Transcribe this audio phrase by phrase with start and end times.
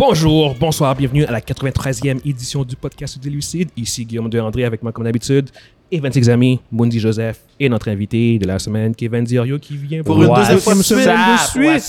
[0.00, 3.68] Bonjour, bonsoir, bienvenue à la 93e édition du podcast des Lucides.
[3.76, 5.50] Ici Guillaume de André avec moi comme d'habitude.
[5.92, 10.02] Et 26 amis, Mundi Joseph et notre invité de la semaine, Kevin Diorio, qui vient
[10.02, 10.98] Pour une deuxième fois de suite.
[11.04, 11.84] Ben, c'est Yes.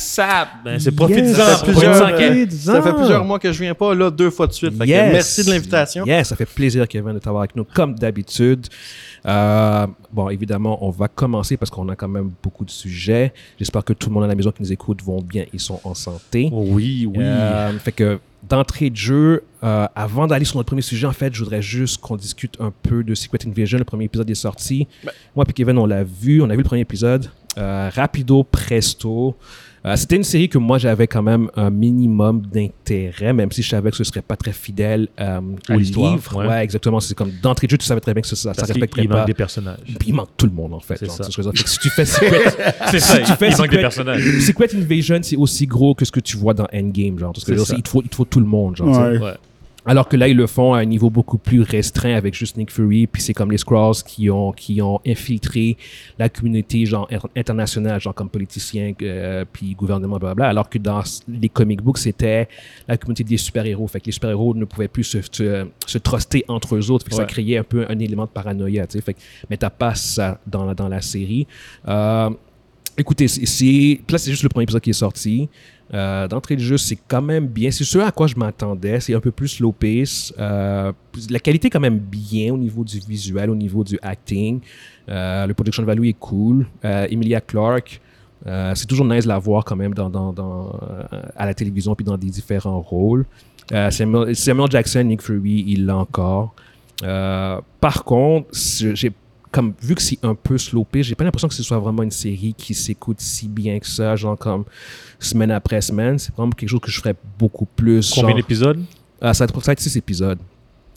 [0.78, 1.60] Ça fait, plusieurs,
[2.50, 4.78] ça fait plusieurs mois que je viens pas, là, deux fois de suite.
[4.78, 5.14] Fait que Yes.
[5.14, 6.06] merci de l'invitation.
[6.06, 8.68] Yes, ça fait plaisir, Kevin, de t'avoir avec nous, comme d'habitude.
[9.26, 13.32] Euh, bon, évidemment, on va commencer parce qu'on a quand même beaucoup de sujets.
[13.60, 15.80] J'espère que tout le monde à la maison qui nous écoute vont bien, ils sont
[15.84, 16.50] en santé.
[16.52, 17.24] Oui, oui.
[17.24, 21.34] Euh, fait que d'entrée de jeu, euh, avant d'aller sur notre premier sujet, en fait,
[21.34, 23.78] je voudrais juste qu'on discute un peu de Secret Invasion.
[23.78, 24.88] Le premier épisode est sorti.
[25.36, 26.42] Moi et Kevin, on l'a vu.
[26.42, 27.30] On a vu le premier épisode.
[27.58, 29.36] Euh, rapido, presto.
[29.84, 33.70] Euh, C'était une série que moi, j'avais quand même un minimum d'intérêt, même si je
[33.70, 36.36] savais que ce serait pas très fidèle euh, au livre.
[36.38, 36.48] ouais.
[36.48, 36.64] Ouais.
[36.64, 37.00] exactement.
[37.00, 39.20] C'est comme d'entrée de jeu, tu savais très bien que ça, ça, respecterait il manque
[39.20, 39.26] pas.
[39.26, 39.80] des personnages.
[40.00, 40.98] Puis il manque tout le monde, en fait.
[40.98, 41.24] C'est ça.
[41.24, 41.60] ce que je veux dire.
[41.60, 42.56] Fait que si tu fais Secret,
[42.92, 44.40] C'est ça, tu fais il manque des personnages.
[44.42, 47.34] Secret Invasion, c'est aussi gros que ce que tu vois dans Endgame, genre.
[47.34, 48.88] Parce que il, te faut, il te faut tout le monde, genre.
[49.12, 49.24] tu sais.
[49.24, 49.34] Ouais.
[49.84, 52.70] Alors que là, ils le font à un niveau beaucoup plus restreint avec juste Nick
[52.72, 55.76] Fury, puis c'est comme les Skrulls qui ont, qui ont infiltré
[56.20, 60.50] la communauté genre in- internationale, genre comme politiciens, euh, puis gouvernement, blablabla.
[60.50, 62.48] Alors que dans les comic books, c'était
[62.88, 63.88] la communauté des super-héros.
[63.88, 67.06] Fait que les super-héros ne pouvaient plus se, se, se truster entre eux autres.
[67.06, 69.02] Fait que ça créait un peu un élément de paranoïa, tu sais.
[69.04, 71.48] Fait que, mais t'as pas ça dans, la- dans la série.
[71.88, 72.30] Euh,
[72.98, 75.48] Écoutez, c'est- Là, c'est juste le premier épisode qui est sorti.
[75.94, 77.72] Euh, D'entrée de jeu, c'est quand même bien.
[77.72, 79.00] C'est ce à quoi je m'attendais.
[79.00, 80.34] C'est un peu plus slow pace.
[80.40, 80.92] Euh,
[81.30, 84.62] la qualité est quand même bien au niveau du visuel, au niveau du acting.
[85.10, 86.68] Euh, le production value est cool.
[86.84, 88.00] Emilia Clarke,
[88.46, 89.94] c'est toujours nice de la voir quand même
[91.36, 93.26] à la télévision puis dans des différents rôles.
[93.90, 94.34] Samuel,
[94.70, 96.56] Jackson, Nick Fury, il l'a encore.
[97.02, 99.12] Par contre, j'ai
[99.52, 102.04] comme vu que c'est un peu slow pace, j'ai pas l'impression que ce soit vraiment
[102.04, 104.64] une série qui s'écoute si bien que ça, genre comme
[105.20, 106.18] semaine après semaine.
[106.18, 108.12] C'est vraiment quelque chose que je ferais beaucoup plus.
[108.14, 108.80] Combien d'épisodes?
[109.22, 110.40] Ah, ça, va être- 6 épisodes.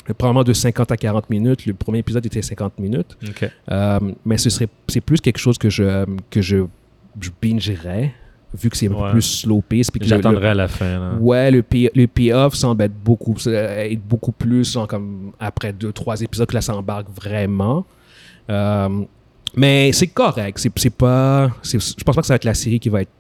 [0.09, 1.67] Euh, Probablement de 50 à 40 minutes.
[1.67, 3.17] Le premier épisode était 50 minutes.
[3.29, 3.51] Ok.
[3.71, 6.59] Euh, mais ce serait, c'est plus quelque chose que je, que je,
[7.21, 8.13] je bingerais,
[8.55, 9.11] vu que c'est un peu Ouais.
[9.13, 10.99] plus le- J'attendrai à la fin.
[10.99, 11.15] là.
[11.21, 15.93] Ouais, le, pay, le payoff semble être beaucoup, être beaucoup plus genre, comme après deux,
[15.93, 17.85] trois épisodes que là, ça embarque vraiment.
[18.51, 19.05] Euh,
[19.57, 20.59] mais c'est correct.
[20.59, 23.11] C'est, pas, je pense pas que ça va être la série qui va être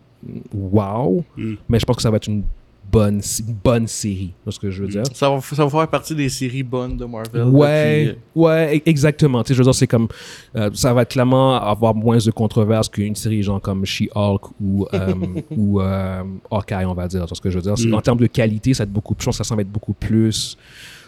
[0.52, 1.54] wow, Mm.
[1.68, 2.42] mais je pense que ça va être une
[2.90, 3.20] bonne,
[3.62, 4.32] bonne série.
[4.44, 5.02] C'est ce que je veux dire.
[5.12, 7.44] Ça va, ça va faire partie des séries bonnes de Marvel.
[7.44, 9.42] Ouais, Puis, ouais, e- exactement.
[9.42, 10.08] Tu sais, je veux dire, c'est comme,
[10.56, 15.14] euh, ça va clairement avoir moins de controverses qu'une série genre comme She-Hulk ou, euh,
[15.56, 17.26] ou euh, Hawkeye, on va dire.
[17.28, 17.76] C'est ce que je veux dire.
[17.76, 17.94] C'est- Mm.
[17.94, 19.94] En termes de qualité, ça, va être beaucoup, je pense que ça semble être beaucoup
[19.94, 20.56] plus,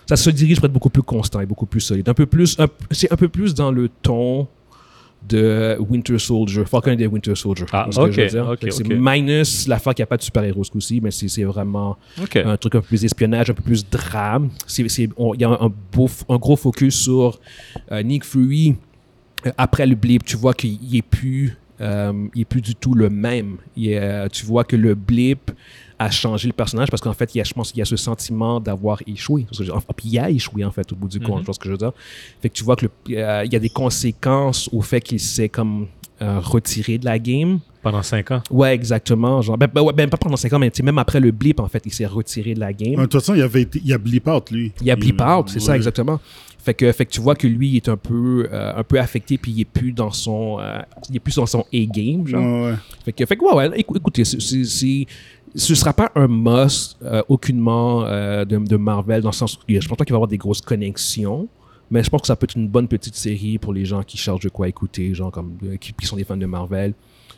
[0.07, 2.09] ça se dirige pour être beaucoup plus constant et beaucoup plus solide.
[2.09, 2.57] Un peu plus,
[2.91, 4.49] c'est un peu plus dans le ton
[5.29, 7.67] de Winter Soldier, Falcon the Winter Soldier.
[7.73, 8.93] Ah, ok, C'est ok.
[8.93, 11.97] minus la fois qu'il n'y a pas de super-héros ce coup-ci, mais c'est vraiment
[12.35, 14.51] un truc un peu plus espionnage, un peu plus drame.
[14.79, 17.41] Il y a un, beau, gros focus sur
[17.91, 18.77] euh, Nick Fury
[19.47, 20.25] euh, après le blip.
[20.25, 23.57] Tu vois qu'il est plus, euh, il est plus du tout le même.
[23.77, 25.51] Il est, tu vois que le blip
[25.99, 27.87] a changé le personnage parce qu'en fait, il y a, je pense qu'il y a
[27.87, 29.45] ce sentiment d'avoir échoué.
[29.49, 31.37] Parce que, je- enfin, puis il a échoué en fait au bout du compte.
[31.37, 31.41] Mhm.
[31.43, 31.93] Je pense que je veux dire?
[32.43, 35.21] Fait que tu vois que le- euh, il y a des conséquences au fait qu'il
[35.21, 35.87] s'est comme
[36.23, 37.59] euh, retiré de la game.
[37.83, 38.43] Pendant 5 ans.
[38.51, 39.43] Ouais, exactement.
[39.43, 41.31] Genre, ben, ben, ouais, ben, pas pendant 5 ans, mais tu sais, même après le
[41.31, 42.97] blip, en fait, il s'est retiré de la game.
[42.97, 44.73] De toute façon, il, avait été, il a blip out, lui.
[44.81, 46.19] Il y a blip out, c'est ça, exactement.
[46.59, 48.99] Fait que, fait que tu vois que lui, il est un peu, euh, un peu
[48.99, 50.79] affecté, puis il est plus dans son, euh,
[51.11, 52.43] il est plus dans son A-game, genre.
[52.43, 52.77] Ouais, ouais.
[53.05, 55.07] Fait que, fait que, ouais, ouais, écou- écoutez, c'est-
[55.57, 59.89] ce sera pas un must, euh, aucunement, euh, de, Marvel, dans le sens où je
[59.89, 61.49] pense pas qu'il va y avoir des grosses connexions,
[61.91, 64.19] mais je pense que ça peut être une bonne petite série pour les gens qui
[64.19, 66.93] cherchent de quoi écouter, euh, qui sont des fans de Marvel.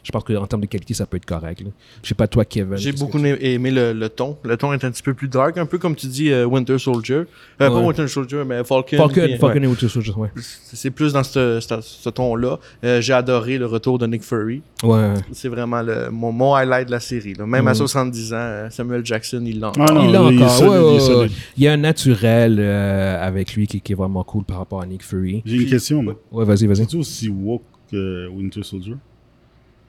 [0.08, 1.60] Je pense qu'en termes de qualité, ça peut être correct.
[1.60, 1.66] là.
[2.02, 2.78] Je sais pas, toi, Kevin.
[2.78, 4.38] J'ai beaucoup aimé le, le ton.
[4.42, 6.78] Le ton est un petit peu plus dark, un peu comme tu dis euh, Winter
[6.78, 7.14] Soldier.
[7.16, 7.24] Euh,
[7.58, 7.68] Pas.
[7.78, 8.96] Winter Soldier, mais Falcon.
[8.96, 9.64] Falcon, puis- Falcon ouais.
[9.64, 10.30] et Winter Soldier, ouais.
[10.72, 12.58] C'est plus dans ce, ce- ce ton-là.
[12.84, 14.62] Euh, J'ai adoré le retour de Nick Fury.
[14.82, 15.12] Ouais.
[15.32, 17.34] C'est vraiment le, mon, mon highlight de la série.
[17.34, 17.44] là.
[17.44, 19.72] Même à 70 ans, euh, Samuel Jackson, il l'a.
[19.78, 20.60] Ah non, il l'a il est encore.
[20.62, 21.30] ouais, il est ouais, solide.
[21.32, 21.36] ouais.
[21.58, 24.80] Il y a un naturel euh, avec lui qui, qui est vraiment cool par rapport
[24.80, 25.42] à Nick Fury.
[25.44, 26.02] J'ai une question.
[26.32, 26.86] Ouais, vas-y, vas-y.
[26.88, 28.94] C'est aussi woke que Winter Soldier?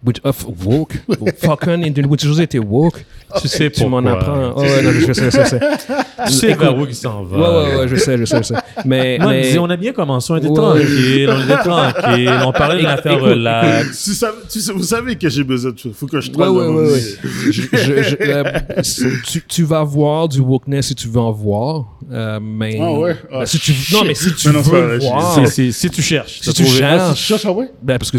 [0.01, 0.93] Which, of woke?
[1.39, 3.05] Falcon et Winter Soldier était woke.
[3.41, 4.53] Tu sais Tu m'en apprends.
[4.55, 5.59] Oh, ouais, non, je sais, je sais, je sais.
[6.25, 7.37] Tu sais vers où il s'en va.
[7.37, 8.55] Ouais, ouais, ouais, je sais, je sais, je sais.
[8.85, 9.41] Mais, me mais...
[9.43, 10.55] disait, on a bien commencé, on était Ouais.
[10.55, 14.03] tranquille, on était tranquille, on parlait d'une affaire Écoute, relax.
[14.05, 15.93] Tu savais- tu sais- vous savez que j'ai besoin de choses.
[15.95, 16.99] Faut que je Ouais, troll ouais, ouais, ouais.
[17.51, 21.85] je, je- je- euh, tu, tu vas voir du wokeness si tu veux en voir.
[22.11, 23.15] euh, mais Ah ouais?
[23.31, 25.35] Ah, Ben, si tu, non, mais si tu Mais non, veux voir.
[25.35, 26.39] C'est- c'est- Si tu cherches.
[26.41, 26.77] Si tu trouvé.
[26.79, 27.33] cherches.
[27.45, 27.69] Ah, ouais?
[27.83, 28.17] Ben, parce que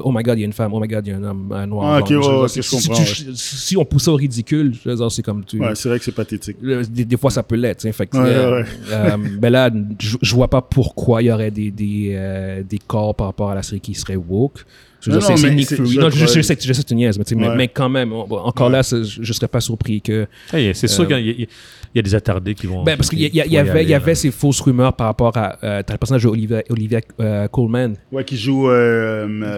[0.00, 1.16] oh my god, il y a une femme, oh my god, regarde, il y a
[1.18, 1.94] un homme un noir.
[1.94, 2.20] Ah, ok, blanc.
[2.36, 4.72] Ouais, ouais, si- je si, comprends, tu- si on pousse ça au ridicule,
[5.10, 5.58] c'est comme tu.
[5.60, 6.56] Ouais, c'est vrai que c'est pathétique.
[6.62, 7.80] Le- Des, des fois, ça peut l'être.
[7.80, 8.66] tu Fait que, Ouais, euh, ouais.
[8.90, 9.70] euh, mais là,
[10.00, 13.54] je, vois pas pourquoi il y aurait des, des, euh, des corps par rapport à
[13.54, 14.64] la série qui seraient woke.
[15.00, 15.98] Je Non, mais Nick Fury.
[16.14, 18.10] je, sais que je sais que c'est une niaise, mais, tu mais- mais quand même,
[18.14, 18.72] on- encore Ouais.
[18.72, 20.26] là, je, je serais pas surpris que.
[20.50, 21.48] Hey, c'est sûr qu'il y, a- y
[21.94, 22.82] y des attardés qui vont.
[22.84, 24.14] Ben, parce qu'il y, y avait, il y avait là.
[24.14, 25.58] ces fausses rumeurs par rapport à.
[25.62, 27.96] Euh, T'as le personnage d'Olivia Olivia, euh, Coleman.
[28.10, 28.66] Ouais, qui joue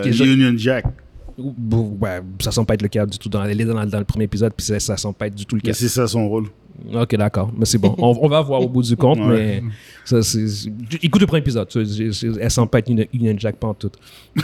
[0.03, 0.85] Qui joue- Union Jack.
[1.39, 3.29] Ouais, ça semble pas être le cas du tout.
[3.29, 5.45] Dans, elle est dans, dans le premier épisode, puis ça, ça semble pas être du
[5.45, 5.75] tout le Mais cas.
[5.77, 6.47] c'est ça son rôle.
[6.95, 7.51] Ok, d'accord.
[7.57, 7.95] Mais c'est bon.
[7.99, 9.63] On, on va voir au bout du compte, Ouais.
[9.63, 9.63] mais
[10.05, 10.45] ça, c'est.
[11.03, 11.69] Écoute le premier épisode.
[12.41, 13.91] Elle semble pas être une, une Jack pas en tout.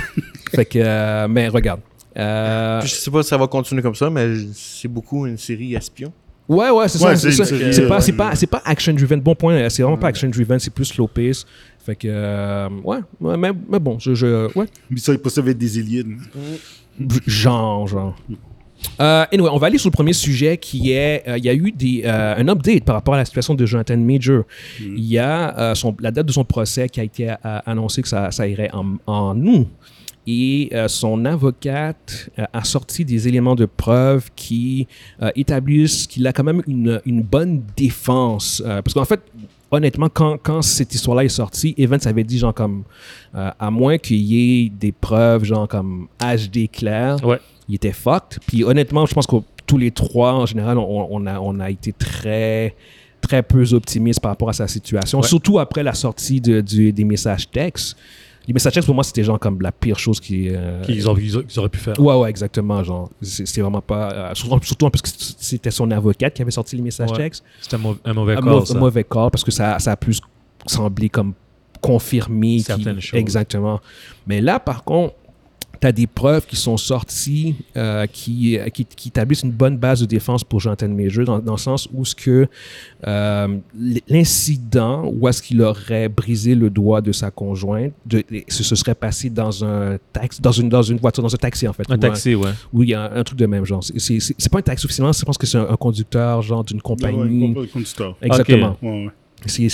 [0.55, 0.79] fait que.
[0.79, 1.81] euh, mais regarde.
[2.17, 5.75] Euh, je sais pas si ça va continuer comme ça, mais c'est beaucoup une série
[5.75, 6.13] espion.
[6.49, 7.31] ouais, ouais, c'est Ouais, ça.
[7.45, 9.21] C'est pas, euh, c'est pas, c'est pas action driven.
[9.21, 9.69] Bon point.
[9.71, 10.59] C'est vraiment pas action driven.
[10.59, 11.47] C'est plus slow pace.
[11.85, 12.07] Fait que.
[12.11, 14.15] euh, ouais, ouais, mais, mais bon, je.
[14.15, 14.67] je ouais.
[14.91, 16.17] Puis ça, il possède avec des aliens.
[17.27, 18.17] Genre, genre.
[19.01, 21.55] Euh, anyway, on va aller sur le premier sujet qui est, euh, il y a
[21.55, 24.43] eu des, euh, un update par rapport à la situation de Jonathan Major.
[24.81, 27.35] Il y a euh, son, la date de son procès qui a été euh,
[27.65, 29.69] annoncée que ça, ça irait en, en août.
[30.27, 34.87] Et euh, son avocate euh, a sorti des éléments de preuve qui
[35.21, 38.63] euh, établissent qu'il a quand même une, une bonne défense.
[38.65, 39.21] Euh, parce qu'en fait,
[39.73, 42.85] honnêtement, quand, quand cette histoire-là est sortie, Evans avait dit, genre, comme,
[43.35, 47.41] euh, à moins qu'il y ait des preuves, genre, comme HD clair, Ouais.
[47.69, 48.39] il était fucked.
[48.47, 49.37] Puis honnêtement, je pense que
[49.67, 52.75] tous les trois, en général, on, on a, on a été très
[53.21, 55.27] très peu optimistes par rapport à sa situation, Ouais.
[55.29, 57.97] surtout après la sortie de, du- des messages textes.
[58.47, 60.49] Les messages textes, pour moi, c'était genre comme la pire chose qui...
[60.51, 61.99] euh, Qu'ils auraient pu faire.
[62.01, 62.83] Ouais, ouais, exactement.
[62.83, 64.11] Genre, c'est vraiment pas.
[64.13, 65.09] euh, surtout, parce que
[65.39, 67.17] c'était son avocate qui avait sorti les messages Ouais.
[67.19, 67.45] textes.
[67.61, 68.77] C'était un, mau- un mauvais Un mau- ça.
[68.79, 70.21] mauvais corps parce que ça, ça a plus
[70.67, 71.35] semblé comme
[71.81, 72.59] confirmer.
[72.61, 73.19] Certaines choses.
[73.19, 73.81] Exactement.
[74.27, 75.15] Mais là, par contre,
[75.83, 79.77] tu as des preuves qui sont sorties euh, qui, euh, qui, qui établissent une bonne
[79.77, 82.47] base de défense pour Jonathan Major dans, dans le sens où ce que
[83.07, 83.57] euh,
[84.09, 88.95] l'incident où est-ce qu'il aurait brisé le doigt de sa conjointe, de, ce, se serait
[88.95, 91.85] passé dans un taxi, dans une, dans une voiture, dans un taxi en fait.
[91.91, 92.51] Un taxi, ouais.
[92.73, 93.83] oui, il y a un, un truc de même genre.
[93.83, 96.43] C'est- C'est c'est- c'est pas un taxi officiellement, je pense que c'est un, un conducteur
[96.43, 97.53] genre d'une compagnie.
[97.53, 98.17] Ouais, ouais, conducteur.
[98.23, 98.77] Exactement.
[98.83, 99.11] Ouais, ouais.
[99.47, 99.69] C'est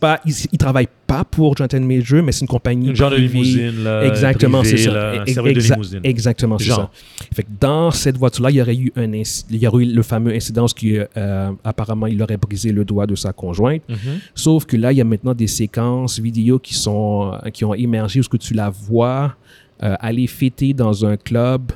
[0.00, 2.94] pas, il, il travaille pas pour Jonathan Major, mais c'est une compagnie.
[2.94, 4.04] Genre de limousine, là.
[4.04, 4.92] Exactement, c'est ça.
[4.92, 6.00] là, de limousine.
[6.02, 6.90] Exactement, c'est ça.
[7.34, 10.02] Fait que dans cette voiture-là, il y aurait eu un il y aurait eu le
[10.02, 13.82] fameux incident qui, euh, apparemment il aurait brisé le doigt de sa conjointe.
[13.88, 13.96] Mhm.
[14.34, 17.74] Sauf que là, il y a maintenant des séquences vidéo qui sont euh, qui ont
[17.74, 19.36] émergé où ce que tu la vois
[19.82, 21.72] euh, aller fêter dans un club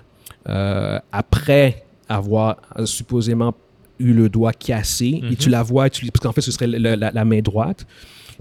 [0.48, 3.54] euh, après avoir supposément
[4.00, 6.96] eu le doigt cassé et tu la vois tu- parce qu'en fait ce serait la,
[6.96, 7.86] la main droite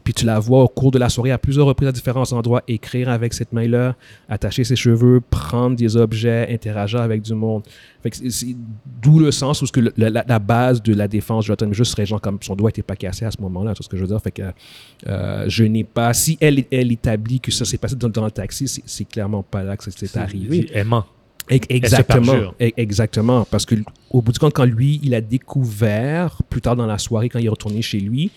[0.02, 2.64] puis tu la vois au cours de la soirée à plusieurs reprises à différents endroits
[2.70, 3.98] écrire avec cette main-là,
[4.30, 7.64] attacher ses cheveux, prendre des objets, interagir avec du monde.
[8.10, 8.56] C'est- c'est
[9.02, 11.74] d'où le sens où ce que le- la, la base de la défense de Jonathan
[11.74, 13.98] juste serait genre comme son doigt n'était pas cassé à ce moment-là, tout ce que
[13.98, 14.22] je veux dire?
[14.22, 14.44] Fait que
[15.08, 16.14] euh, je n'ai pas.
[16.14, 19.44] Si elle, elle établit que ça s'est passé dans, dans le taxi, c'est- c'est clairement
[19.44, 20.70] pas là que ça s'est arrivé.
[20.74, 21.04] Elle ment.
[21.50, 22.54] Ex- Exactement.
[22.78, 23.46] Exactement.
[23.50, 23.76] Parce que
[24.12, 27.40] au bout du compte, quand lui, il a découvert, plus tard dans la soirée, quand
[27.40, 28.32] il est retourné chez lui,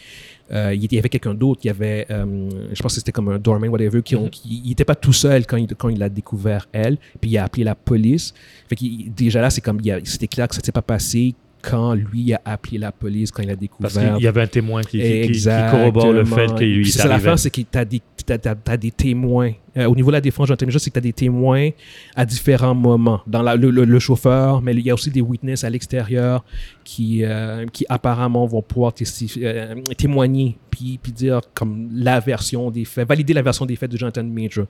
[0.53, 1.60] euh, il, était- il y avait quelqu'un d'autre.
[1.65, 4.63] Il y avait, euh, je pense que c'était comme un doorman, whatever, qui ont, qui-
[4.65, 6.96] il n'était pas tout seul quand il, quand il a découvert elle.
[7.20, 8.34] Puis il a appelé la police.
[8.69, 11.34] Fait qu'il- déjà là, c'est comme, il c'était clair que ça ne s'est pas passé
[11.63, 13.91] quand lui a appelé la police, quand il a découvert.
[13.93, 14.98] Parce qu'il y avait un témoin qui,
[15.29, 15.29] qui,
[15.70, 19.53] corrobore le fait qu'il lui est c'est la fin, c'est que tu as, des témoins.
[19.76, 21.70] Euh, au niveau de la défense, j'entends déjà, c'est que tu as des témoins
[22.14, 23.20] à différents moments.
[23.26, 26.44] Dans le, chauffeur, mais il y a aussi des witnesses à l'extérieur
[26.84, 28.93] qui, euh, qui apparemment vont pouvoir
[29.38, 33.91] euh, témoigner puis, puis dire comme la version des faits, valider la version des faits
[33.91, 34.67] de Jonathan Major.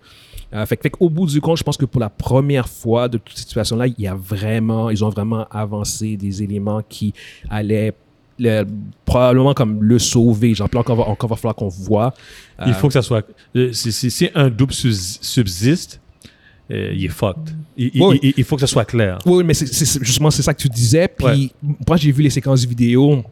[0.67, 3.37] Fait, fait qu'au bout du compte, je pense que pour la première fois de toute
[3.37, 7.15] cette situation-là, il y a vraiment, ils ont vraiment avancé des éléments qui
[7.49, 7.95] allaient
[8.39, 8.65] le-
[9.05, 10.55] probablement comme le sauver.
[10.55, 12.15] Genre, va- encore va falloir qu'on voit.
[12.65, 13.27] Il Euh, faut que ça soit.
[13.57, 16.01] euh, Si, si- si un double subsiste,
[16.71, 17.55] euh, il est fucked.
[17.77, 18.19] Il, il- Oui.
[18.23, 19.19] il- il faut que ça soit clair.
[19.27, 21.09] Oui, mais c'est- justement c'est ça que tu disais.
[21.09, 21.53] Puis
[21.87, 23.23] moi, j'ai vu les séquences vidéo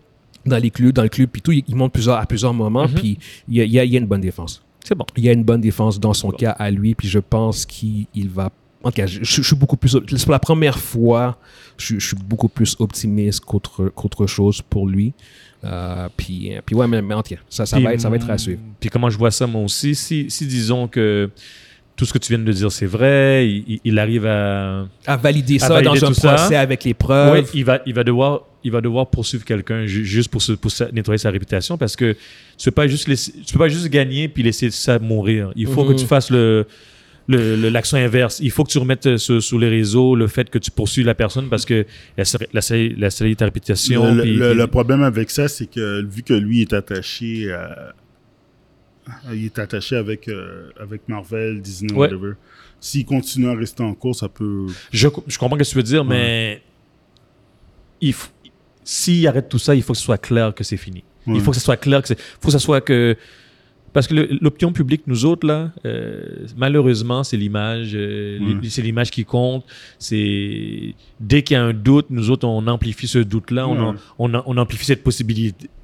[0.47, 2.95] dans les clubs, dans le club, puis tout, ils montrent plusieurs, à plusieurs moments, Mhm.
[2.95, 4.62] puis il y a, il y a- il y a une bonne défense.
[4.83, 5.04] C'est bon.
[5.16, 8.07] Il y a une bonne défense dans son cas à lui, puis je pense qu'il
[8.14, 8.50] il va.
[8.82, 9.96] En tout cas, je, suis beaucoup plus.
[10.08, 11.38] C'est pour la première fois,
[11.76, 15.12] je, je suis beaucoup plus optimiste qu'autre qu'autre chose pour lui.
[15.64, 18.08] Euh, puis, puis ouais, mais, mais en tout cas, ça, ça, Puis, va être, ça
[18.08, 18.60] va être à suivre.
[18.80, 21.28] Puis comment je vois ça, moi aussi, si, si disons que
[21.96, 23.46] tout ce que tu viens de dire, c'est vrai,
[23.84, 24.87] il, arrive à...
[25.06, 26.34] À valider À ça valider dans un ça.
[26.34, 27.50] procès avec les Oui, preuves.
[27.52, 30.70] il va, il, va devoir, il va devoir poursuivre quelqu'un ju- juste pour, se, pour
[30.94, 32.16] nettoyer sa réputation parce que
[32.56, 35.52] tu peux pas juste laisser- tu peux pas juste gagner puis laisser ça mourir.
[35.56, 35.92] Il faut Mhm.
[35.94, 36.66] que tu fasses le-
[37.37, 38.40] l'action inverse.
[38.42, 41.02] Il faut que tu remettes euh, sur, sur les réseaux le fait que tu poursuis
[41.04, 44.14] la personne parce que la, la, la, la salit ta réputation.
[44.14, 47.94] Le, problème avec ça, c'est que vu que lui est attaché à-
[49.32, 52.08] il est attaché avec, euh, avec Marvel, Disney, Ouais.
[52.08, 52.32] whatever.
[52.78, 54.66] S'il continue à rester en cours, ça peut.
[54.92, 56.62] je, je comprends ce que tu veux dire, mais
[58.00, 58.30] il faut-
[58.84, 61.02] s'il arrête tout ça, il faut que ce soit clair que c'est fini.
[61.26, 62.18] Il faut que ce soit clair que c'est.
[62.18, 63.16] faut que ce soit que.
[63.92, 67.90] Parce que le- l'opinion publique, nous autres, là, euh, malheureusement, c'est l'image.
[67.94, 69.64] euh, li- C'est l'image qui compte.
[69.99, 73.90] C'est Dès qu'il y a un doute, nous autres, on amplifie ce doute-là, on, en-
[73.92, 73.99] Ouais.
[74.18, 75.02] on, en- on amplifie cette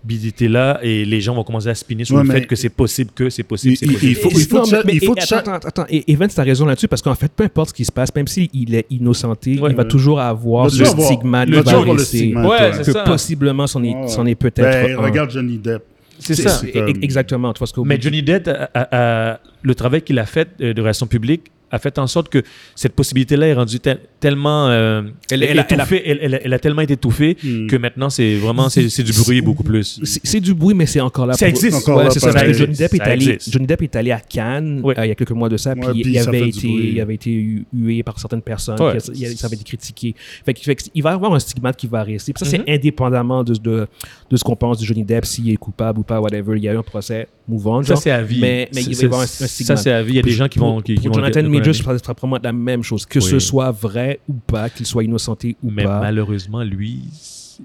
[0.06, 3.10] possibilité-là et les gens vont commencer à spinner sur Ouais, le fait que c'est possible,
[3.14, 5.84] que c'est possible, Il- c'est il- faut- non, mais- il faut attends, attends, attends.
[5.90, 8.26] Et Evans, t'as raison là-dessus parce qu'en fait, peu importe ce qui se passe, même
[8.28, 9.70] s'il est innocenté, Ouais.
[9.70, 13.04] il va toujours avoir toujours avoir- stigmate le rester, stigmate, que ça.
[13.04, 14.08] possiblement c'en est, Ouais.
[14.08, 15.82] c'en est peut-être Ben, regarde Johnny Depp.
[16.18, 16.60] C'est ça.
[16.72, 17.52] comme- Exactement.
[17.52, 21.06] Que Mais Johnny Depp, a- a- a- le travail qu'il a fait euh, de relation
[21.06, 22.42] publique a fait en sorte que
[22.74, 26.82] cette possibilité-là est rendue tel- tellement euh, Elle- étouffée, elle, elle a- elle a tellement
[26.82, 27.66] été étouffée Hmm.
[27.68, 30.00] que maintenant c'est vraiment c'est c'est du bruit beaucoup plus.
[30.02, 31.34] C'est du bruit, mais c'est encore là.
[31.34, 31.76] Ça pour- existe.
[31.76, 32.30] Encore Ouais, là, c'est ça.
[32.52, 33.30] Johnny Depp, est existe.
[33.30, 33.38] allé.
[33.48, 35.76] Johnny Depp est allé à Cannes euh, il y a quelques mois de ça, Ouais,
[35.92, 38.96] puis puis il, ça avait été, il avait été hu- hué par certaines personnes, Ouais.
[38.98, 40.14] puis il- ça avait été critiqué.
[40.44, 42.32] Fait, fait il va y avoir un stigmate qui va rester.
[42.32, 43.86] Puis ça, c'est indépendamment de, de,
[44.30, 46.56] de ce qu'on pense de Johnny Depp, s'il est coupable ou pas, whatever.
[46.56, 47.82] Il y a eu un procès mouvant.
[47.82, 48.40] Ça c'est à vie.
[48.40, 49.78] Mais- mais il va y avoir un- un Ça stigmate.
[49.78, 50.12] c'est à vie.
[50.14, 52.82] Il y a des gens qui vont qui, Jonathan Majors, ça sera probablement la même
[52.82, 53.24] chose, que Oui.
[53.24, 56.00] ce soit vrai ou pas, qu'il soit innocenté ou Mais pas.
[56.00, 57.00] malheureusement, lui,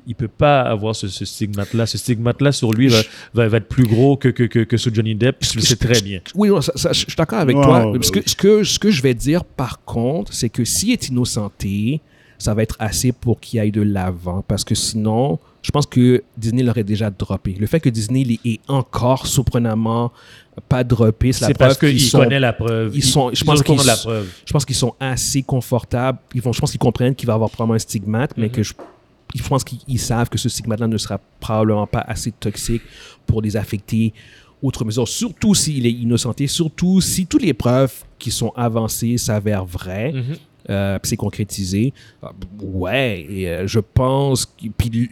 [0.07, 1.85] il peut pas avoir ce, ce stigmate-là.
[1.85, 2.99] Ce stigmate-là sur lui va,
[3.33, 5.39] va, va être plus gros que, que, que, que sur Johnny Depp.
[5.39, 6.21] Tu le sais très bien.
[6.35, 7.91] Oui, non, ça- ça- je suis d'accord avec toi.
[7.91, 10.91] ouais, ce, que, ce, que, ce que je vais dire, par contre, c'est que s'il
[10.91, 11.99] est innocenté,
[12.37, 14.43] ça va être assez pour qu'il aille de l'avant.
[14.47, 17.55] Parce que sinon, je pense que Disney l'aurait déjà droppé.
[17.59, 20.11] Le fait que Disney l'ait- est encore surprenamment
[20.67, 22.91] pas droppé, c'est la C'est preuve parce qu'ils qu'il sont- connaît la preuve.
[22.95, 24.27] ils sont- je Ils pense qu'ils sont- preuve.
[24.45, 26.19] je pense qu'ils sont assez confortables.
[26.35, 28.51] Ils vont, je pense qu'ils comprennent qu'il va avoir probablement un stigmate, mais Mhm.
[28.51, 28.73] que je,
[29.35, 32.81] je pense qu'ils ils savent que ce stigmate-là ne sera probablement pas assez toxique
[33.25, 34.13] pour les affecter
[34.61, 35.07] outre mesure.
[35.07, 40.11] Surtout s'il est innocenté, surtout si toutes les preuves qui sont avancées s'avèrent vraies.
[40.11, 40.35] Mhm.
[40.69, 41.93] Euh, puis c'est concrétisé.
[42.61, 44.53] Ouais, et, euh, je pense.
[44.77, 45.09] Puis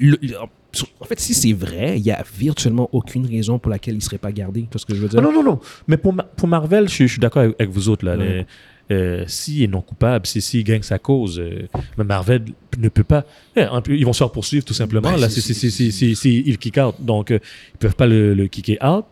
[1.01, 4.03] en fait, si c'est vrai, il y a virtuellement aucune raison pour laquelle il ne
[4.03, 4.61] serait pas gardé.
[4.61, 5.19] Tu vois ce que je veux dire?
[5.19, 5.59] Ah non, non, non.
[5.87, 8.05] Mais pour, Ma- pour Marvel, je, suis- je suis d'accord avec, avec vous autres.
[8.05, 8.15] Là.
[8.15, 8.45] Ouais.
[8.89, 12.43] Les- euh, S'il est non coupable, si- s'il gagne sa cause, euh, mais Marvel
[12.77, 13.23] ne peut pas.
[13.55, 15.11] Eh, ils vont se faire poursuivre tout simplement.
[15.11, 16.95] Ben, là, c'est- si, si, si, si, si- si il kick out.
[16.99, 17.39] Donc, euh,
[17.73, 19.05] ils peuvent pas le, le kicker out.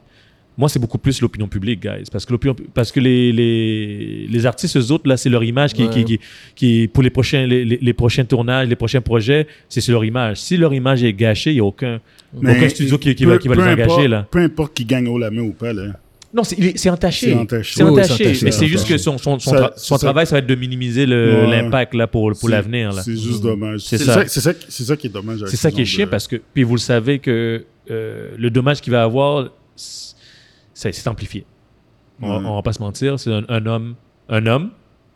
[0.57, 2.05] Moi, c'est beaucoup plus l'opinion publique, guys.
[2.11, 5.73] Parce que, l'opinion- parce que les, les, les artistes, eux autres, là, c'est leur image
[5.73, 5.89] qui, Ouais.
[5.89, 6.19] qui, qui,
[6.55, 10.37] qui- pour les prochains, les, les- prochains tournages, les prochains projets, c'est sur leur image.
[10.37, 11.99] Si leur image est gâchée, il n'y a aucun,
[12.41, 14.27] Mais aucun studio qui, qui peu- va, qui va les engager, importe- là.
[14.31, 15.93] Peu importe qui gagne haut la main ou pas, là.
[16.33, 17.27] Non, c'est entaché.
[17.27, 17.73] C'est entaché.
[17.75, 18.33] C'est Oui, entaché.
[18.43, 20.07] Mais c'est juste que son, son, son, Ça- tra- c'est son ça.
[20.07, 21.47] travail, ça va être de minimiser Ouais.
[21.49, 22.91] l'impact là, pour, pour l'avenir.
[22.93, 23.01] là.
[23.03, 23.81] C'est juste dommage.
[23.81, 24.25] C'est ça.
[24.27, 24.27] ça,
[24.67, 25.39] c'est ça, qui- est dommage.
[25.47, 28.49] C'est ça qui est chiant de- parce que, puis vous le savez que euh, le
[28.49, 29.49] dommage qu'il va avoir,
[30.93, 31.45] c'est amplifié.
[32.21, 32.45] On, Ouais.
[32.45, 33.95] on va pas se mentir, c'est un, un homme,
[34.29, 34.69] un homme,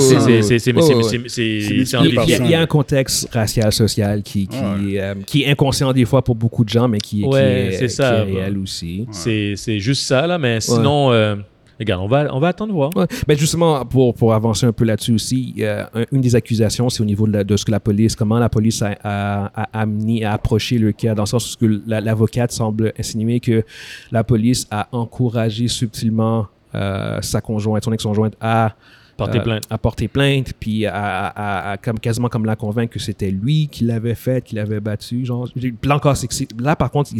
[1.71, 2.35] Il y, amplifié.
[2.35, 4.99] a, il y a un contexte racial, social qui, qui, Ouais.
[4.99, 7.87] euh, qui est inconscient des fois pour beaucoup de gens, mais qui, qui Ouais, est,
[7.87, 8.39] ça, qui est bah.
[8.41, 9.05] réel aussi.
[9.11, 11.35] C'est c'est juste ça, là, mais sinon, euh,
[11.79, 12.89] regarde, on va, on va attendre voir.
[12.95, 13.05] Ouais.
[13.27, 17.01] Ben justement, pour, pour avancer un peu là-dessus aussi, euh, un- une des accusations, c'est
[17.01, 20.25] au niveau de, de ce que la police, comment la police a, a, a amené,
[20.25, 23.63] a approché le cas, dans le sens où la- l'avocate semble insinuer que
[24.11, 28.75] la police a encouragé subtilement euh, sa conjointe, son ex-conjointe, à
[29.19, 29.63] Portez euh, plainte.
[29.69, 33.31] à porter plainte, puis à, à- à- à comme, quasiment comme la convaincre que c'était
[33.31, 35.25] lui qui l'avait fait, qui l'avait battu.
[35.25, 35.47] Genre.
[35.83, 36.15] Là encore,
[36.59, 37.11] là par contre,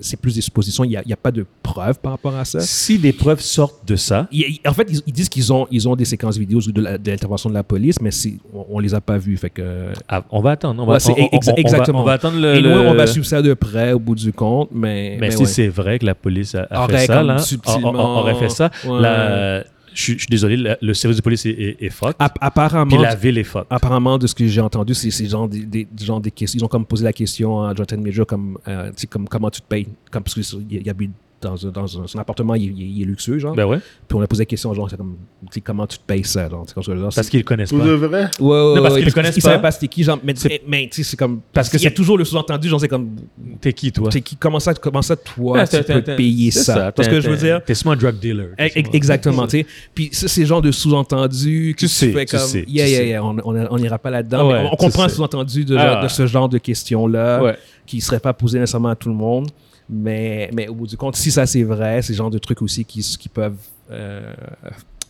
[0.00, 2.60] c'est plus des suppositions, il n'y a, a pas de preuves par rapport à ça.
[2.60, 5.88] Si des preuves sortent de ça, Il- en fait, ils, ils disent qu'ils ont, ils
[5.88, 8.10] ont des séquences vidéo de l'intervention de la police, mais
[8.54, 9.36] on, on les a pas vues.
[9.36, 10.82] Fait que, ah, on va attendre.
[10.82, 12.00] On va, Ouais, c'est on- on- exa- on- on va- exactement.
[12.00, 12.54] On va attendre le.
[12.54, 15.16] et nous, le- on va suivre ça de près au bout du compte, mais.
[15.20, 15.44] Mais, si ouais.
[15.46, 17.36] c'est vrai que la police a, fait ça, là,
[17.94, 19.00] aurait fait ça, Ouais.
[19.00, 19.64] la-
[19.98, 22.38] je, suis- je suis désolé, la- le service de police est, est, est fuck, App-
[22.40, 23.66] apparemment, puis la ville est fuck.
[23.68, 26.58] apparemment, de ce que j'ai entendu, c'est genre des, des, genre des questions.
[26.60, 29.66] Ils ont comme posé la question à Jonathan Major comme, euh, comme comment tu te
[29.66, 31.10] payes, comme parce qu'il il habite
[31.40, 33.54] dans, un- dans un- son appartement, il, il- il est luxueux, genre.
[33.54, 33.78] Ben ouais,
[34.08, 36.24] Puis on a posé la question, genre, c'est comme, tu sais, comment tu te payes
[36.24, 37.84] ça, genre, comme parce qu'ils le connaissent Pour pas.
[37.84, 38.30] de vrai?
[38.40, 39.50] Ouais, ouais, Non, parce ouais, qu'ils le connaissent Ils pas.
[39.50, 41.40] savaient pas c'était qui, genre, mais, C'est- mais, mais, tu sais, c'est comme.
[41.52, 43.10] Parce que il y a c'est- toujours le sous-entendu, genre, c'est comme.
[43.60, 44.10] T'es qui, toi?
[44.10, 46.92] sais, qui, comment, ça, comment ça, toi, tu t'es- peux t'es- te payer ça?
[46.92, 47.64] Tu vois ce que je veux t'es- dire?
[47.64, 48.48] T'es sûrement un drug dealer.
[48.58, 49.66] E- e- Exactement, tu sais.
[49.94, 52.84] Puis ça, c'est le genre de sous-entendu que Tu sais, fais tu comme, sais, yeah,
[52.84, 53.08] tu yeah, sais.
[53.08, 54.50] yeah, on n'ira pas là-dedans.
[54.72, 57.54] On, comprend le sous-entendu de, Ah ce genre de questions-là
[57.86, 59.48] qui ne seraient pas posées nécessairement à tout le monde.
[59.90, 62.60] Mais, mais au bout du compte, si ça c'est vrai, c'est le genre de trucs
[62.62, 63.56] aussi qui, qui peuvent,
[63.90, 64.34] euh,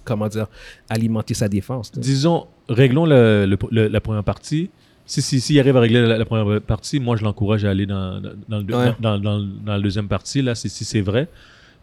[0.04, 0.46] comment dire,
[0.88, 1.90] alimenter sa défense.
[1.92, 4.70] Disons, réglons le- le- le- la première partie.
[5.04, 7.86] Si, si, s'il arrive à régler la, la première partie, moi, je l'encourage à aller
[7.86, 8.92] dans, dans, Ouais.
[9.66, 11.28] la deuxième partie, là, si, si c'est vrai,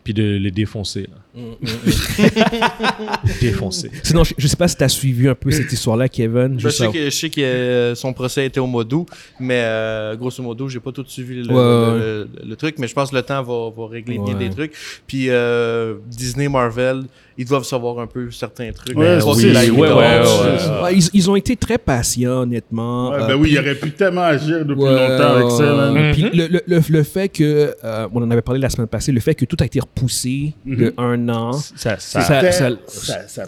[0.03, 1.03] puis de les défoncer.
[1.11, 1.17] Là.
[1.35, 3.39] Mm, mm, mm.
[3.41, 3.91] Défoncer.
[4.03, 6.55] Sinon, je, je sais pas si tu as suivi un peu cette histoire-là, Kevin.
[6.59, 9.07] Je je sais sais- que, je sais que euh, son procès était au mois d'août,
[9.39, 12.75] mais euh, grosso modo, j'ai pas tout suivi le, Ouais, ouais, le- le- le truc,
[12.79, 14.47] mais je pense que le temps va, va régler bien Ouais.
[14.47, 14.73] des trucs.
[15.07, 17.03] Puis euh, Disney, Marvel,
[17.37, 18.97] ils doivent savoir un peu certains trucs.
[18.97, 19.53] Ouais, oui,
[20.93, 23.09] ils, ils ont été très patients, honnêtement.
[23.11, 25.91] Ouais, Euh, ben oui, puis- il aurait pu tellement agir depuis Ouais, longtemps avec ça.
[25.91, 26.11] Mhm.
[26.13, 29.11] Puis le, le, le, le fait que, euh, on en avait parlé la semaine passée,
[29.11, 32.69] le fait que tout a été repoussé de un an, Ça, ça, ça, Ça- ça,
[33.27, 33.45] ça,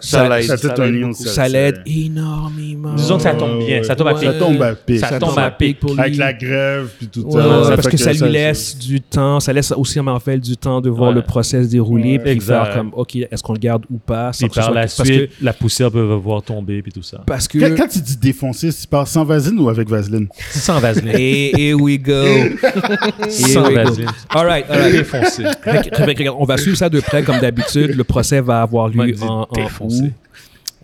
[1.14, 2.94] ça l'aide, un énormément.
[2.94, 3.82] Disons que ça tombe bien.
[3.82, 4.24] Ça tombe à pic.
[4.28, 4.98] Ça tombe à pic.
[5.00, 5.80] Ça Ça tombe à pic.
[5.80, 6.00] pour lui.
[6.00, 7.72] Avec la grève puis tout ça.
[7.74, 10.90] parce que, ça lui laisse du temps, ça laisse aussi à Marvel du temps de
[10.90, 14.30] voir le process dérouler, puis faire comme, OK, est-ce qu'on le garde ou pas?
[14.36, 17.22] Puis par la parce suite, que- la poussière peut voir tomber, puis tout ça.
[17.26, 17.58] Parce que...
[17.76, 20.28] Quand, tu dis défoncer, tu parles sans vaseline ou avec vaseline?
[20.50, 21.14] Sans vaseline.
[21.18, 22.12] Et here we go.
[23.28, 24.08] Sans vaseline.
[24.30, 27.67] All right, regarde, on va suivre ça de près, comme d'habitude.
[27.74, 30.02] Le procès va avoir lieu en, en défoncé.
[30.04, 30.12] août.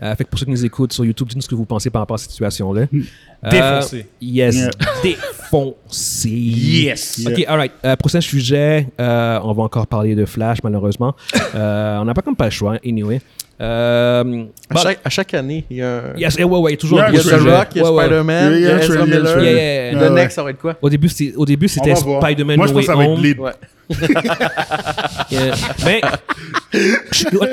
[0.02, 1.88] Euh, fait que pour ceux qui nous écoutent sur YouTube, dites-nous ce que vous pensez
[1.88, 2.86] par rapport à cette situation-là.
[3.44, 4.06] Euh, Défoncé.
[4.20, 4.70] yes, Yeah.
[5.04, 6.28] défoncé.
[6.30, 7.24] Yes.
[7.26, 7.72] OK, all right.
[7.84, 11.14] Euh, prochain sujet, euh, on va encore parler de Flash, malheureusement.
[11.54, 13.20] Euh, on n'a pas comme pas le choix, anyway.
[13.60, 16.16] Euh, À, chaque, à chaque année, il y a un.
[16.16, 17.36] yes, eh, ouais, ouais, toujours Il y a The sujet.
[17.56, 18.04] Rock, il y a Ouais, ouais.
[18.06, 19.06] Spider-Man, Il y a Ezra.
[19.06, 19.42] Miller.
[19.44, 20.10] Yeah, yeah, Le yeah.
[20.10, 20.76] next, ça va être quoi?
[20.82, 21.94] Au début, c'était.
[21.94, 23.38] Spider-Man Moi, je pense que ça va être.
[23.38, 23.52] Ouais
[25.84, 26.00] mais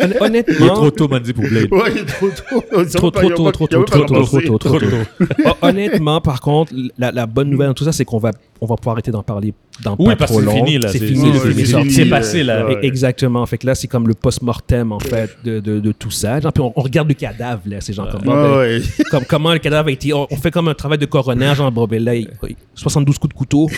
[0.01, 1.71] honnêtement, il est trop tôt, Mandy pour Blade.
[1.71, 2.61] Ouais, il est trop tôt.
[2.93, 4.79] Trop, trop, tôt, trop, tôt, trop, tôt, trop, trop, trop,
[5.61, 8.95] Honnêtement, par contre, la, bonne nouvelle dans tout ça, c'est qu'on va, on va pouvoir
[8.95, 10.65] arrêter d'en parler dans Oui, pas parce trop que c'est long.
[10.65, 10.89] fini, là.
[10.91, 11.91] C'est fini, c'est film est fini, sorti.
[11.91, 12.65] C'est passé, là.
[12.67, 12.77] Ouais.
[12.83, 13.45] Et- Exactement.
[13.45, 16.39] Fait que là, c'est comme le post-mortem, en fait, de, de, de tout ça.
[16.39, 17.77] Genre, puis on, on regarde le cadavre, là.
[17.79, 18.81] C'est genre comme, bon, ben, Ouais, ouais.
[19.09, 20.13] comme comment le cadavre a été.
[20.13, 23.17] On, on fait comme un travail de coroner, genre, bon, ben là, il- il- 72
[23.17, 23.69] coups de couteau.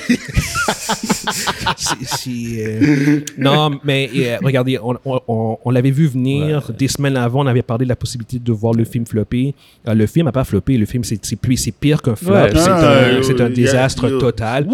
[2.27, 7.43] Euh, Non, mais euh, regardez, on, on- on- on l'avait vu venir des semaines avant.
[7.43, 9.53] On avait parlé de la possibilité de voir le film flopper.
[9.87, 10.77] Euh, le film n'a pas floppé.
[10.77, 12.33] Le film, c'est pire qu'un flop.
[12.33, 12.51] Ouais.
[12.53, 14.67] c'est Ah, un, c'est un yo, désastre total.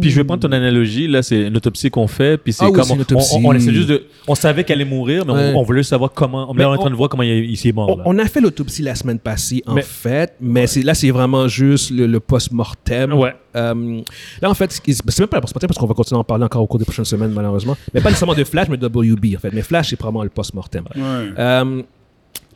[0.00, 2.70] Puis je vais prendre ton analogie, là, c'est une autopsie qu'on fait, puis c'est Ah
[2.70, 3.34] oui, comme on- autopsie.
[3.36, 5.52] On, on essaie juste de, on savait qu'elle allait mourir, mais Ouais.
[5.54, 6.52] on, on voulait savoir comment.
[6.52, 7.88] Mais Mais on est en train de voir comment il, il s'est mort.
[7.90, 8.02] On, là.
[8.06, 11.48] on a fait l'autopsie la semaine passée, en Mais- fait, mais c'est, là, c'est vraiment
[11.48, 13.12] juste le, le post-mortem.
[13.14, 13.34] Ouais.
[13.56, 14.00] Euh,
[14.42, 16.20] là, en fait, ce qui- c'est même pas le post-mortem parce qu'on va continuer à
[16.20, 17.76] en parler encore au cours des prochaines semaines, malheureusement.
[17.92, 19.50] Mais pas nécessairement de Flash, mais de WB, en fait.
[19.52, 20.84] Mais Flash, c'est probablement le post-mortem.
[20.96, 21.02] Ouais.
[21.38, 21.82] Euh,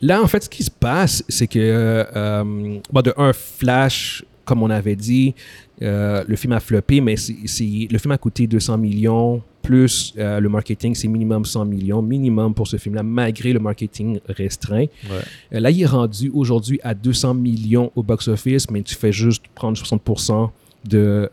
[0.01, 2.43] là, en fait, ce qui se passe, c'est que, euh,
[2.91, 5.35] bon, de un, Flash, comme on avait dit,
[5.81, 10.39] euh, le film a floppé, mais c'est- le film a coûté 200 millions, plus euh,
[10.39, 14.87] le marketing, c'est minimum 100 millions, minimum pour ce film-là, malgré le marketing restreint.
[15.11, 15.23] Ouais.
[15.53, 19.43] Euh, là, il est rendu aujourd'hui à 200 millions au box-office, mais tu fais juste
[19.53, 20.49] prendre 60%
[20.89, 21.29] de,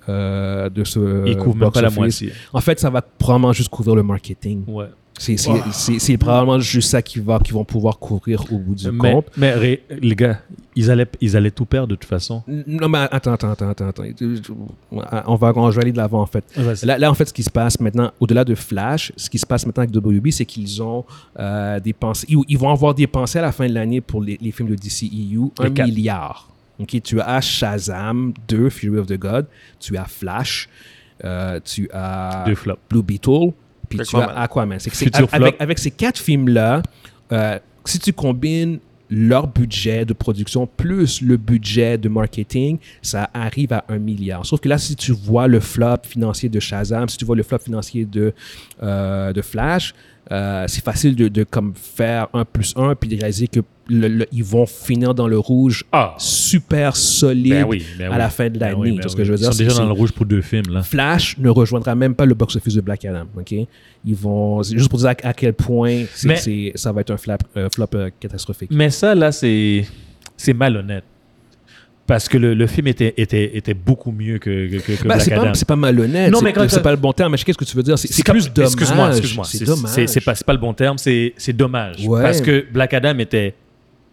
[0.77, 2.33] de ce Il couvre même pas la moitié.
[2.53, 4.65] En fait, ça va probablement juste couvrir le marketing.
[4.67, 4.87] Ouais.
[5.19, 9.27] C'est probablement juste ça qui va, qu'ils vont pouvoir couvrir au bout du Mais, compte.
[9.37, 10.41] mais ré- les gars,
[10.75, 12.43] ils allaient, ils allaient tout perdre de toute façon.
[12.67, 13.89] Non, mais attends, attends, attends, attends.
[13.89, 14.05] attends.
[14.91, 16.45] On va, on va aller de l'avant, en fait.
[16.85, 19.47] Là, là, en fait, ce qui se passe maintenant, au-delà de Flash, ce qui se
[19.47, 21.05] passe maintenant avec WB, c'est qu'ils ont
[21.39, 24.51] euh, dépensé, ils, ils vont avoir dépensé à la fin de l'année pour les, les
[24.53, 26.49] films de DCEU un Les milliard.
[26.79, 29.47] Ok, tu as Shazam 2, Fury of the God,
[29.81, 30.69] tu as Flash,
[31.25, 32.79] euh, tu as Deux flops.
[32.91, 33.53] Blue Beetle,
[33.89, 34.79] puis tu as Aquaman.
[34.79, 36.83] C'est que c'est- Futur avec, avec ces quatre films-là,
[37.33, 43.73] euh, si tu combines leur budget de production plus le budget de marketing, ça arrive
[43.73, 44.45] à un milliard.
[44.45, 47.45] Sauf que là, si tu vois le flop financier de Shazam, si tu vois le
[47.45, 48.33] flop financier de,
[48.83, 49.95] euh, de Flash,
[50.33, 54.09] euh, c'est facile de, de comme faire un plus un puis de réaliser que le-
[54.09, 56.15] le- ils vont finir dans le rouge Ah!
[56.19, 58.77] super solide Ben oui, ben à la fin de Ben l'année.
[58.93, 59.49] oui, ben ce que je veux dire?
[59.51, 60.83] Ils sont déjà dans le rouge pour deux films, là.
[60.83, 63.27] Flash ne rejoindra même pas le box-office de Black Adam.
[63.39, 63.53] ok?
[64.05, 67.17] Ils vont c'est juste pour dire à, à quel point Mais- ça va être un
[67.17, 68.71] flap- euh, flop euh, catastrophique.
[68.73, 69.85] Mais ça, là, c'est,
[70.37, 71.05] c'est malhonnête.
[72.07, 75.21] Parce que le, le film était, était, était beaucoup mieux que, que, que- Ben, Black
[75.23, 75.55] c'est Adam.
[75.55, 76.31] c'est pas malhonnête.
[76.31, 77.33] Non, mais quand c'est pas le bon terme.
[77.33, 78.73] Mais qu'est-ce que tu veux dire C'est plus dommage.
[78.75, 79.45] Excuse-moi, excuse-moi.
[79.45, 80.07] C'est dommage.
[80.07, 82.07] c'est, pas, c'est pas le bon terme, c'est, c'est dommage.
[82.07, 82.23] Ouais.
[82.23, 83.55] Parce que Black Adam était,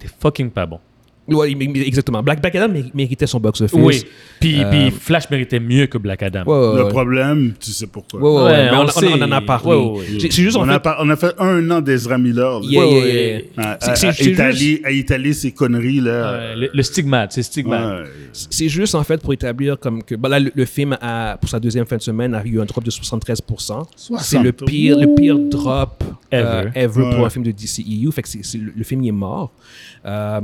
[0.03, 0.79] était fucking pas bon.
[1.27, 2.21] Il- exactement.
[2.21, 3.79] Black, Black Adam méri- méritait son box-office.
[3.79, 4.03] Oui.
[4.39, 6.43] Puis, Euh, puis Flash méritait mieux que Black Adam.
[6.45, 6.89] Ouais, ouais, Le ouais.
[6.89, 8.19] problème, tu sais pourquoi.
[8.19, 9.07] Ouais, ouais, Ouais, ouais, mais on on, le on- sait.
[9.13, 9.69] on en a parlé.
[9.69, 10.19] Ouais, ouais, ouais.
[10.19, 10.71] C'est juste on, fait.
[10.71, 12.59] a par- on a fait un an d'Ezra Miller.
[12.63, 13.41] Yeah, yeah.
[13.57, 13.95] À,
[15.33, 16.55] ces conneries là.
[16.55, 18.03] Le, le stigmate, c'est stigmate.
[18.03, 18.09] Ouais.
[18.33, 21.49] C'est juste en fait pour établir comme que bah là, le, le film a, pour
[21.49, 23.83] sa deuxième fin de semaine a eu un drop de 73%.
[23.95, 24.65] C'est le 60.
[24.65, 27.09] pire, le pire drop euh, Ever.
[27.15, 28.11] pour un film de DCEU.
[28.11, 29.51] Fait que le, le film il est mort.
[30.05, 30.41] Euh,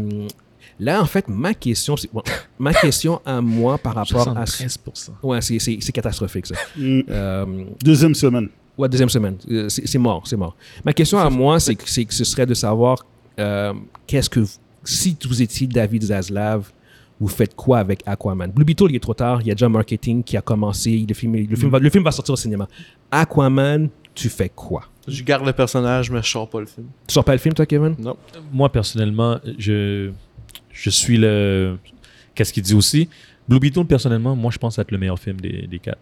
[0.79, 2.21] là en fait ma question, c'est- bon,
[2.59, 5.11] ma question à moi par rapport à 73%.
[5.23, 6.55] ouais c'est c'est- c'est catastrophique ça.
[6.77, 6.99] Mm.
[7.09, 7.45] Euh,
[7.83, 8.49] Deuxième semaine.
[8.77, 9.35] Ouais, deuxième semaine.
[9.51, 10.55] Euh, C'est c'est mort, c'est mort.
[10.85, 13.05] Ma question à moi, c'est que, c'est que ce serait de savoir
[13.39, 13.73] euh,
[14.07, 16.71] qu'est-ce que vous- si vous étiez David Zaslav,
[17.19, 18.49] vous faites quoi avec Aquaman?
[18.49, 19.41] Blue Beetle, il est trop tard.
[19.41, 21.05] Il y a déjà un marketing qui a commencé.
[21.07, 22.67] Le film, le film, va, le film va sortir au cinéma.
[23.11, 24.83] Aquaman, tu fais quoi?
[25.07, 26.87] Je garde le personnage, mais je sors pas le film.
[27.07, 27.95] Tu sors pas le film, toi, Kevin?
[27.99, 28.15] Non.
[28.53, 30.11] Moi, personnellement, je,
[30.81, 31.77] je suis le.
[32.35, 33.09] Qu'est-ce qu'il dit aussi?
[33.47, 35.97] Blue Beetle, personnellement, moi, je pense être le meilleur film des, des quatre.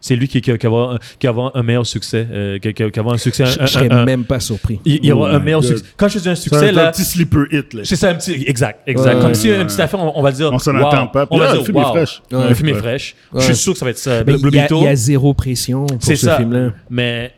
[0.00, 2.26] C'est lui qui, qui, qui, va avoir, qui va avoir un meilleur succès.
[2.30, 3.46] euh, qui, qui- qui va avoir un succès.
[3.46, 4.80] Je un- je serais un- un- même pas surpris.
[4.84, 5.76] il, il y aura Oh un my meilleur God.
[5.76, 5.84] succès.
[5.96, 6.90] Quand je dis un C'est succès, un, là.
[6.90, 7.72] petit sleeper hit.
[7.74, 7.82] Là.
[7.84, 8.32] C'est ça, un petit.
[8.48, 9.14] Exact, exact.
[9.14, 9.60] Ouais, Comme si ouais.
[9.60, 10.50] une petite affaire, on, on va dire.
[10.52, 11.26] On s'en wow, attend pas.
[11.30, 11.86] On va Là, dire, le film est wow.
[11.90, 12.22] fraîche.
[12.32, 12.54] Le Ouais.
[12.54, 12.78] film est Ouais.
[12.80, 13.14] fraîche.
[13.32, 13.40] Ouais.
[13.42, 14.24] Je suis sûr que ça va être ça.
[14.24, 16.36] Mais Blue il, y a, Beetle, il y a zéro pression pour c'est ce ça.
[16.36, 16.72] film-là.
[16.90, 17.32] Mais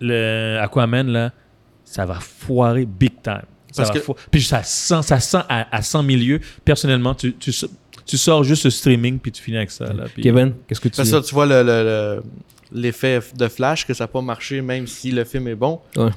[0.00, 1.32] le Aquaman, là,
[1.84, 3.42] ça va foirer big time.
[3.76, 3.98] Parce que-
[4.30, 6.40] Puis ça sent, ça sent à, à 100 milieux.
[6.64, 7.52] Personnellement, tu, tu,
[8.04, 9.86] tu sors juste le streaming puis tu finis avec ça.
[9.92, 12.22] Là, puis- Kevin, qu'est-ce que tu Parce que ça, tu vois le- le- le-
[12.72, 15.80] l'effet de Flash, que ça n'a pas marché, même si le film est bon.
[15.96, 16.10] Ouais.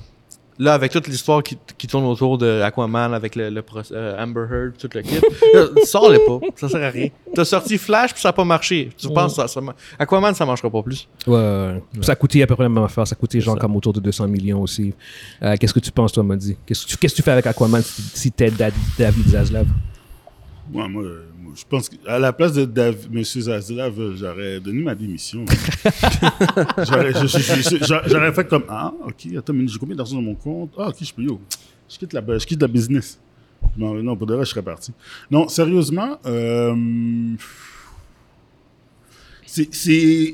[0.62, 3.50] Là, avec toute l'histoire qui, qui tourne autour de Aquaman, avec le,
[3.94, 5.16] euh, Amber Heard, tout le kit,
[5.54, 6.40] là, sors-les pas.
[6.58, 7.08] Ça sert à rien.
[7.34, 8.90] T'as sorti Flash, puis ça n'a pas marché.
[8.98, 11.08] Tu penses que ça, ça ma- Aquaman, ça marchera pas plus.
[11.26, 12.04] Ouais, ouais, ouais.
[12.04, 13.08] Ça a coûté à peu près la même affaire.
[13.08, 13.62] Ça a coûté genre ça.
[13.62, 14.94] comme autour de 200 millions aussi.
[15.42, 16.58] Euh, qu'est-ce que tu penses, toi, Modi?
[16.66, 18.68] Qu'est-ce que tu, qu'est-ce que tu fais avec Aquaman si, t'es Da-
[18.98, 19.66] David Zaslav?
[20.74, 23.24] Ouais, moi, euh, moi, je pense qu'à la place de Dav- M.
[23.24, 25.46] Zaslav, j'aurais donné ma démission.
[26.78, 30.72] j'aurais, fait comme Ah, ok, attends, mais j'ai combien d'argent dans mon compte?
[30.78, 31.40] Ah, ok, je peux, yo,
[31.90, 33.20] je quitte la, je quitte la business.
[33.78, 34.92] Non, non, pour de vrai, je serais parti.
[35.30, 36.76] Non, sérieusement, euh,
[39.46, 40.34] c'est, c'est.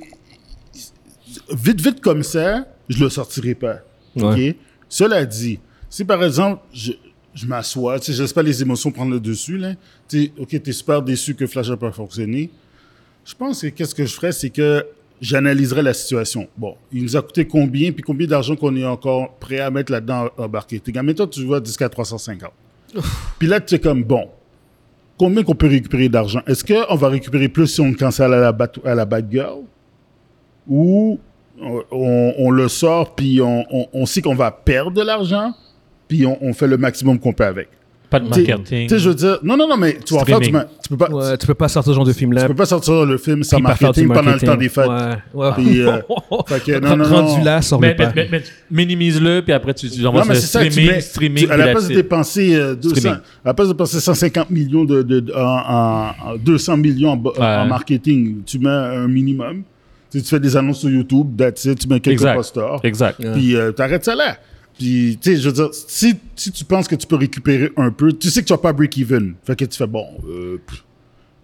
[1.52, 3.80] Vite, vite comme ça, je le sortirai pas.
[4.16, 4.50] Ouais.
[4.52, 4.56] OK?
[4.88, 6.92] Cela dit, si par exemple, je,
[7.36, 9.74] je m'assois, tu sais, je laisse pas les émotions prendre le dessus, là.
[10.08, 12.50] Tu sais, OK, t'es super déçu que Flash n'a pas fonctionné.
[13.26, 14.86] Je pense que qu'est-ce que je ferais, c'est que
[15.22, 16.48] j'analyserais la situation.
[16.58, 19.92] Bon, il nous a coûté combien, puis combien d'argent qu'on est encore prêt à mettre
[19.92, 20.98] là-dedans en marketing.
[20.98, 22.50] Admettons, tu vois jusqu'à 350.
[23.38, 24.30] puis là, tu es comme, bon,
[25.18, 26.42] combien qu'on peut récupérer d'argent?
[26.48, 29.30] Est-ce qu'on va récupérer plus si on le cancelle à la, bat à la bad
[29.32, 29.64] girl?
[30.68, 31.20] Ou
[31.62, 35.54] on, on- on le sort, puis on, on- on sait qu'on va perdre de l'argent,
[36.08, 37.68] puis on, on fait le maximum qu'on peut avec.
[38.08, 38.84] Pas de Tu sais- marketing.
[38.88, 40.54] Tu sais, je veux dire, non, non, non, mais tu vas faire, tu, Streaming.
[40.54, 42.48] ma- tu peux pas, Ouais, tu peux pas sortir ce genre de tu film-là.
[42.48, 44.60] peux pas sortir le film sans puis pas faire du marketing, pendant le temps marketing.
[44.60, 45.24] des fêtes.
[45.34, 45.52] Ouais, ouais.
[45.58, 45.98] Puis, euh,
[46.48, 47.26] fait que, non, non, non.
[47.28, 50.42] Rendu là, sors-le mais, mais, mais, mais minimise-le, puis après tu, tu envoies sur c'est
[50.42, 52.04] ça, tu streaming, mets- streaming, tu- à la puis place de that's it.
[52.04, 53.20] dépenser euh, 200, Streaming.
[53.20, 57.10] à la place de dépenser 150 millions de, de- de- en, en- en 200 millions
[57.10, 57.44] en, bo- Ouais.
[57.44, 59.64] en marketing, tu mets un minimum.
[60.12, 62.36] Tu, tu fais des annonces sur YouTube, that's it, tu mets quelques Exact.
[62.36, 63.20] posters, Exact.
[63.34, 64.38] Puis euh, t'arrêtes ça là.
[64.78, 67.92] Puis, tu sais, je veux dire, si, si tu penses que tu peux récupérer un
[67.92, 69.34] peu, tu sais que tu vas pas break-even.
[69.46, 70.58] Fait que tu fais, bon, euh,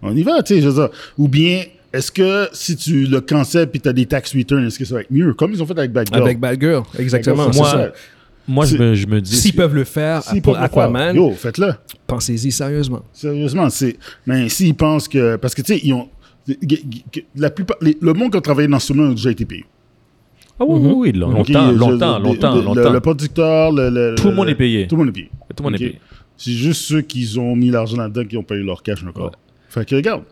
[0.02, 0.90] on y va, tu sais, je veux dire.
[1.16, 4.78] Ou bien, est-ce que si tu le cancelles puis tu as des tax returns, est-ce
[4.78, 5.32] que ça va être mieux?
[5.34, 6.22] Comme ils ont fait avec Bad Girl.
[6.22, 7.48] Avec Bad Girl, exactement.
[7.54, 7.90] Moi,
[8.48, 9.36] Moi, je me, je me dis.
[9.36, 11.74] S'ils peuvent le faire pour Aquaman, Yo, faites-le.
[12.06, 13.02] pensez-y sérieusement.
[13.12, 13.96] Sérieusement, c'est.
[14.26, 15.36] Mais s'ils pensent que.
[15.36, 16.08] Parce que, tu sais, ils ont.
[17.36, 19.64] La plupart, les- le monde qui a travaillé dans ce film a déjà été payé.
[20.62, 21.38] Ah oui, oui, oui, longtemps,
[21.72, 22.92] longtemps, le- longtemps, le, longtemps.
[22.92, 24.86] Le, producteur, le, Tout le monde est payé.
[24.86, 25.30] Tout le monde est payé.
[25.56, 26.00] Tout le monde est payé.
[26.36, 29.26] C'est juste ceux qui ont mis l'argent là-dedans qui ont payé leur cash encore.
[29.26, 29.30] Ouais.
[29.68, 30.22] Fait que regarde.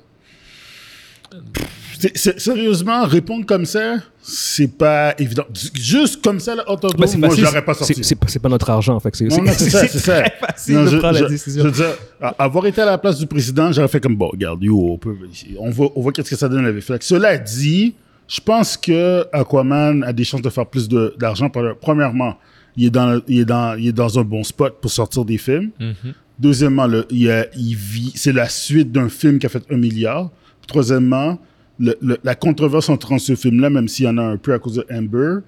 [2.15, 5.45] Sérieusement, répondre comme ça, c'est pas évident.
[5.75, 8.03] Juste comme ça, là, Ben, c'est moi, je l'aurais pas sorti.
[8.03, 8.99] c'est- pas- pas notre argent.
[9.01, 10.23] Fait que c'est c'est ça, c'est ça.
[10.23, 11.63] très facile Non, de je- prendre je- la décision.
[11.65, 11.95] Je veux dire,
[12.39, 15.15] avoir été à la place du président, j'aurais fait comme, bon, regarde, yo, on, peut,
[15.59, 17.07] on voit, on voit qu'est-ce que ça donne Flex.
[17.07, 17.95] Cela dit,
[18.31, 20.89] je pense que Aquaman a des chances de faire plus
[21.19, 21.51] d'argent.
[21.81, 22.37] Premièrement,
[22.77, 25.37] il est, dans, il, est dans, il est dans un bon spot pour sortir des
[25.39, 25.71] films.
[25.81, 25.95] Mhm.
[26.39, 29.77] Deuxièmement, le, il, a- il vit, c'est la suite d'un film qui a fait un
[29.77, 30.31] milliard.
[30.69, 31.39] Troisièmement,
[31.81, 34.59] le- le- la controverse entre ce film-là, même s'il y en a un peu à
[34.61, 35.39] cause de Amber,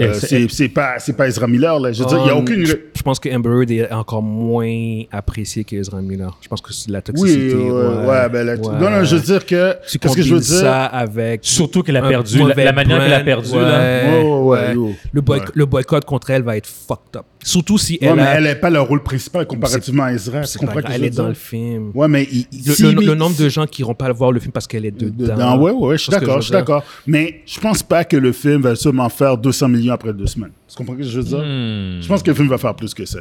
[0.00, 1.78] euh, c'est- pas, c'est pas Ezra Miller.
[1.78, 1.92] Là.
[1.92, 2.64] Je veux dire, il n'y a Um, aucune...
[2.66, 6.36] Je, je pense que Amber Heard est encore moins apprécié que Ezra Miller.
[6.40, 7.54] Je pense que c'est la Oui, toxicité.
[7.54, 7.70] ouais,
[8.06, 8.56] ouais, ben ouais.
[8.80, 9.74] non, non, je veux dire que.
[9.88, 10.58] Tu Qu'est-ce que je veux dire?
[10.60, 11.40] ça avec.
[11.42, 13.78] Surtout qu'elle a perdu, la, la manière qu'elle a perdu, ouais, là.
[14.04, 14.74] Ouais, ouais, ouais, ouais.
[14.74, 14.90] yo.
[15.12, 15.44] Le, boy- Ouais.
[15.54, 17.24] le boycott contre elle va être fucked up.
[17.44, 18.34] Surtout si Ouais, elle mais a...
[18.38, 20.42] elle n'est pas le rôle principal comparativement à Ezra.
[20.42, 21.90] Tu comprends elle est dans le film.
[21.94, 24.30] Ouais, mais il- Le, si- le- mais- le nombre de gens qui iront pas voir
[24.32, 25.34] le film parce qu'elle est dedans.
[25.34, 26.84] dedans, ouais, ouais, je suis d'accord, je suis d'accord.
[27.06, 30.52] Mais je pense pas que le film va seulement faire 200 millions après deux semaines.
[30.68, 31.38] Tu comprends ce que je veux dire?
[31.38, 32.00] Hmm.
[32.02, 33.18] Je pense que le film va faire plus que ça.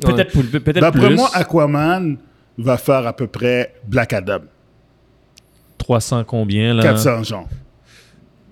[0.00, 0.44] Peut-être plus.
[0.44, 1.16] Peut-être D'après plus.
[1.16, 2.16] moi, Aquaman
[2.58, 4.40] va faire à peu près Black Adam.
[5.78, 6.82] 300 combien, là?
[6.82, 7.48] 400, genre.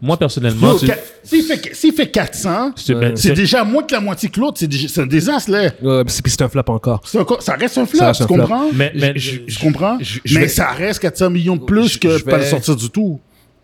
[0.03, 0.87] Moi, personnellement, tu-
[1.23, 3.01] S'il fait, s'il fait 400, c'est- Ouais.
[3.01, 4.57] ben, c'est déjà moins que la moitié que l'autre.
[4.59, 5.71] C'est déjà- c'est un désastre, là.
[5.83, 7.03] Ouais, puis c'est un flop encore.
[7.05, 8.71] C'est encore- ça reste un flop, tu un comprends?
[8.73, 9.99] Mais, mais Je- comprends?
[10.01, 12.45] je- je mais vais- ça reste 400 millions de plus Je- que je pas le
[12.45, 13.21] vais- sortir du tout.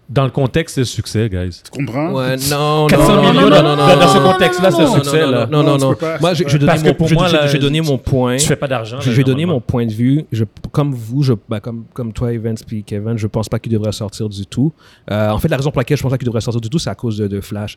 [0.09, 1.61] Dans le contexte, c'est le succès, guys.
[1.65, 2.13] Tu comprends?
[2.13, 4.77] Ouais, non, 400 non, millions non, dans- non, non, dans non, ce non, contexte-là, non,
[4.77, 5.47] c'est succès, non, là.
[5.51, 8.37] Non, non, Non, Moi, je je Parce que pour je- moi, vais donner mon point.
[8.37, 8.99] Tu fais pas d'argent.
[8.99, 9.53] Donner normalement.
[9.55, 10.25] mon point de vue.
[10.31, 13.73] Je, comme vous, je, bah, comme, comme toi, Evans puis Kevin, je pense pas qu'il
[13.73, 14.73] devrait sortir du tout.
[15.11, 16.79] Euh, en fait, la raison pour laquelle je pense pas qu'il devrait sortir du tout,
[16.79, 17.77] c'est à cause de, de Flash.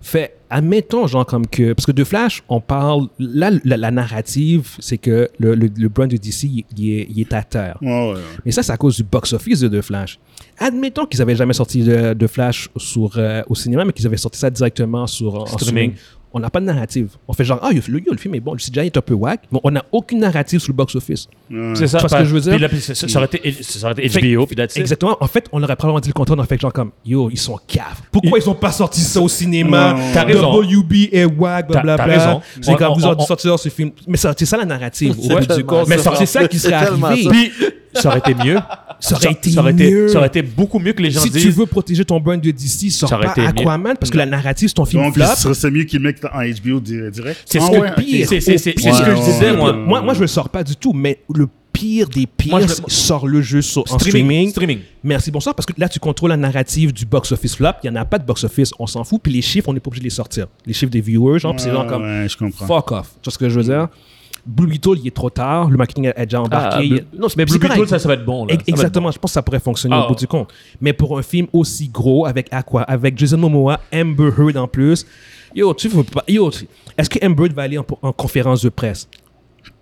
[0.00, 1.72] Fait, admettons, genre, comme que.
[1.72, 3.08] Parce que de Flash, on parle.
[3.18, 7.06] Là, la, la narrative, c'est que le, le, le brand de DC, il, il est,
[7.10, 7.78] il est à terre.
[7.82, 8.14] Ouais.
[8.44, 10.18] Mais ça, c'est à cause du box-office de The Flash.
[10.58, 14.16] Admettons qu'ils avaient jamais sorti de, de Flash sur, euh, au cinéma, mais qu'ils avaient
[14.16, 15.94] sorti ça directement sur en Streaming.
[16.32, 17.08] On n'a pas de narrative.
[17.26, 19.14] On fait genre, ah, le, le, le film est bon, le CGI est un peu
[19.14, 21.26] whack, mais on n'a aucune narrative sur le box-office.
[21.50, 21.72] Ouais.
[21.74, 21.98] C'est ça.
[21.98, 22.52] Tu vois ce pas- que je veux dire?
[22.52, 24.80] Puis là, puis ça, ça aurait été, ça aurait été Fait- HBO, puis that's it.
[24.82, 25.16] Exactement.
[25.20, 26.36] En fait, on aurait probablement dit le contraire.
[26.36, 28.02] On aurait fait genre comme, yo, ils sont caves.
[28.12, 29.94] Pourquoi ils ont pas sorti ça au cinéma?
[29.94, 30.00] Non.
[30.12, 30.52] T'as raison.
[30.60, 31.96] WB est whack, blablabla.
[31.96, 32.42] t'as raison.
[32.60, 33.90] C'est On- comme, on- vous on- avez sorti ce film.
[34.06, 35.12] Mais c'est ça la narrative.
[35.18, 35.86] au C'est bout du tellement compte.
[35.88, 35.96] ça.
[36.10, 37.22] Mais c'est ça qui serait arrivé.
[37.24, 37.30] ça.
[37.30, 37.52] Puis,
[38.00, 38.58] ça aurait été mieux.
[39.00, 40.08] Ça aurait été ça aurait mieux.
[40.08, 41.42] ça aurait été beaucoup mieux que les gens si disent.
[41.42, 43.48] tu veux protéger ton brand de DC, sors Ça aurait pas été mieux.
[43.48, 45.24] Aquaman parce que la narrative, c'est ton film Donc, flop.
[45.36, 47.42] ce serait mieux qu'ils le mettent en HBO di- direct.
[47.46, 48.26] C'est Ah ce que ouais, pire.
[48.28, 49.70] C'est c'est- c'est- c'est Ouais, ce que je ouais, disais, ouais, moi.
[49.72, 49.78] ouais.
[49.78, 52.74] Moi, moi, je le sors pas du tout, mais le pire des pires, je le-
[52.74, 54.10] c'est sort le jeu sur, en Streaming.
[54.10, 54.50] streaming.
[54.50, 54.78] Streaming.
[55.04, 57.68] Merci, bonsoir, parce que là, tu contrôles la narrative du box-office flop.
[57.84, 59.20] Il n'y en a pas de box-office, on s'en fout.
[59.22, 60.46] Puis les chiffres, on n'est pas obligé de les sortir.
[60.66, 62.66] Les chiffres des viewers, genre, c'est genre comme Ouais, je comprends.
[62.66, 63.10] fuck off.
[63.22, 63.86] Tu vois ce que je veux dire?
[64.48, 65.68] Blue Beetle, il est trop tard.
[65.68, 66.76] Le marketing a déjà embarqué.
[66.76, 68.46] Ah, Blue- non, mais Blue Beetle, ça, ça va être bon.
[68.46, 68.54] Là.
[68.66, 70.04] Exactement, je pense que ça pourrait fonctionner Ah.
[70.06, 70.48] au bout du compte.
[70.80, 75.06] Mais pour un film aussi gros, avec Aqua, avec Jason Momoa, Amber Heard en plus,
[75.54, 76.24] yo, tu veux pas.
[76.26, 76.50] Yo,
[76.96, 79.06] est-ce que Amber Heard va aller en, en conférence de presse?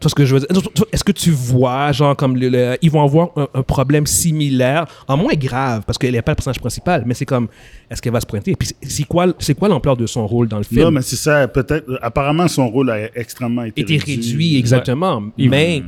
[0.01, 0.49] Tu ce que je veux dire?
[0.93, 4.87] Est-ce que tu vois, genre, comme le, le- ils vont avoir un, un problème similaire,
[5.09, 7.49] en moins grave, parce qu'elle n'est pas le personnage principal, mais c'est comme,
[7.91, 8.55] est-ce qu'elle va se pointer?
[8.57, 10.83] Puis c'est- quoi, c'est quoi l'ampleur de son rôle dans le film?
[10.83, 11.49] Non, mais c'est ça.
[11.49, 11.99] Peut-être.
[12.03, 15.23] Apparemment, son rôle a extrêmement été, était réduit, exactement.
[15.39, 15.83] Mais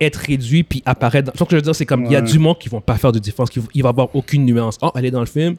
[0.00, 1.32] être réduit puis apparaître.
[1.32, 1.38] Dans...
[1.38, 2.96] Ce que je veux dire, c'est comme il y a du monde qui vont pas
[2.96, 4.78] faire de différence, qui il va avoir aucune nuance.
[4.82, 5.56] Oh, elle est dans le film,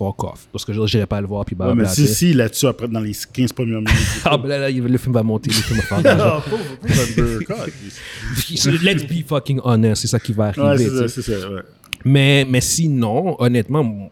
[0.00, 0.48] fuck off.
[0.52, 2.88] Parce que je n'irai pas le voir puis Ouais, bah, mais si, si, là-dessus, après,
[2.88, 3.96] dans les 15 premières minutes.
[4.24, 6.42] Ah, ben là, le film va monter, le film va faire.
[8.82, 10.84] Let's be fucking honest, c'est ça qui va Ouais, arriver.
[10.84, 11.22] c'est tu ça, sais.
[11.22, 11.50] c'est ça.
[11.50, 11.62] ouais.
[12.04, 14.10] mais, mais sinon, honnêtement,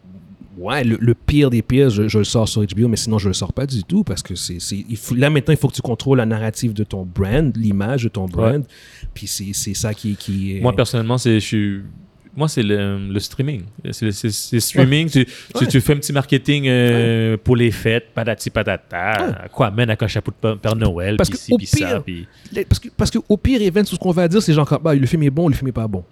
[0.57, 3.27] ouais, le, le pire des pires, je, je le sors sur HBO, mais sinon, je
[3.29, 4.59] le sors pas du tout parce que c'est.
[4.59, 7.55] c'est- il faut- Là, maintenant, il faut que tu contrôles la narrative de ton brand,
[7.55, 8.63] l'image de ton brand.
[9.13, 10.61] Puis c'est c'est ça qui, qui est.
[10.61, 11.81] Moi, personnellement, c'est, je suis-
[12.35, 13.63] moi, c'est le, le streaming.
[13.91, 14.11] C'est,
[14.59, 15.09] streaming.
[15.09, 15.67] Tu, tu- Ouais.
[15.67, 19.47] tu fais un petit marketing euh, pour les fêtes, patati patata.
[19.51, 22.03] Quoi, mène un chapeau de Père- Noël, Parce que ci, au ça.
[22.51, 24.93] Les- Parce que, parce que au pire, tout ce qu'on va dire, c'est genre, bah,
[24.95, 26.03] le film est bon, le film est pas bon.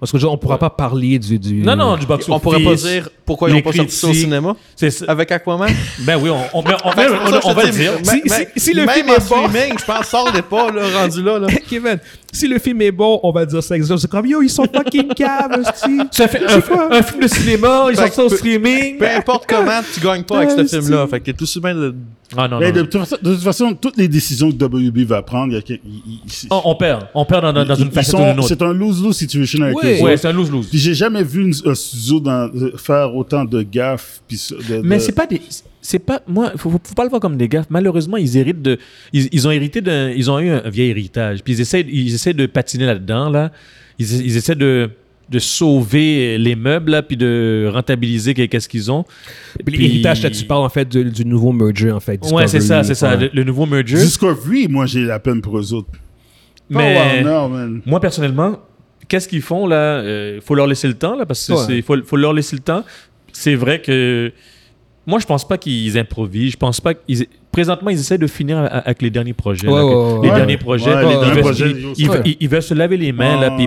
[0.00, 1.60] Parce que genre, on pourra pas parler du, du.
[1.60, 4.14] Non, non, du box On pourrait pas dire pourquoi ils n'ont pas sorti ça au
[4.14, 4.56] cinéma?
[4.74, 5.04] C'est ça.
[5.06, 5.68] avec Aquaman?
[6.00, 7.92] Ben oui, on, on, on, va le dire.
[8.02, 11.22] Si- mais- si- si le film est bon- streaming, je pense, sort pas, là, rendu
[11.22, 11.38] là.
[11.38, 11.48] là.
[11.68, 11.98] Kevin,
[12.32, 13.76] si le film est bon, on va dire ça.
[13.76, 13.98] exactement.
[14.00, 15.62] C'est comme, yo, ils sont fucking caves.
[16.10, 18.96] Ça fait un, film de cinéma, ils ça au streaming.
[18.96, 21.06] Peu importe comment, tu gagnes pas avec ce film-là.
[21.08, 21.94] Fait que t'es tout de.
[22.36, 22.76] Ah non, Mais non.
[22.78, 25.58] de, toute façon, de toute façon, toutes les décisions que WB va prendre, il y
[25.58, 27.08] a que- il- il- il- On, on perd.
[27.14, 28.48] On perd dans, dans, dans ils- une sont- ou une autre.
[28.48, 30.68] C'est un lose-lose situation avec eux Ouais, c'est un lose-lose.
[30.68, 34.20] Puis j'ai jamais vu une- un studio dans- euh, faire autant de gaffes.
[34.28, 35.40] Puis de- Mais c'est pas des.
[35.82, 36.20] C'est pas.
[36.28, 37.66] Moi, faut, faut, faut pas le voir comme des gaffes.
[37.70, 38.78] Malheureusement, ils héritent de.
[39.12, 40.10] Ils, ils ont hérité d'un.
[40.10, 41.42] Ils ont eu un, vieil héritage.
[41.42, 43.50] Puis ils essaient, ils essaient de patiner là-dedans, là.
[43.98, 44.90] Ils, ils essaient de
[45.30, 49.04] de sauver les meubles là, puis de rentabiliser qu'est-ce qu'ils ont.
[49.64, 52.20] Puis L'héritage, là, tu parles en fait de- du nouveau merger, en fait.
[52.32, 53.16] Ouais, c'est ça, c'est ça, Ouais.
[53.16, 53.96] le, le nouveau merger.
[53.96, 55.88] Discovery, moi j'ai la peine pour eux autres.
[56.68, 57.80] Mais Oh, wow, man.
[57.86, 58.58] moi personnellement,
[59.08, 60.02] qu'est-ce qu'ils font là
[60.34, 61.64] Il faut leur laisser le temps là, parce que Ouais.
[61.66, 62.84] c'est- faut, faut leur laisser le temps.
[63.32, 64.32] C'est vrai que
[65.06, 66.52] moi, je pense pas qu'ils improvisent.
[66.52, 67.26] Je pense pas qu'ils.
[67.52, 69.66] Présentement, ils essaient de finir avec les derniers projets.
[69.66, 70.36] Ouais, là, ouais, que- ouais, les ouais.
[70.36, 70.94] derniers projets.
[70.94, 72.16] Ouais, les ils, derniers veulent, projets, ils- yo, ils ouais.
[72.16, 73.66] veulent- ils- ils veulent se laver les mains là, puis,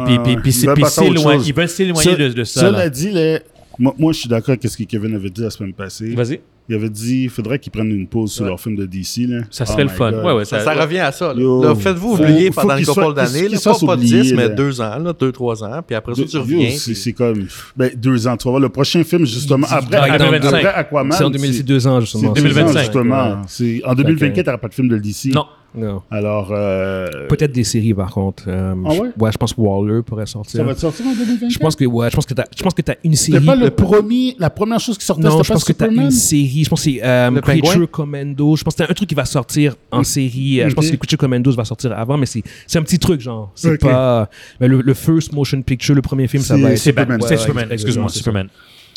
[1.68, 2.60] s'éloigner- de, de ça.
[2.62, 2.90] Cela là.
[2.90, 3.40] dit, les-
[3.78, 6.14] moi, moi, je suis d'accord avec ce que Kevin avait dit la semaine passée.
[6.16, 6.40] Vas-y.
[6.70, 8.50] Il avait dit qu'il faudrait qu'ils prennent une pause sur Ouais.
[8.50, 9.28] leur film de DC.
[9.28, 9.42] Là.
[9.52, 10.12] Ça Oh serait le my fun.
[10.24, 11.34] Ouais, ouais, Ça, ça, ça revient à ça.
[11.34, 11.42] là.
[11.42, 13.50] Yo, Là, Faites-vous oublier faut pendant une couple d'années.
[13.50, 14.50] Pas, pas oublié, 10, mais là.
[14.50, 15.82] 2 ans, là, 2-3 ans.
[15.86, 16.70] Puis après ça, tu reviens.
[16.72, 18.38] c'est puis- comme ben, deux ans.
[18.38, 20.56] Tu vas voir le prochain film, justement, Il- après, il- après, 2025.
[20.66, 21.12] après Aquaman.
[21.18, 22.34] C'est en 2006, deux ans, justement.
[22.34, 23.30] C'est 2025, 2025, justement.
[23.30, 23.36] ouais.
[23.48, 25.32] C'est- En 2024, il n'y aura pas de film de DC.
[25.34, 25.46] Non.
[25.76, 26.02] Non.
[26.12, 28.44] Alors, euh, Peut-être des séries, par contre.
[28.48, 29.10] Euh, Ah ouais?
[29.20, 30.60] je, je pense que Waller pourrait sortir.
[30.60, 31.52] ça va te sortir en 2024?
[31.52, 33.34] Je pense que, ouais, je pense que t'as, je pense que t'as une série.
[33.40, 35.90] C'était pas le premier, la première chose qui sortait, Non, je pas pense que t'as
[35.90, 36.64] une série.
[36.64, 37.90] Je pense que c'est euh, Creature?
[37.90, 38.56] Commando.
[38.56, 40.62] Je pense que c'est un truc qui va sortir en série.
[40.62, 43.22] Euh, Je pense que Creature Commando va sortir avant, mais c'est, c'est un petit truc,
[43.22, 43.52] genre.
[43.56, 44.30] C'est pas.
[44.60, 46.78] Mais le, le first motion picture, le premier film, ça va être.
[46.78, 47.20] C'est Superman.
[47.22, 48.10] c'est Ouais, ouais, Superman, excuse-moi.
[48.10, 48.48] Superman.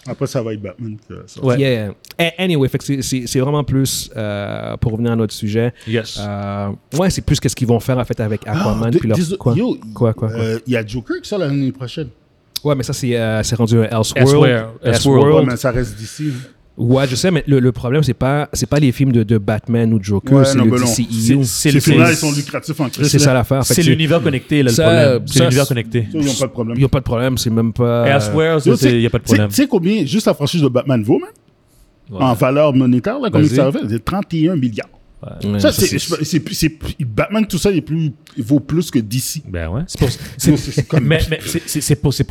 [0.09, 0.97] Après, ça va être Batman.
[1.27, 1.45] ça.
[1.45, 1.59] Ouais.
[1.59, 1.93] Yeah.
[2.39, 2.69] Anyway,
[3.01, 6.19] c'est, vraiment plus, euh, pour revenir à notre sujet, Yes.
[6.21, 8.91] euh, ouais, c'est plus qu'est-ce qu'ils vont faire en fait avec Aquaman.
[8.95, 9.55] Ah, puis leur, quoi?
[9.55, 10.39] yo, Quoi, quoi, quoi?
[10.39, 12.09] euh, Il y a Joker qui sort l'année prochaine.
[12.65, 14.13] Ouais, mais ça, c'est, euh, c'est rendu un Elseworld.
[14.17, 14.67] Elsewhere.
[14.83, 15.47] Ouais, Elseworld.
[15.49, 16.33] mais ça reste d'ici.
[16.77, 19.39] Ouais, je sais, mais le, le problème, c'est pas, c'est pas les films de, de
[19.39, 20.77] Batman ou de Joker, Ouais, c'est le ben.
[20.79, 21.43] DCEU.
[21.45, 23.09] C'est Ces le- films-là, ils sont lucratifs en Christ.
[23.09, 23.65] C'est ça l'affaire.
[23.65, 25.23] C'est l'univers connecté, là, le Ça, problème.
[25.27, 26.03] C'est l'univers connecté.
[26.13, 26.77] Ça, Ils n'ont pas de problème.
[26.77, 28.07] Il n'y a pas de problème, c'est même pas.
[28.07, 29.49] Et il n'y a pas de problème.
[29.49, 31.31] Tu sais combien juste la franchise de Batman vaut, man?
[32.11, 32.19] Ouais.
[32.23, 33.57] En valeur monétaire, là, combien Vas-y.
[33.57, 33.79] ça fait?
[33.89, 34.89] C'est 31 milliards.
[35.23, 38.99] Ouais, Ça, ça, c'est, c'est, Batman, tout ça, il, est plus, il vaut plus que
[38.99, 39.43] DC.
[39.49, 39.81] Ben ouais.
[39.87, 41.67] C'est pour, C'est, mais mais c'est-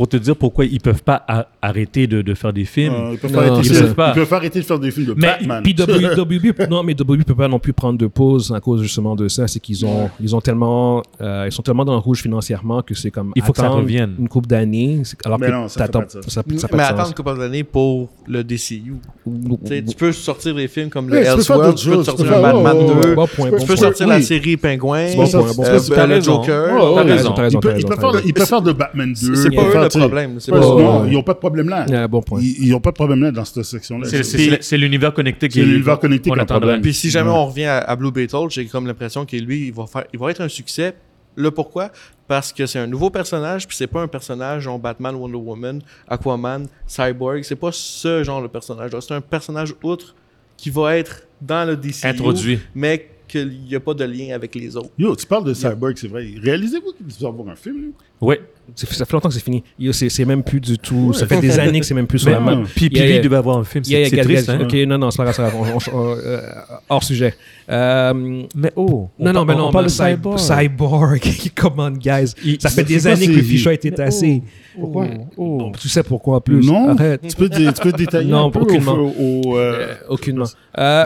[0.07, 2.93] te dire pourquoi ils peuvent pas a- arrêter de, de faire des films.
[2.93, 4.11] Euh, ils peuvent Non, pas arrêter ils de- peuvent pas.
[4.11, 5.63] ils peuvent pas arrêter de faire des films de Mais- Batman.
[5.63, 9.15] Puis WB, non, mais WB peut pas non plus prendre de pause à cause justement
[9.15, 9.47] de ça.
[9.47, 12.93] C'est qu'ils ont, ils ont tellement, euh, ils sont tellement dans le rouge financièrement que
[12.93, 14.13] c'est comme Il faut que ça revienne.
[14.19, 15.01] une couple d'années.
[15.25, 18.09] Alors Mais que non, ça pas ça, ça a Mais attendre une couple d'années pour
[18.27, 18.93] le DCU.
[19.25, 23.27] Tu peux sortir des films comme le Elseworld, tu peux sortir un Batman 2, Bon
[23.27, 23.75] point, tu bon peux point.
[23.75, 26.05] sortir la série Pingouin, Bon point, bon euh, point.
[26.07, 26.43] le raison.
[26.43, 26.69] Joker.
[26.79, 27.31] Oh, T'as ouais, raison.
[27.33, 29.35] t'as raison, Ils peuvent, peuvent raison, faire, de Batman 2.
[29.35, 30.37] C'est pas eux le problème.
[30.49, 31.85] non, ils n'ont pas de problème là.
[31.87, 32.39] Ouais, bon point.
[32.41, 34.07] Ils n'ont pas de problème là dans cette section-là.
[34.09, 36.81] C'est- l'univers connecté qui C'est l'univers connecté on qui a un attendrait.
[36.81, 39.73] Puis si jamais on revient à, à Blue Beetle, j'ai comme l'impression que lui, il
[39.73, 40.93] va faire, il va être un succès.
[41.37, 41.89] Le pourquoi?
[42.29, 45.81] Parce que c'est un nouveau personnage, puis c'est pas un personnage genre Batman, Wonder Woman,
[46.07, 47.43] Aquaman, Cyborg.
[47.43, 48.91] C'est pas ce genre de personnage.
[49.01, 50.15] C'est un personnage outre
[50.57, 52.59] qui va être dans le DCU, Introduit.
[52.73, 54.89] mais qu'il n'y a pas de lien avec les autres.
[54.97, 56.27] Yo, tu parles de Cyborg, c'est vrai.
[56.41, 57.93] Réalisez-vous qu'il va y avoir un film, lui?
[58.21, 58.41] Ouais.
[58.73, 59.63] Ça fait longtemps que c'est fini.
[59.91, 61.13] C'est même plus du tout.
[61.13, 62.57] Ça fait des années que c'est même plus sur la map.
[62.75, 63.83] Puis, il devait avoir un film.
[63.83, 64.65] C'est triste, Gal- hein?
[64.65, 65.53] Ok, non, non, c'est pas grave,
[65.93, 66.41] euh,
[66.89, 67.35] hors sujet.
[67.69, 70.39] Euh, Mais oh, on non, non, mais non, on parle de Cyborg.
[70.39, 71.21] Cyborg.
[71.55, 72.33] Come on, guys.
[72.59, 74.41] Ça fait des années que le fichier a été tassé.
[74.79, 75.07] Pourquoi?
[75.37, 76.65] Bon, tu sais pourquoi en plus.
[76.65, 76.89] Non.
[76.89, 77.21] Arrête.
[77.27, 77.49] Tu peux,
[77.91, 78.93] détailler Non, un peu aucunement.
[78.93, 79.11] au,
[79.51, 80.45] au, euh, aucunement.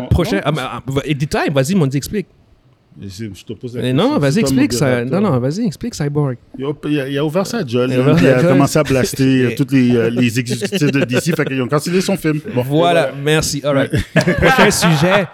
[0.10, 0.40] Prochain.
[0.46, 0.82] Ah, ah,
[1.14, 2.28] détail, vas-y, Mondi, explique.
[3.02, 5.06] Je te pose la Mais question, non, vas-y, explique ça.
[5.06, 6.38] Non, non, vas-y, explique Cyborg.
[6.58, 8.84] Il a, il a- il a ouvert sa gueule, Il a il a commencé à
[8.84, 12.42] blaster euh, tous les, euh, les exécutifs de DC, fait qu'ils ont cancellé son film.
[12.54, 13.62] Bon, Voilà, merci.
[13.64, 13.92] All right.
[14.14, 15.28] Prochain sujet.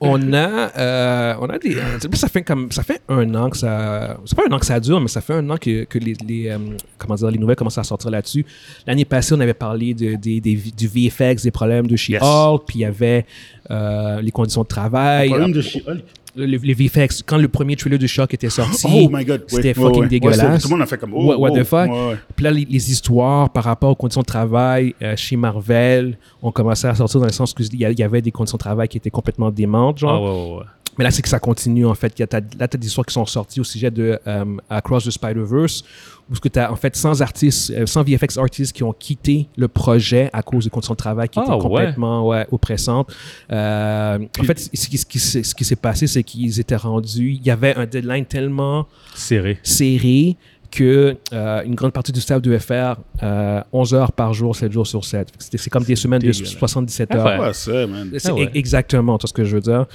[0.00, 1.76] On a, euh, on a des.
[2.14, 4.16] ça fait comme, ça fait un an que ça.
[4.24, 6.14] C'est pas un an que ça dure, mais ça fait un an que, que les,
[6.26, 6.56] les,
[6.98, 8.44] comment dire, les nouvelles commencent à sortir là-dessus.
[8.86, 12.22] L'année passée, on avait parlé de, du VFX, des problèmes de chez Yes.
[12.22, 13.26] Hulk, puis il y avait
[13.70, 15.28] euh, les conditions de travail.
[15.28, 16.02] problème de She-Hulk.
[16.36, 19.42] Le- les VFX, quand le premier trailer de Shock était sorti, Oh my god.
[19.48, 20.62] c'était fucking dégueulasse.
[20.62, 21.12] Tout le monde a fait comme.
[21.14, 21.90] Oh, What- what oh, the fuck?
[22.36, 26.52] Puis là, les, les histoires par rapport aux conditions de travail euh, chez Marvel ont
[26.52, 28.96] commencé à sortir dans le sens qu'il y, y avait des conditions de travail qui
[28.98, 30.64] étaient complètement démentes, Ah, genre.
[31.00, 32.12] Mais là, c'est que ça continue, en fait.
[32.18, 34.18] Il y a, t'as- là, tu as des histoires qui sont sorties au sujet de
[34.26, 35.82] euh, Across the Spider-Verse,
[36.30, 39.66] où tu as, en fait, 100 artistes, euh, 100 VFX artistes qui ont quitté le
[39.68, 43.10] projet à cause des conditions de travail qui Ah, étaient complètement ouais, oppressantes.
[43.50, 46.76] Euh, en fait, ce qui, ce qui s'est- ce qui s'est passé, c'est qu'ils étaient
[46.76, 47.32] rendus...
[47.40, 49.58] Il y avait un deadline tellement Serré.
[49.62, 50.36] serré
[50.70, 54.70] que euh, une grande partie du staff devait faire euh, 11 heures par jour, 7
[54.70, 55.28] jours sur 7.
[55.38, 56.50] C'était- C'est comme des semaines de dégueulasse.
[56.52, 57.24] 77 Ah, heures.
[57.40, 57.46] ouais.
[57.46, 58.10] Ouais, c'est, man.
[58.18, 58.44] C'est Ah ouais.
[58.44, 59.86] e- exactement tout ce que je veux dire.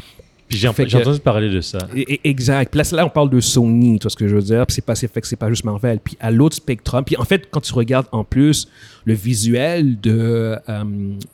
[0.84, 1.80] Puis j'ai entendu parler de ça.
[1.96, 2.72] Et- et- Exact.
[2.72, 4.66] Puis là, on parle de Sony, tu vois ce que je veux dire.
[4.68, 6.00] Puis c'est pas, fait que c'est pas juste Marvel.
[6.04, 8.68] Puis à l'autre spectrum, puis en fait, quand tu regardes en plus
[9.06, 10.86] le visuel de, euh,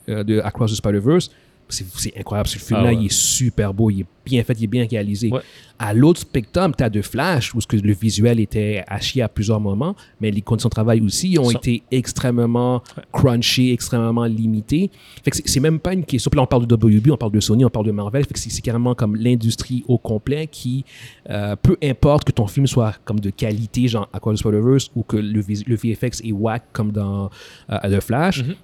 [0.10, 1.30] euh, de Across the Spider-Verse,
[1.74, 2.48] c'est incroyable.
[2.50, 2.98] Ce film-là, Ah ouais.
[3.02, 5.30] il est super beau, il est bien fait, il est bien réalisé.
[5.30, 5.42] Ouais.
[5.80, 9.24] À l'autre spectrum, tu as de Flash, où ce que le visuel était à chier
[9.24, 14.92] à plusieurs moments, mais les conditions de travail aussi ont été extrêmement crunchy, extrêmement limitées.
[15.24, 16.30] Fait que c'est- même pas une question.
[16.36, 18.24] Là, on parle de WB, on parle de Sony, on parle de Marvel.
[18.26, 20.86] Fait que c'est carrément comme l'industrie au complet qui,
[21.30, 25.02] euh, peu importe que ton film soit comme de qualité, genre Aqua the Spider-Verse, ou
[25.04, 27.30] que le, le VFX est whack comme dans
[27.72, 28.56] euh, The Flash, Mhm.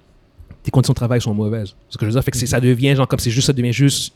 [0.68, 1.74] Tes conditions de travail sont mauvaises.
[1.88, 2.22] Ce que je veux dire.
[2.22, 4.12] Fait que ça devient genre comme c'est juste, ça devient juste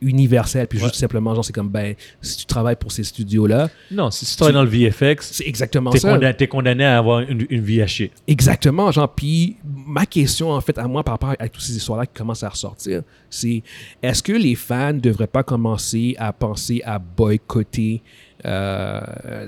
[0.00, 0.66] universel.
[0.66, 0.98] Puis juste Ouais.
[0.98, 4.54] simplement, genre, c'est comme, ben, si tu travailles pour ces studios-là, Non, si tu travailles
[4.54, 6.12] dans le VFX, c'est exactement t'es ça.
[6.12, 8.10] condamné, t'es condamné à avoir une, une vie hachée.
[8.26, 12.06] Exactement, genre, puis ma question, en fait, à moi, par rapport à toutes ces histoires-là
[12.06, 13.62] qui commencent à ressortir, c'est
[14.02, 18.02] est-ce que les fans ne devraient pas commencer à penser à boycotter
[18.44, 19.00] euh,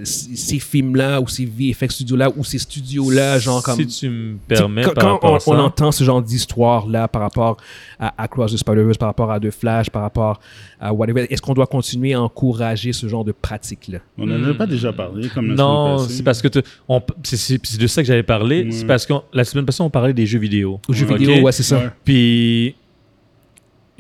[0.05, 3.77] ces films-là ou ces VFX studios-là ou ces studios-là, genre comme...
[3.77, 6.23] Si tu me permets, quand, par quand rapport on, à ça, on entend ce genre
[6.23, 7.57] d'histoire-là par rapport
[7.99, 10.41] à Across the Spider-Verse, par rapport à The Flash, par rapport
[10.81, 13.99] à whatever, est-ce qu'on doit continuer à encourager ce genre de pratique-là?
[14.19, 17.37] On n'en a pas déjà parlé comme la non, c'est parce que te- on- c'est
[17.37, 18.69] c'est- c'est de ça que j'avais parlé.
[18.71, 20.81] C'est parce que la semaine passée, on parlait des jeux vidéo.
[20.89, 21.79] Aux jeux vidéo, ouais, c'est ça.
[21.79, 21.91] Ouais.
[22.05, 22.75] Puis,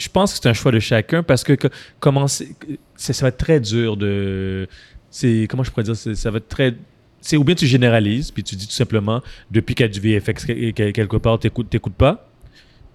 [0.05, 1.69] je pense que c'est un choix de chacun parce que, que
[2.01, 2.55] commencer,
[2.97, 4.67] c'est- ça va être très dur de.
[5.11, 6.75] C'est comment je pourrais dire, ça va être très.
[7.21, 10.01] C'est ou bien tu généralises puis tu dis tout simplement depuis qu'il y a du
[10.01, 12.29] VFX que- que- quelque part, t'écoutes, t'écoutes pas.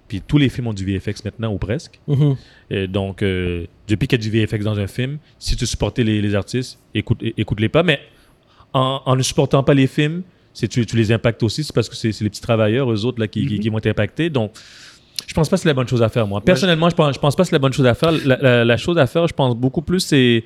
[0.07, 1.99] Puis tous les films ont du VFX maintenant ou presque.
[2.07, 2.35] Mhm.
[2.71, 6.03] Et donc, euh, depuis qu'il y a du VFX dans un film, si tu supportais
[6.03, 7.83] les, les artistes, écoute, écoute-les pas.
[7.83, 7.99] Mais
[8.73, 11.63] en, en ne supportant pas les films, c'est tu, tu les impactes aussi?
[11.63, 13.77] C'est parce que c'est c'est les petits travailleurs, eux autres, là, qui, qui- qui vont
[13.77, 14.29] être impactés.
[14.29, 14.51] Donc,
[15.29, 16.41] je pense pas que c'est la bonne chose à faire, moi.
[16.41, 18.11] Personnellement, je pense, je pense pas que c'est la bonne chose à faire.
[18.25, 20.43] La, la- la chose à faire, je pense beaucoup plus, c'est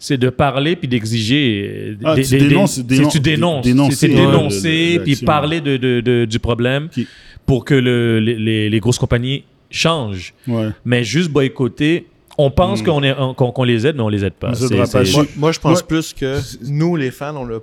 [0.00, 1.96] c'est de parler puis d'exiger.
[2.02, 2.74] Ah, des- tu dénonces-
[3.12, 3.62] tu dénonces.
[3.62, 7.06] dénoncer, C'est ouais, dénoncer puis parler de, de- de- du problème Qui-
[7.46, 10.34] pour que le- les- les, les grosses compagnies changent.
[10.48, 10.70] Ouais.
[10.84, 12.84] Mais juste boycotter, on pense Mm.
[12.84, 14.52] qu'on est- qu'on les aide, mais on les aide pas.
[14.52, 15.86] Moi, moi, je pense Ouais.
[15.86, 17.60] plus que nous, les fans, on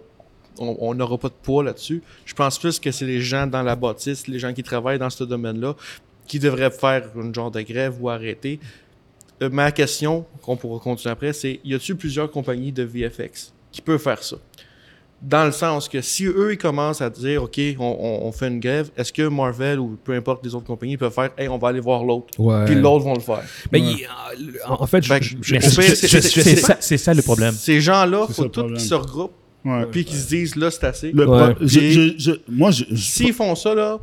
[0.60, 2.04] on n'aura pas de poids là-dessus.
[2.24, 5.10] Je pense plus que c'est les gens dans la bâtisse, les gens qui travaillent dans
[5.10, 5.76] ce domaine-là,
[6.32, 8.58] qui devraient faire une genre de grève ou arrêter.
[9.42, 13.82] Euh, ma question, qu'on pourra continuer après, c'est y a-t-il plusieurs compagnies de VFX qui
[13.82, 14.38] peuvent faire ça?
[15.22, 18.48] Dans le sens que si eux, ils commencent à dire, OK, on, on- on fait
[18.48, 21.58] une grève, est-ce que Marvel ou peu importe les autres compagnies peuvent faire, hey, on
[21.58, 22.64] va aller voir l'autre, Ouais.
[22.64, 23.44] puis l'autre vont le faire?
[23.74, 23.88] Mais Ouais.
[24.40, 27.54] il- en en fait, c'est- ça- le problème.
[27.54, 29.34] Ces gens-là, C'est faut tous qu'ils se regroupent,
[29.66, 29.86] Ouais.
[29.92, 31.12] puis qu'ils se disent, là, c'est assez.
[31.12, 31.54] Le Ouais.
[31.56, 34.00] pro- je- Puis- je- je- moi, je, je- S'ils font ça, là,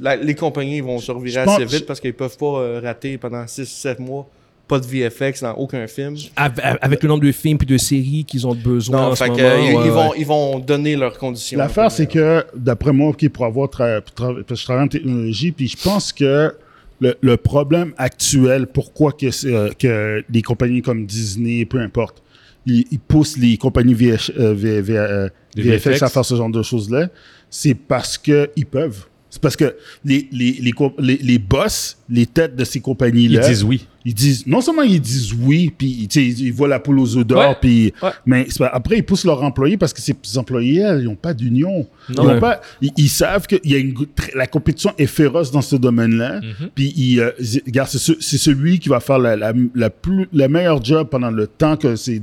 [0.00, 2.80] la- les compagnies vont se revirer Je assez pense- vite parce qu'ils peuvent pas euh,
[2.82, 4.28] rater pendant 6-7 mois
[4.68, 6.16] pas de VFX dans aucun film.
[6.34, 9.30] Avec, le nombre de films et de séries qu'ils ont besoin Non, en ce fait
[9.30, 9.38] moment.
[9.38, 10.16] que, euh, ils, ouais, ils vont, ouais.
[10.18, 11.56] ils vont donner leurs conditions.
[11.56, 14.88] L'affaire, c'est que, d'après moi, qui pour avoir tra- tra- parce que je travaille en
[14.88, 16.52] technologie, puis je pense que
[16.98, 22.20] le, le problème actuel, pourquoi que, c'est, euh, que les compagnies comme Disney, peu importe,
[22.66, 26.02] ils, ils poussent les compagnies VH, euh, V- V- euh, Les VFX, VFX.
[26.02, 27.06] à faire ce genre de choses-là,
[27.50, 29.06] c'est parce qu'ils peuvent.
[29.36, 33.46] C'est parce que les, les, les, les, les boss, les têtes de ces Ils compagnies-là,
[33.46, 33.86] disent oui.
[34.06, 37.26] ils disent non seulement ils disent oui puis ils, ils voient la poule aux œufs
[37.26, 38.10] d'or puis Ouais.
[38.24, 42.18] mais après ils poussent leurs employés parce que ces employés ils n'ont pas d'union ils,
[42.18, 42.40] Ouais.
[42.40, 43.94] pas, ils, ils savent que y a une
[44.34, 46.70] la compétition est féroce dans ce domaine-là Mhm.
[46.74, 49.90] puis ils, euh, ils- regarde c'est ce- c'est celui qui va faire la, la, la
[49.90, 52.22] plus la meilleure job pendant le temps que c'est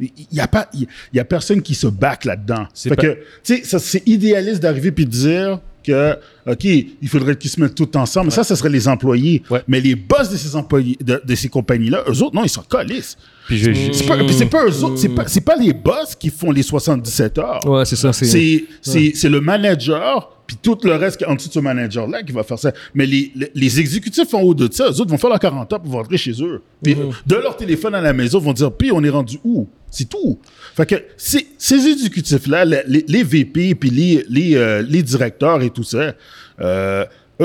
[0.00, 3.18] il y a pas il y a personne qui se back là-dedans C'est pas- que
[3.42, 6.16] tu sais c'est idéaliste d'arriver puis de dire que
[6.50, 8.26] OK, il faudrait qu'ils se mettent tous ensemble.
[8.26, 9.42] Mais ça, ce serait les employés.
[9.50, 9.62] Ouais.
[9.68, 12.64] Mais les boss de ces employés, de, de ces compagnies-là, eux autres, non, ils sont
[12.68, 13.16] colisses.
[13.46, 15.72] Puis je, je- C'est pas, puis c'est pas eux autres, c'est pas, c'est pas les
[15.72, 17.60] boss qui font les 77 heures.
[17.66, 18.12] Ouais, c'est ça.
[18.12, 21.54] C'est, C'est, c'est, c'est le manager, puis tout le reste qui est en dessous de
[21.54, 22.72] ce manager-là qui va faire ça.
[22.94, 25.72] Mais les, les, les exécutifs en haut de ça, eux autres vont faire leurs 40
[25.72, 26.62] heures pour rentrer chez eux.
[26.82, 26.94] Puis
[27.26, 29.66] de leur téléphone à la maison, ils vont dire, puis on est rendu où?
[29.96, 30.38] C'est tout.
[30.76, 36.14] Fait que ces, exécutifs-là, les, VP, puis les, les, euh, les directeurs et tout ça,
[36.60, 37.04] euh,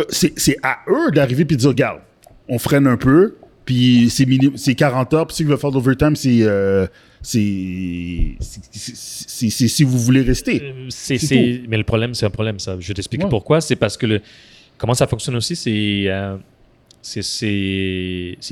[0.09, 1.99] c'est, à eux d'arriver puis de dire, regarde,
[2.47, 3.35] on freine un peu,
[3.65, 6.39] puis c'est, mini- c'est 40 heures, puis si vous voulez faire d'overtime, c'est...
[6.41, 6.87] euh,
[7.21, 10.73] c'est, c'est, si vous voulez rester.
[11.67, 12.77] Mais le problème, c'est un problème, ça.
[12.79, 13.29] Je vais t'expliquer Ouais.
[13.29, 13.59] pourquoi.
[13.61, 14.21] C'est parce que le,
[14.77, 16.37] comment ça fonctionne aussi, c'est, euh,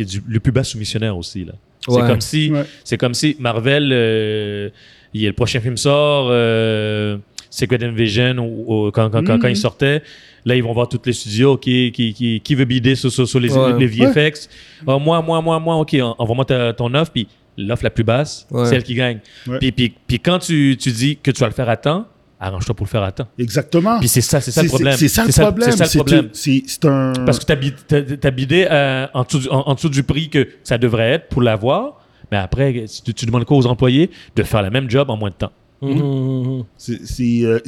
[0.06, 1.46] du, le plus bas soumissionnaire aussi.
[1.46, 1.54] Là.
[1.88, 2.64] C'est, comme si, Ouais.
[2.84, 4.70] c'est comme si Marvel, euh,
[5.14, 7.18] il y a le prochain film sort, euh,
[7.50, 10.02] Secret Invasion, ou, ou quand, quand, quand, quand il sortait,
[10.46, 13.28] là, ils vont voir tous les studios, qui, qui, qui, qui veut bider sur, sur,
[13.28, 13.80] sur les, Ouais.
[13.80, 14.50] les VFX.
[14.86, 17.28] Ah, moi, moi, moi, moi, OK, en- envoie-moi ta- ton offre, puis
[17.58, 18.66] l'offre la plus basse, Ouais.
[18.66, 19.20] c'est elle qui gagne.
[19.48, 19.58] Ouais.
[19.60, 22.06] Puis, puis, puis quand tu, tu dis que tu vas le faire à temps,
[22.40, 23.28] arrange-toi pour le faire à temps.
[23.38, 24.00] Exactement.
[24.00, 24.96] Puis c'est ça, c'est ça le problème.
[24.98, 25.72] C'est ça le problème.
[25.72, 26.30] C'est ça le problème.
[26.34, 27.14] C'est c'est un.
[27.26, 30.48] Parce que t'as t'as bidé euh, en, dessous du, en, en dessous du prix que
[30.64, 34.62] ça devrait être pour l'avoir, mais après, tu, tu demandes quoi aux employés de faire
[34.62, 35.52] le même job en moins de temps.
[36.78, 37.60] C'est euh,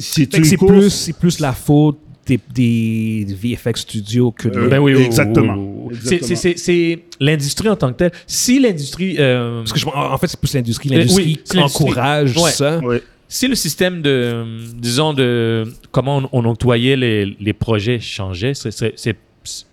[1.18, 5.54] plus, la faute des, des VFX studios que de Euh, Ben oui, oui, exactement.
[5.56, 5.96] oui.
[5.96, 8.12] C'est- l'industrie en tant que telle.
[8.26, 9.16] Si l'industrie...
[9.18, 10.90] euh, Parce que je- en en fait, c'est plus l'industrie.
[10.92, 11.84] Euh, L'industrie oui, c'est l'industrie.
[11.84, 12.50] encourage Ouais.
[12.50, 12.78] ça.
[12.78, 13.02] Ouais.
[13.30, 19.16] Si le système de, disons, de comment on, octroyait les, les projets changeait, c'est-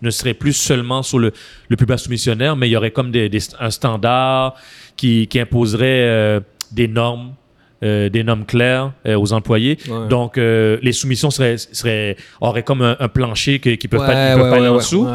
[0.01, 1.33] ne serait plus seulement sur le,
[1.67, 4.53] le plus bas soumissionnaire, mais il y aurait comme des, des- un standard
[4.95, 6.39] qui, qui imposerait euh,
[6.71, 7.33] des normes,
[7.84, 9.78] euh, des normes claires euh, aux employés.
[9.89, 10.07] Ouais.
[10.09, 14.07] Donc, euh, les soumissions seraient, seraient, auraient comme un, un plancher que- qu'ils peuvent pas,
[14.07, 15.07] Ouais, peuvent ouais, pas aller ouais, en dessous.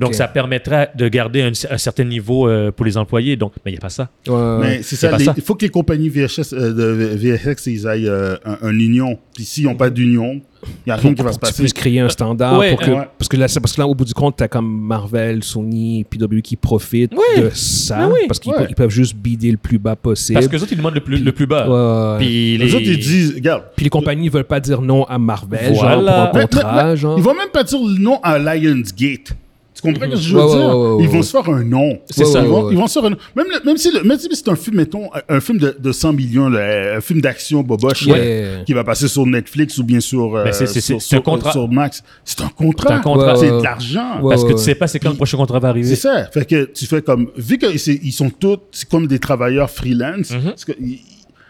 [0.00, 3.36] Donc, ça permettrait de garder un, un certain niveau euh, pour les employés.
[3.36, 4.08] Donc, mais il n'y a pas ça.
[4.26, 4.58] Ouais, ouais.
[4.60, 8.36] Mais c'est ça, il faut que les compagnies VHS, euh, de VFX, ils aillent euh,
[8.44, 9.18] un, un union.
[9.34, 11.62] Puis s'ils n'ont pas d'union, il n'y a rien qui va se tu passer.
[11.62, 13.08] puisses créer un standard Ouais, pour que, ouais.
[13.18, 16.04] parce que là c'est parce que là au bout du compte t'as comme Marvel Sony
[16.04, 17.42] PW qui profitent Ouais.
[17.42, 18.20] de ça oui.
[18.26, 18.66] parce qu'ils Ouais.
[18.74, 21.18] peuvent juste bider le plus bas possible Parce que les autres, ils demandent le plus,
[21.18, 22.16] le plus bas.
[22.18, 25.72] Puis Les autres, ils disent, regarde, Puis les compagnies veulent pas dire non à Marvel
[25.74, 25.94] Voilà.
[25.96, 28.18] genre pour un Mais- contrat mais- mais genre Ils vont même pas dire le nom
[28.22, 29.36] à Lionsgate.
[29.76, 30.66] Tu comprends ce que je veux Ouais, dire?
[30.78, 31.22] ouais, ouais, ils vont ouais.
[31.22, 31.98] se faire un nom.
[32.10, 32.40] C'est ça.
[32.42, 33.16] Ils vont, ils vont se faire un nom.
[33.36, 35.92] Même, le- même si, le- même si c'est un film, mettons, un film de, de
[35.92, 40.00] 100 millions, là, un film d'action boboche, là, qui va passer sur Netflix ou bien
[40.00, 41.52] sur, euh, Ben, c'est- c'est- sur, un contrat.
[41.52, 42.02] sur Max.
[42.24, 42.88] C'est un contrat.
[42.88, 43.32] C'est un contrat.
[43.34, 44.20] Ouais, C'est ouais, de l'argent.
[44.22, 45.88] Ouais, Parce que tu sais pas c'est quand le prochain contrat va arriver.
[45.94, 46.24] C'est ça.
[46.32, 50.64] Fait que tu fais comme, vu qu'ils sont tous c'est comme des travailleurs freelance, parce
[50.64, 51.00] que, ils-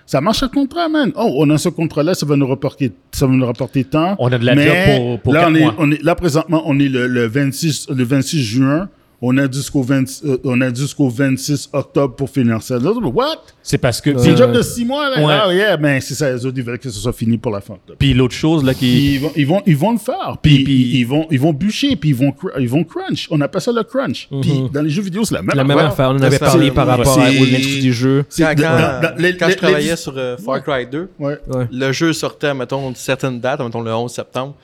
[0.07, 1.13] ça marche à contrat, man.
[1.17, 4.15] Oh, on a ce contrat-là, ça va nous rapporter, ça va nous rapporter tant.
[4.19, 5.75] On a de la Mais pour- pour là, quatre on est, mois.
[5.79, 8.89] on est, là, présentement, on est le, le 26, le 26 juin.
[9.23, 12.79] On a jusqu'au 20 euh, on a jusqu'au 26 octobre pour finir ça.
[12.79, 13.37] Là, What?
[13.63, 14.17] C'est parce que.
[14.19, 15.25] C'est un job de six mois, là.
[15.27, 15.33] Ouais.
[15.47, 16.31] Ah, yeah, mais c'est ça.
[16.33, 18.75] Les autres, ils veulent que ce soit fini pour la fin puis l'autre chose, là,
[18.75, 19.15] qui.
[19.15, 20.37] Ils vont, ils vont, ils vont le faire.
[20.43, 23.27] Puis, puis- ils, vont, ils vont bûcher, puis ils vont, cr- ils vont crunch.
[23.31, 24.29] On appelle ça le crunch.
[24.43, 26.71] Puis dans les jeux vidéo, c'est la même la même affaire on en avait parlé
[26.71, 29.91] par rapport aux industries du jeu Quand, quand- dans- dans- les- quand les- je travaillais
[29.93, 31.39] les- sur euh, Far Cry 2, Ouais.
[31.49, 34.55] ouais le jeu sortait, mettons, une certaine date, mettons le 11 septembre.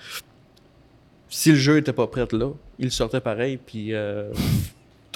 [1.34, 4.30] Si le jeu était pas prêt là, il sortait pareil, puis euh,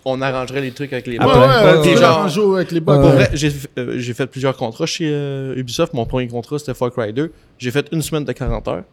[0.06, 1.34] on arrangerait les trucs avec les Ouais, Après.
[1.34, 1.46] bugs.
[1.46, 1.96] ouais, Ouais, ouais,
[2.30, 2.94] genre- avec les bugs.
[3.00, 3.12] Pour Ouais.
[3.16, 5.92] vrai, j'ai euh, j'ai fait plusieurs contrats chez euh, Ubisoft.
[5.92, 7.32] Mon premier contrat, c'était Far Cry 2.
[7.58, 8.84] J'ai fait une semaine de 40 heures.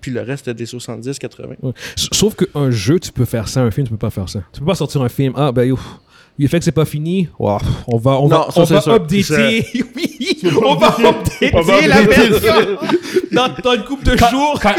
[0.00, 1.56] Puis le reste, c'était des 70-80.
[1.62, 1.72] Ouais.
[1.96, 4.40] S- Sauf qu'un jeu, tu peux faire ça, un film, tu peux pas faire ça.
[4.52, 5.76] Tu peux pas sortir un film, ah ben yo,
[6.38, 7.58] il fait que c'est pas fini, on va,
[7.88, 9.64] on Non, va, ça, on va updater,
[10.54, 11.50] on va updater.
[11.52, 12.78] On va updater la version
[13.32, 14.58] dans, dans une couple de jours.
[14.62, 14.74] Quand,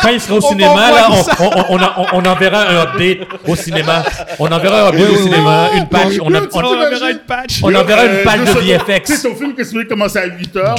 [0.00, 3.56] quand il sera au cinéma, là, on, on, on, on- on enverra un update au
[3.56, 4.04] cinéma.
[4.38, 5.78] On enverra un update au ouais, cinéma, ouais.
[5.78, 6.12] une patch.
[6.20, 7.60] On, enverra une patch.
[7.62, 9.22] on enverra une Euh, patch de VFX.
[9.22, 10.74] ton film que tu veux commencer à 8 heures.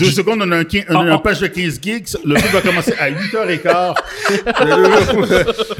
[0.00, 1.18] Deux secondes, on a un, on a Ah, un ah.
[1.18, 2.06] page de 15 gigs.
[2.24, 3.94] Le film va commencer à 8h15.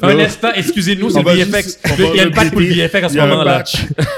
[0.02, 1.78] Un instant, excusez-nous, c'est le VFX.
[1.84, 2.66] on va Il y a une patch pour le.
[2.66, 3.56] VFX Il ce moment-là.
[3.58, 3.76] patch.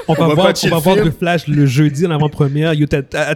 [0.08, 0.96] On va, voir, on va le voir.
[0.96, 2.72] The Flash le jeudi en avant-première.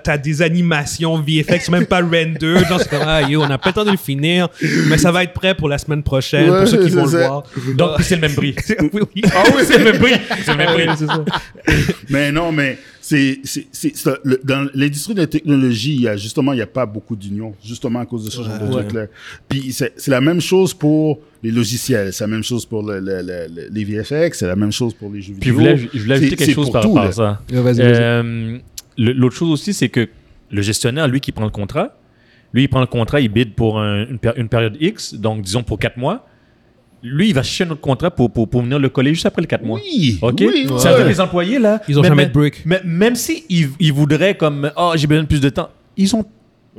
[0.04, 2.58] T'as, des animations VFX, même pas render.
[2.68, 4.48] Genre, c'est ah, yo, on a pas le temps de le finir,
[4.88, 7.18] mais ça va être prêt pour la semaine prochaine, Ouais, pour ceux qui vont ça.
[7.18, 7.42] le voir.
[7.76, 8.54] Donc, puis c'est le même prix.
[8.92, 9.22] oui, oui.
[9.34, 10.12] Ah oui, C'est le même prix.
[10.44, 10.86] C'est le même prix.
[10.98, 11.24] C'est ça.
[12.10, 16.08] Mais non, mais c'est, c'est, c'est, c'est- le- dans l'industrie de la technologie, il y
[16.08, 18.64] a justement, il n'y a pas beaucoup d'unions, justement à cause de ce genre de
[18.66, 18.82] Ouais.
[18.82, 19.06] trucs-là.
[19.48, 23.00] Puis c'est, c'est la même chose pour les logiciels, c'est la même chose pour le,
[23.00, 25.74] le- le- le- les VFX, c'est la même chose pour les jeux Puis je vidéo.
[25.76, 27.30] voulais, je voulais ajouter C'est- quelque chose pour par tout, rapport là.
[27.30, 27.56] à ça.
[27.56, 27.90] Ouais, vas-y, vas-y.
[27.92, 28.58] Euh,
[28.98, 30.06] L'autre chose aussi, c'est que
[30.50, 31.96] le gestionnaire, lui, qui prend le contrat,
[32.52, 35.62] lui, il prend le contrat, il bid pour un- une, une période X, donc disons
[35.62, 36.26] pour 4 mois.
[37.04, 39.48] Lui, il va chercher notre contrat pour, pour, pour venir le coller juste après les
[39.48, 39.80] 4 mois.
[39.82, 40.36] Oui, OK?
[40.40, 41.80] oui, Ça veut dire les employés, là.
[41.88, 42.62] Ils ont même- jamais de break.
[42.64, 46.14] mais- Même si ils, ils voudraient, comme, oh, j'ai besoin de plus de temps, ils
[46.14, 46.24] ont.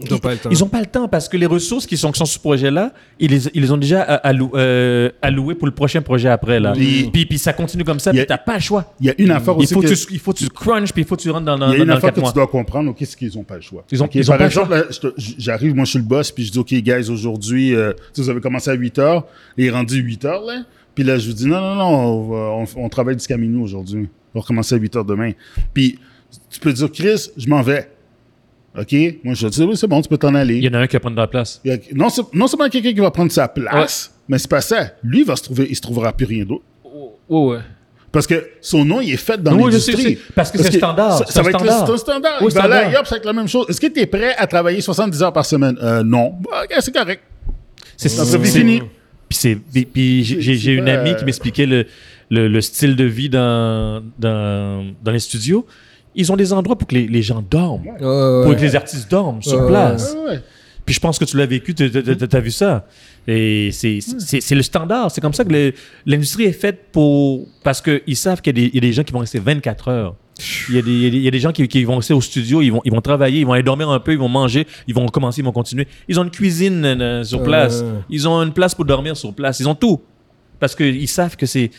[0.02, 0.50] Ils ont pas le temps.
[0.50, 2.40] Ils ont pas le temps parce que les ressources qui sont, qui sont sur ce
[2.40, 6.30] projet-là, ils les, ils les ont déjà euh, allou- euh, allouées pour le prochain projet
[6.30, 6.60] après.
[6.60, 6.72] Là.
[6.74, 8.92] Puis- Puis, puis ça continue comme ça, Il y a- puis t'as pas le choix.
[9.00, 10.50] Il y a une affaire Il aussi faut, que, que tu, il faut que tu
[10.50, 11.98] crunches, puis il faut que tu rentres dans, dans, il y a une dans le
[12.00, 12.32] affaire 4 que mois.
[12.32, 13.84] tu dois comprendre, ok, c'est qu'ils n'ont pas le choix.
[13.92, 15.92] Ils ont- Ok, ils ont Par pas le exemple, là, je te- j'arrive, moi je
[15.92, 18.72] suis le boss, puis je dis, ok, guys, aujourd'hui, euh, tu sais, vous avez commencé
[18.72, 19.26] à 8 heures,
[19.58, 20.64] il est rendu 8 heures, là.
[20.96, 23.62] Puis là, je vous dis, non, non, non, on, va- on- on travaille jusqu'à minuit
[23.62, 24.08] aujourd'hui.
[24.34, 25.32] On va recommencer à 8 heures demain.
[25.74, 26.00] Puis
[26.50, 27.90] tu peux dire, Chris, je m'en vais.
[28.80, 28.96] OK?
[29.24, 30.58] Moi, je dis, oui, c'est bon, tu peux t'en aller.
[30.58, 31.62] Il y en a un qui va prendre de la place.
[31.64, 34.50] Il y a- non, c'est- non seulement quelqu'un qui va prendre sa place, mais c'est
[34.50, 34.92] pas ça.
[35.04, 36.64] Lui, il va se trouver, il se trouvera plus rien d'autre.
[37.30, 37.60] Ouais, ouais.
[38.12, 40.18] Parce que son nom, il est fait dans Oui, l'industrie.
[40.36, 41.88] Parce que c'est standard, Ça, c'est ça va être le- standard.
[41.90, 42.34] c'est standard.
[42.42, 42.88] Oui, il va standard.
[43.00, 43.66] hop, ça va être la même chose.
[43.70, 45.76] Est-ce que tu es prêt à travailler 70 heures par semaine?
[45.82, 46.34] Euh, non.
[46.42, 47.24] Bah, ok, c'est correct.
[47.98, 48.82] C'est c'est- fini.
[49.30, 49.58] Puis, c'est-
[50.42, 51.86] j'ai- C'est une amie euh, qui m'expliquait le,
[52.30, 55.66] le, le style de vie dans, dans, dans les studios.
[56.16, 59.10] Ils ont des endroits pour que les, les gens dorment, Ouais, pour que les artistes
[59.10, 60.16] dorment sur place.
[60.86, 62.86] Puis je pense que tu l'as vécu, tu as vu ça.
[63.28, 64.00] Et c'est
[64.56, 65.12] le standard.
[65.12, 65.74] C'est comme ça que
[66.06, 67.48] l'industrie est faite pour.
[67.64, 69.40] Parce qu'ils savent qu'il y, a des- il y a des gens qui vont rester
[69.40, 70.16] 24 heures.
[70.68, 71.84] Il y a des, il y a des- il y a des gens qui, qui
[71.86, 74.12] vont rester au studio, ils vont, ils vont travailler, ils vont aller dormir un peu,
[74.12, 75.88] ils vont manger, ils vont recommencer, ils vont continuer.
[76.10, 77.82] Ils ont une cuisine euh, sur place.
[77.82, 78.00] Euh.
[78.10, 79.60] Ils ont une place pour dormir sur place.
[79.62, 80.02] Ils ont tout.
[80.60, 81.72] Parce qu'ils savent que c'est.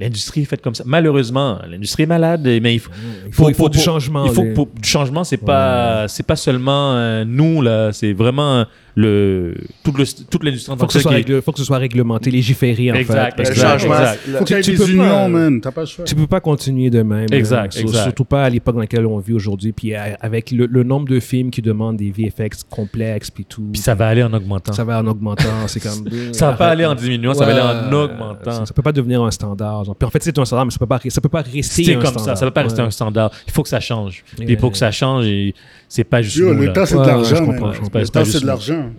[0.00, 0.84] L'industrie est faite comme ça.
[0.86, 2.90] Malheureusement, l'industrie est malade, mais il faut,
[3.26, 4.24] Il faut, il faut du changement.
[4.26, 8.12] il faut les- pour- du changement, c'est pas c'est pas seulement euh, nous là, c'est
[8.12, 8.64] vraiment
[8.94, 11.34] le, toute, le, toute l'industrie en Faut tant que, ce que soit telle qui est-
[11.34, 13.36] règle- faut que ce soit réglementé, légiféré en Exact, fait.
[13.36, 14.20] parce que- exact, changement, exact.
[14.38, 15.60] Faut ait tu des peux pas- unions, man.
[15.60, 16.04] T'as pas le choix.
[16.04, 17.26] Tu peux pas continuer de même.
[17.32, 18.02] Exact, euh, exact.
[18.02, 19.72] Surtout pas à l'époque dans laquelle on vit aujourd'hui.
[19.72, 23.62] Puis avec le, le nombre de films qui demandent des VFX complexes puis tout.
[23.72, 24.72] Puis ça va aller en augmentant.
[24.72, 25.44] ça va en augmentant.
[25.66, 26.08] C'est comme.
[26.32, 28.50] Ça va pas aller en diminuant, ça va aller en augmentant.
[28.52, 29.84] Ça, ça peut pas devenir un standard.
[29.84, 29.96] genre.
[29.96, 31.92] Puis en fait, c'est un standard, mais ça peut pas, ça peut pas rester C'est
[31.92, 32.24] un comme standard.
[32.24, 32.88] ça, ça va pas rester Ouais.
[32.88, 33.30] un standard.
[33.46, 34.24] Il faut que ça change.
[34.38, 34.46] Ouais.
[34.46, 35.54] Puis pour que ça change, et
[35.94, 36.38] c'est pas juste
[36.72, 37.44] temps, c'est de l'argent.
[37.44, 38.90] Le C'est de l'argent.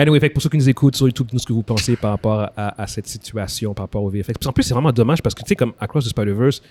[0.00, 2.12] Anyway, fait pour ceux qui nous écoutent sur YouTube, dites-nous ce que vous pensez par
[2.12, 4.46] rapport à, cette situation, par rapport au VFX.
[4.46, 6.62] En plus, c'est vraiment dommage parce que, tu sais, comme Across the Spider-Verse,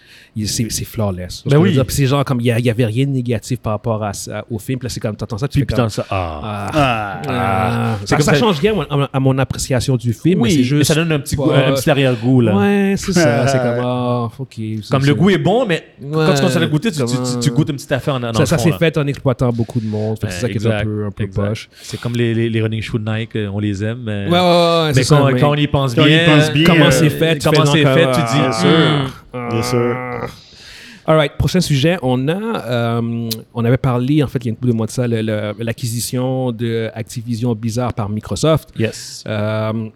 [0.45, 1.43] c'est flawless.
[1.45, 1.79] Ben oui.
[1.89, 4.13] C'est genre comme, il n'y avait rien de négatif par rapport à,
[4.49, 4.79] au film.
[4.79, 6.05] Puis là, c'est comme, t'entends ça, tu puis, fais comme, ça.
[6.09, 7.97] Ah, ah, ah, ah.
[8.01, 8.05] ah.
[8.09, 8.73] comme ça, ça, change rien
[9.13, 10.41] à, mon appréciation du film.
[10.41, 12.41] Oui, ça donne un petit, un petit arrière-goût.
[12.45, 13.47] Ouais, c'est ça.
[13.47, 14.55] c'est comme, ah, oh, ok.
[14.89, 17.75] Comme le goût est bon, mais quand tu commences à le goûter, tu, goûtes une
[17.75, 20.17] petite affaire en, en Ça, s'est fait en exploitant beaucoup de monde.
[20.21, 21.69] C'est ça qui est un peu, poche.
[21.83, 24.01] C'est comme les, les Running Shoe Night 5, on les aime.
[24.03, 27.83] Mais, ouais, ouais, ouais, mais quand, on y pense, bien, comment c'est fait, comment c'est
[27.83, 28.39] fait, tu dis.
[28.39, 28.53] Bien hmm.
[28.53, 29.49] sûr.
[29.51, 30.29] Bien sûr.
[31.09, 31.97] All right, prochain sujet.
[32.03, 34.85] On a, euh, on avait parlé, en fait, il y a un coup de mois
[34.85, 38.69] de ça, l'acquisition de Activision Blizzard par Microsoft.
[38.77, 39.23] Yes.
[39.27, 39.89] Euh,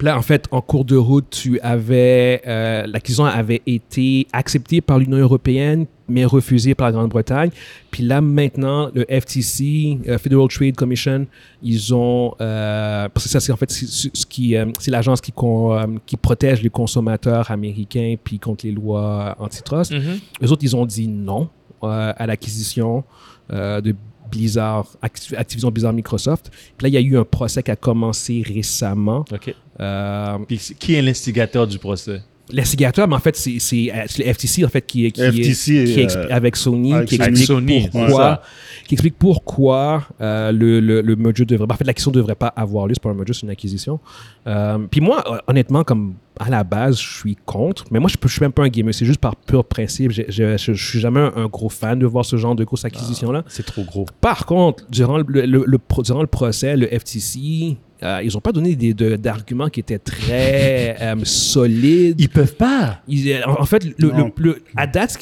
[0.00, 4.80] puis là, en fait, en cours de route, tu avais, euh, l'acquisition avait été acceptée
[4.80, 7.50] par l'Union européenne, mais refusée par la Grande-Bretagne.
[7.90, 11.26] Puis là, maintenant, le FTC, euh, Federal Trade Commission,
[11.62, 15.32] ils ont, euh, parce que ça, c'est en fait ce qui, euh, c'est l'agence qui,
[15.32, 19.92] con- euh, qui protège les consommateurs américains puis contre les lois antitrust.
[19.92, 20.44] Mm-hmm.
[20.44, 21.50] Eux autres, ils ont dit non
[21.84, 23.04] euh, à l'acquisition
[23.52, 23.94] euh, de
[24.30, 26.50] Blizzard, Acti- Activision Blizzard Microsoft.
[26.76, 29.24] Puis là, il y a eu un procès qui a commencé récemment.
[29.32, 29.54] OK.
[29.80, 32.22] Euh, Puis qui est l'instigateur du procès?
[32.52, 36.00] L'instigateur, mais en fait, c'est c'est, euh, le FTC en fait, qui, qui, FTC, qui
[36.00, 38.42] euh, expli- avec Sony, avec qui explique Sony, pourquoi,
[38.86, 41.66] qui explique pourquoi euh, le, le, le merger devrait...
[41.70, 42.94] En fait, l'acquisition ne devrait pas avoir lieu.
[42.94, 44.00] C'est pas un merger, c'est une acquisition.
[44.46, 47.84] Euh, puis moi, honnêtement, comme à la base, je suis contre.
[47.90, 48.94] Mais moi, je, je suis même pas un gamer.
[48.94, 50.10] C'est juste par pur principe.
[50.10, 53.44] Je, je, suis jamais un, un gros fan de voir ce genre de grosses acquisitions-là.
[53.48, 54.06] C'est trop gros.
[54.20, 58.40] Par contre, durant le, le- le pro- durant le procès, le FTC, euh, ils n'ont
[58.40, 62.20] pas donné d'arguments qui étaient très euh, solides.
[62.20, 63.00] Ils peuvent pas.
[63.08, 64.32] Ils- en fait, le, Non.
[64.36, 65.18] le- le- à date,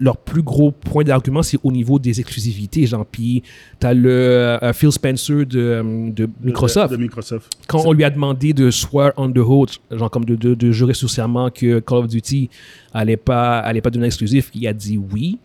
[0.00, 2.86] leur plus gros point d'argument, c'est au niveau des exclusivités.
[2.86, 3.42] Genre, puis
[3.78, 6.92] t'as le euh, Phil Spencer de, euh, de Microsoft.
[6.92, 7.50] De Microsoft.
[7.66, 11.10] Quand on lui a demandé de swear on the oath, genre comme de, jurer sur
[11.10, 12.48] serment que Call of Duty
[12.94, 15.38] allait pas, allait pas devenir exclusif, il a dit oui.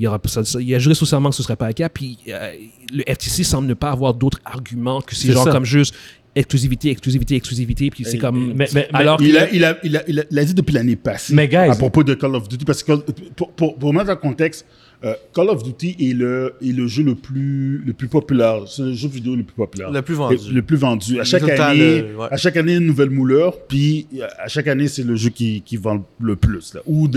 [0.00, 1.88] Il, aura, ça- ça- il a juré sur serment que ce serait pas le cas.
[1.88, 2.52] Puis euh,
[2.94, 5.50] le FTC semble ne pas avoir d'autres arguments que c'est C'est genre ça.
[5.50, 5.92] comme juste
[6.38, 7.90] exclusivité, exclusivité, exclusivité.
[7.90, 8.54] Puis c'est comme.
[8.54, 10.72] mais- mais- alors Il a, il, a, il, a, il, a, il a dit depuis
[10.74, 12.92] l'année passée Mais guys- à propos de Call of Duty, parce que
[13.36, 14.64] pour, pour, pour mettre en contexte,
[15.04, 18.62] euh, Call of Duty est le, est le jeu le plus, le plus populaire.
[18.66, 19.90] C'est le jeu vidéo le plus populaire.
[19.92, 20.36] Le plus vendu.
[20.48, 21.20] Le, le plus vendu.
[21.20, 22.26] À chaque, année, le- ouais.
[22.30, 25.60] à chaque année, une nouvelle mouleur, puis euh, à chaque année, c'est le jeu qui,
[25.62, 27.08] qui vend le plus, là, ou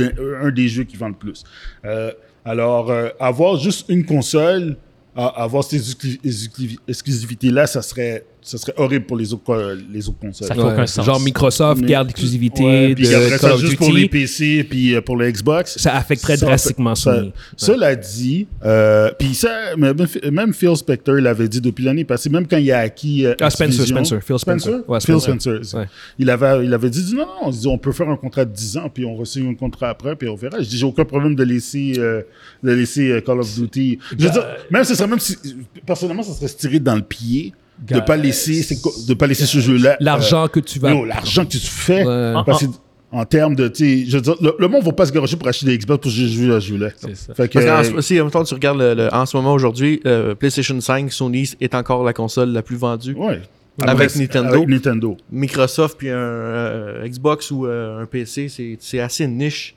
[0.43, 1.43] un des jeux qui vend le plus.
[1.86, 2.11] Euh,
[2.45, 4.76] alors, euh, avoir juste une console,
[5.15, 10.07] à- avoir ces exclu- exclu- exclusivités-là, ça serait, ça serait horrible pour les autres, les
[10.09, 10.47] autres consoles.
[10.47, 11.05] Ça fait aucun sens.
[11.05, 13.83] Genre Microsoft garde l'exclusivité Ouais, puis de après ça, Call of juste Duty.
[13.83, 15.77] pour les PC puis euh, pour le Xbox.
[15.77, 17.33] Ça affecterait Ça- drastiquement ça- Sony.
[17.55, 19.95] Cela dit, euh, puis ça, même,
[20.31, 23.25] même Phil Spector l'avait dit depuis l'année passée, même quand il a acquis.
[23.25, 24.81] euh, Ah, Spencer, Spencer, Phil Spencer?
[24.87, 25.59] Ouais, Phil Spencer.
[25.77, 25.85] Ouais.
[26.17, 27.27] Il, avait, il avait dit, non,
[27.65, 30.27] on peut faire un contrat de 10 ans, puis on re-signe un contrat après, puis
[30.27, 30.57] on verra.
[30.61, 32.21] Je dis, j'ai aucun problème de laisser, euh,
[32.63, 33.99] de laisser Call of Duty.
[34.17, 35.37] Je veux dire, même, ce serait même si,
[35.85, 38.65] personnellement, ça serait se tirer dans le pied de pas laisser,
[39.07, 39.97] de pas laisser ce jeu-là.
[39.99, 40.93] L'argent que tu euh, vas.
[40.93, 42.05] non, l'argent que tu fais.
[42.05, 42.34] Ouais.
[42.45, 42.71] Parce que,
[43.13, 45.47] en termes de, tu je veux dire, le, le monde va pas se garocher pour
[45.47, 46.89] acheter des Xbox pour jouer à ce jeu-là.
[46.95, 47.34] C'est ça.
[47.34, 49.36] Fait que, Parce qu'en euh, si en même temps, tu regardes le- le- en ce
[49.36, 53.13] moment aujourd'hui, euh, PlayStation 5, Sony est encore la console la plus vendue.
[53.15, 53.41] ouais.
[53.82, 54.53] Avec Après, Nintendo.
[54.55, 55.17] Avec Nintendo.
[55.32, 59.75] Microsoft puis un euh, Xbox ou euh, un PC, c'est c'est assez niche.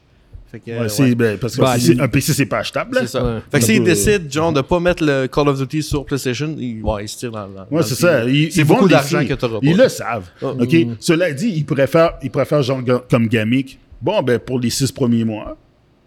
[0.54, 1.14] Fait que, euh, Ouais, c'est- ouais.
[1.16, 2.96] ben, parce que Bah, si- lui- un PC, c'est pas achetable.
[3.00, 3.24] C'est ça.
[3.24, 3.40] Ouais.
[3.50, 6.54] Fait que s'ils peu, décident, genre, de pas mettre le Call of Duty sur PlayStation,
[6.56, 8.24] ils, ouais, ils se tirent dans, dans- Ouais, le c'est ça.
[8.24, 9.58] Ils- C'est ils beaucoup d'argent que tu pas.
[9.62, 10.28] Ils le savent.
[10.42, 10.54] Oh.
[10.60, 10.76] OK?
[11.00, 13.80] Cela dit, ils préfèrent, ils préfèrent genre comme Gamic.
[14.00, 15.56] Bon, ben, pour les six premiers mois,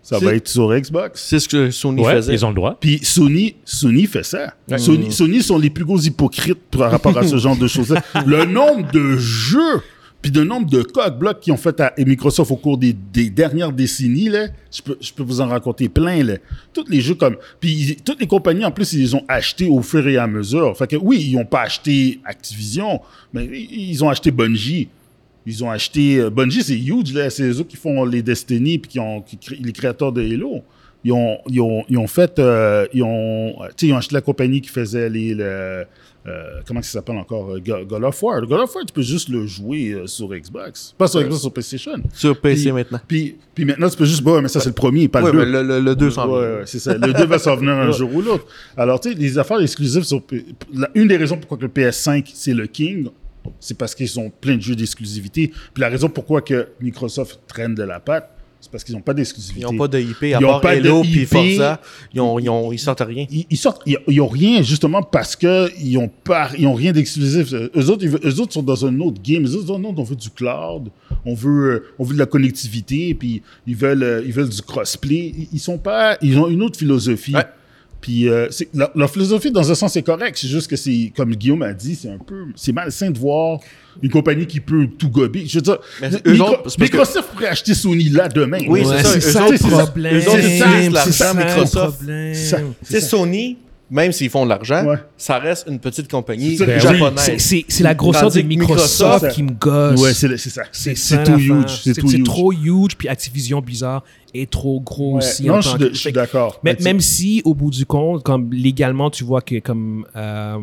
[0.01, 1.25] ça C'est- va être sur Xbox.
[1.27, 2.33] C'est ce que Sony Ouais, faisait.
[2.33, 2.77] ils ont le droit.
[2.79, 4.53] Puis Sony, Sony fait ça.
[4.71, 4.77] Mm.
[4.77, 8.01] Sony, Sony sont les plus gros hypocrites par rapport à ce genre de choses-là.
[8.25, 9.81] Le nombre de jeux,
[10.21, 14.29] puis le nombre de coq-blocs qu'ils ont fait à Microsoft au cours des, dernières décennies,
[14.29, 14.81] là, je
[15.13, 16.23] peux, vous en raconter plein.
[16.23, 16.37] Là.
[16.73, 17.37] Tous les jeux comme...
[17.59, 20.75] Puis toutes les compagnies, en plus, ils les ont achetés au fur et à mesure.
[20.75, 22.99] Fait que oui, ils n'ont pas acheté Activision,
[23.31, 24.89] mais ils ont acheté Bungie.
[25.45, 26.17] Ils ont acheté...
[26.17, 27.13] euh, Bungie, c'est huge.
[27.29, 30.63] C'est eux qui font les Destiny, puis qui ont qui les créateurs de Halo.
[31.07, 34.69] Ils ont, ils ont, ils ont fait, euh, ils ont, ils acheté la compagnie qui
[34.69, 35.85] faisait les, le,
[36.27, 38.41] euh, comment ça s'appelle encore, euh, Go- God of War.
[38.41, 41.93] God of War, tu peux juste le jouer sur Xbox, pas sur Xbox, sur PlayStation.
[42.13, 42.99] Sur PC Puis- maintenant.
[43.07, 45.39] Puis, puis maintenant, tu peux juste, bah, mais ça c'est le premier, pas Ouais, le
[45.39, 45.51] mais 2.
[45.51, 46.57] le, le, le 2 s'en Ouais, vient.
[46.57, 46.93] ouais, c'est ça.
[46.95, 48.45] Le 2 va s'en venir un jour ou l'autre.
[48.75, 50.21] Alors, tu sais, les affaires exclusives sur.
[50.21, 53.07] P- la- une des raisons pourquoi que le PS5, c'est le King,
[53.61, 55.53] c'est parce qu'ils ont plein de jeux d'exclusivité.
[55.73, 58.29] Puis la raison pourquoi que Microsoft traîne de la patte,
[58.67, 59.61] c'est parce qu'ils n'ont pas d'exclusivité.
[59.61, 61.27] Ils n'ont pas de IP, à Ils part pas de Halo puis IP.
[61.27, 61.79] Forza.
[62.13, 63.25] Ils, ont, ils, ont, ils sortent rien.
[63.31, 66.91] Ils, ils sortent, ils, ont rien justement parce que ils ont pas, ils ont rien
[66.91, 67.53] d'exclusif.
[67.53, 69.45] Eux autres, eux autres sont dans un autre game.
[69.45, 70.89] Eux autres, non, on veut du cloud,
[71.25, 75.33] on veut, on veut de la connectivité, puis ils veulent, euh, ils veulent du crossplay.
[75.37, 77.35] Ils, ils sont pas, ils ont une autre philosophie.
[77.35, 77.45] Ouais.
[77.99, 80.37] Puis euh, c'est- la, la philosophie, dans un sens, c'est correct.
[80.39, 83.59] C'est juste que c'est, comme Guillaume a dit, c'est un peu, c'est malsain de voir
[84.03, 85.45] une compagnie qui peut tout gober.
[85.47, 88.29] Je veux dire, Mais Micro- eux autres, c'est parce que- Microsoft pourrait acheter Sony là
[88.29, 88.59] demain.
[88.67, 89.13] Oui, Ouais, c'est ça.
[89.13, 89.69] c'est ça ça.
[90.21, 92.01] ça, c'est ça Microsoft.
[93.01, 93.57] Sony,
[93.89, 94.97] même s'ils font de l'argent, Ouais.
[95.17, 97.37] ça reste une petite compagnie Ben japonaise.
[97.37, 100.01] C'est- la grosseur de Microsoft Microsoft- qui me gosse.
[100.01, 100.63] Ouais, c'est c'est ça.
[100.71, 101.81] C'est tout huge.
[101.83, 105.23] C'est trop huge, puis Activision Blizzard est trop gros Ouais.
[105.25, 105.45] aussi.
[105.45, 106.59] Non, en je suis d'accord.
[106.63, 110.57] Même si, au bout du compte, comme légalement, tu vois que comme euh,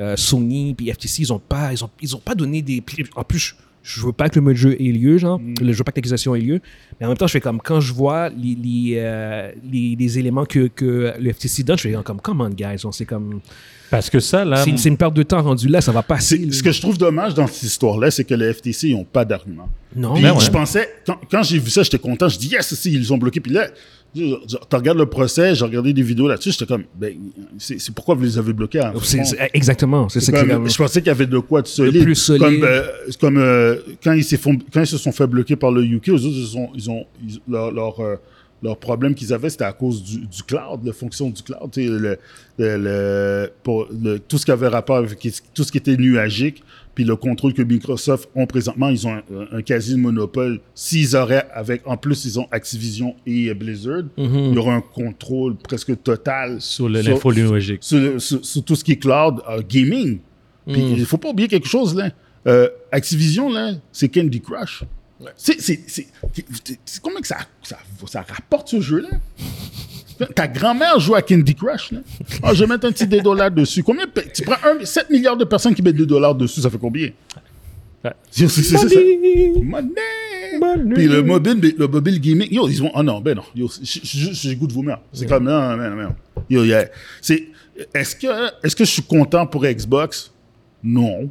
[0.00, 2.82] euh, Sony puis FTC, ils ont pas, ils ont, ils ont pas donné des.
[3.16, 5.54] En plus, je, veux pas que le jeu ait lieu, genre, Mm.
[5.60, 6.60] le, je veux pas que l'accusation ait lieu.
[6.98, 10.18] Mais en même temps, je fais comme quand je vois les, les, euh, les, les
[10.18, 13.40] éléments que, que le FTC donne, je fais comme, come on, guys, on c'est comme.
[13.90, 14.64] Parce que ça, là.
[14.64, 16.48] C'est une, perte de temps rendue là, ça va passer.
[16.52, 19.24] Ce que je trouve dommage dans cette histoire-là, c'est que le FTC, ils n'ont pas
[19.24, 19.68] d'argument.
[19.96, 20.44] Non, Puis Ben ouais.
[20.44, 22.28] je pensais, quand, quand j'ai vu ça, j'étais content.
[22.28, 23.40] Je dis, yes, si, ils ont bloqué.
[23.40, 23.66] Puis là,
[24.14, 24.24] tu
[24.72, 27.14] regardes le procès, j'ai regardé des vidéos là-dessus, j'étais comme, ben,
[27.58, 29.24] c'est pourquoi vous les avez bloqués en C'est- fond?
[29.24, 30.08] c'est- exactement.
[30.08, 32.02] C'est ça qui est comme- je pensais qu'il y avait de quoi de solide.
[32.02, 32.40] plus solide.
[32.60, 32.82] Comme, euh,
[33.20, 36.08] comme euh, quand, ils s'est font- quand ils se sont fait bloquer par le UK,
[36.10, 38.16] eux autres, ils, ont, ils ont, ils- leur, leur, euh,
[38.62, 41.70] leur problème qu'ils avaient, c'était à cause du, du cloud, la fonction du cloud.
[41.72, 42.18] tu sais, Le,
[42.58, 45.18] le, le- pour le- tout ce qui avait rapport avec
[45.54, 46.62] tout ce qui était nuagique,
[46.94, 50.60] puis le contrôle que Microsoft ont présentement, ils ont un, un quasi-monopole.
[50.74, 55.56] S'ils auraient, avec, en plus, ils ont Activision et Blizzard, il y aurait un contrôle
[55.56, 57.78] presque total Sur l'info logique.
[57.82, 60.18] sur, sur- sur tout ce qui est cloud euh, gaming.
[60.66, 60.94] Puis Mm.
[60.98, 62.10] il faut pas oublier quelque chose, là.
[62.46, 64.84] Euh, Activision, là, c'est Candy Crush.
[67.02, 69.08] Combien que ça, ça, ça rapporte ce jeu-là?
[70.34, 72.00] Ta grand-mère joue à Candy Crush, là.
[72.42, 73.82] Ah, je vais mettre un petit 2 dollars dessus.
[73.82, 74.04] Combien,
[74.34, 77.10] tu prends un- 7 milliards de personnes qui mettent 2 dollars dessus, ça fait combien?
[78.04, 78.10] Ouais.
[78.30, 78.78] C'est, ça.
[79.62, 80.94] Money!
[80.94, 84.56] Puis le mobile, le mobile gaming, yo, ils vont, oh non, ben non, yo, j'ai-
[84.56, 84.98] goût de vomir.
[85.12, 86.14] C'est comme, non, non, non.
[86.50, 86.86] Yo, yeah.
[87.22, 87.48] C'est,
[87.94, 88.26] est-ce que,
[88.62, 90.32] est-ce que je suis content pour Xbox?
[90.82, 91.30] Non.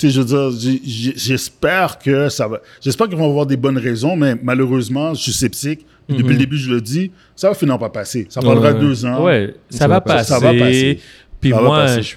[0.00, 0.80] Tu sais, je veux dire,
[1.14, 5.32] j'espère que ça va, j'espère qu'ils vont avoir des bonnes raisons, mais malheureusement, je suis
[5.32, 5.84] sceptique.
[6.08, 8.26] Puis Depuis le début, je le dis, ça va finir par passer.
[8.30, 8.80] Ça prendra Ouais.
[8.80, 9.22] deux ans.
[9.24, 10.28] Ouais, ça, Ça va va passer.
[10.32, 10.98] Ça va passer.
[11.40, 12.02] Puis Ça va moi, passer.
[12.02, 12.16] je-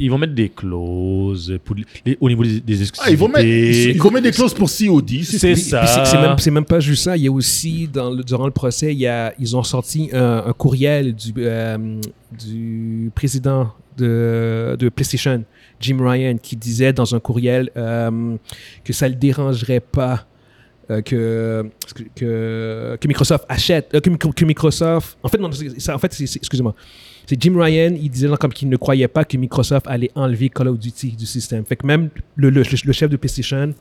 [0.00, 3.00] ils vont mettre des clauses pour les- au niveau des, des exclusivités.
[3.04, 5.10] Ah, ils vont mettre, ils vont mettre des clauses pour COD.
[5.24, 6.04] C'est ça.
[6.06, 7.16] c'est- même, c'est même pas juste ça.
[7.16, 10.08] Il y a aussi, dans le- durant le procès, il y a, ils ont sorti
[10.12, 11.98] un, un courriel du, euh,
[12.38, 15.42] du président de, de PlayStation,
[15.80, 18.36] Jim Ryan, qui disait dans un courriel euh,
[18.84, 20.26] que ça le dérangerait pas
[20.90, 21.68] euh, que,
[22.14, 25.18] que, que Microsoft achète, euh, que, Micro- que Microsoft.
[25.22, 26.74] En fait, non, ça- en fait, c'est- c'est- excusez-moi.
[27.26, 30.68] C'est Jim Ryan, il disait comme qu'il ne croyait pas que Microsoft allait enlever Call
[30.68, 31.64] of Duty du système.
[31.66, 33.74] Fait que même le, le, le chef de PlayStation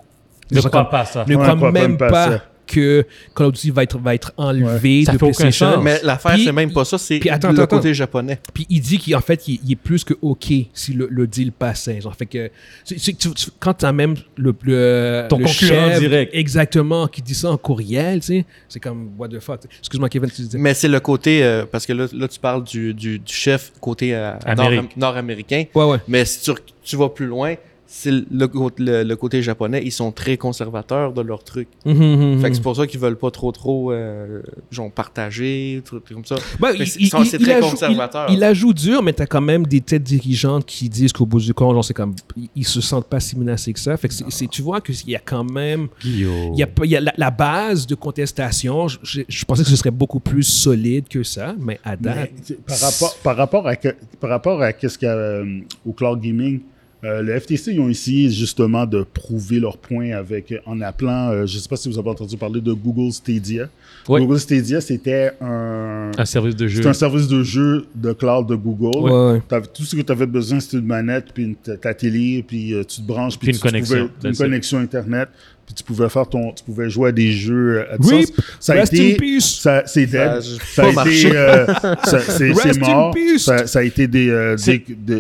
[0.51, 1.23] Ne comme- pas ça.
[1.27, 2.41] ne croit croit même pas.
[2.67, 3.05] Que
[3.35, 5.73] Call of Duty va être, va être enlevé Ça de fait aucun PlayStation.
[5.75, 5.83] sens.
[5.83, 8.39] Mais l'affaire, c'est même pas ça, c'est attends, le attends, côté japonais.
[8.53, 11.51] Puis il dit qu'en fait, il, il est plus que OK si le, le deal
[11.51, 12.01] passait.
[12.01, 12.51] Genre, fait que,
[12.85, 16.31] tu- tu- quand tu as même le, le, Ton le concurrent chef, direct.
[16.35, 19.61] Exactement, qui dit ça en courriel, tu sais, c'est comme, what the fuck.
[19.79, 20.57] Excuse-moi, Kevin, tu disais.
[20.57, 23.71] Mais c'est le côté, euh, parce que là, là, tu parles du, du, du chef
[23.79, 25.63] côté euh, nord- nord-américain.
[25.73, 25.97] Ouais, ouais.
[26.07, 26.51] Mais si tu,
[26.83, 27.55] tu vas plus loin,
[27.89, 31.69] c'est le, cô- le, le côté japonais, ils sont très conservateurs de leur truc.
[31.85, 32.53] Mhm, mhm, Fait que mhm.
[32.55, 36.35] c'est pour ça qu'ils veulent pas trop trop euh, genre partager, trucs comme ça.
[36.59, 38.25] Ben, c'est- ils sont- c'est très conservateur.
[38.29, 41.25] Il, il la joue dur, mais t'as quand même des têtes dirigeantes qui disent qu'au
[41.25, 42.13] bout du compte, genre, c'est comme,
[42.55, 43.95] ils, se sentent pas si menacés que ça.
[43.95, 46.53] Fait que c'est- c'est- tu vois qu'il y a quand même Guillaume.
[46.53, 49.45] Il y a, pas- il y a la, la base de contestation, je, je- je
[49.45, 52.15] pensais que ce serait beaucoup plus solide que ça, mais à date.
[52.17, 55.15] Mais, tu par, rapport, par, rapport à, que- par rapport à qu'est-ce qu'il y a,
[55.15, 56.59] euh, au cloud gaming,
[57.03, 61.45] euh, le FTC, ils ont essayé justement de prouver leur point avec, en appelant, euh,
[61.45, 63.69] je ne sais pas si vous avez entendu parler de Google Stadia.
[64.09, 64.21] Oui.
[64.21, 66.81] Google Stadia, c'était un, Un service de jeu.
[66.81, 68.97] c'est un service de jeu de cloud de Google.
[69.11, 69.41] Ouais,
[69.73, 72.73] tout ce que tu avais besoin, c'était une manette, puis une- ta, ta télé, puis
[72.73, 74.37] euh, tu te branches, puis, Puis une tu- tu connexion, pouvais- une it.
[74.41, 75.29] connexion Internet.
[75.67, 78.25] Puis tu pouvais faire ton, tu pouvais jouer à des jeux à distance.
[78.25, 80.41] Rip, ça a rest été, ça, c'est dead.
[80.41, 81.65] Ça a été, euh,
[82.05, 83.13] ça- c'est, mort.
[83.37, 84.55] Ça, ça a été euh,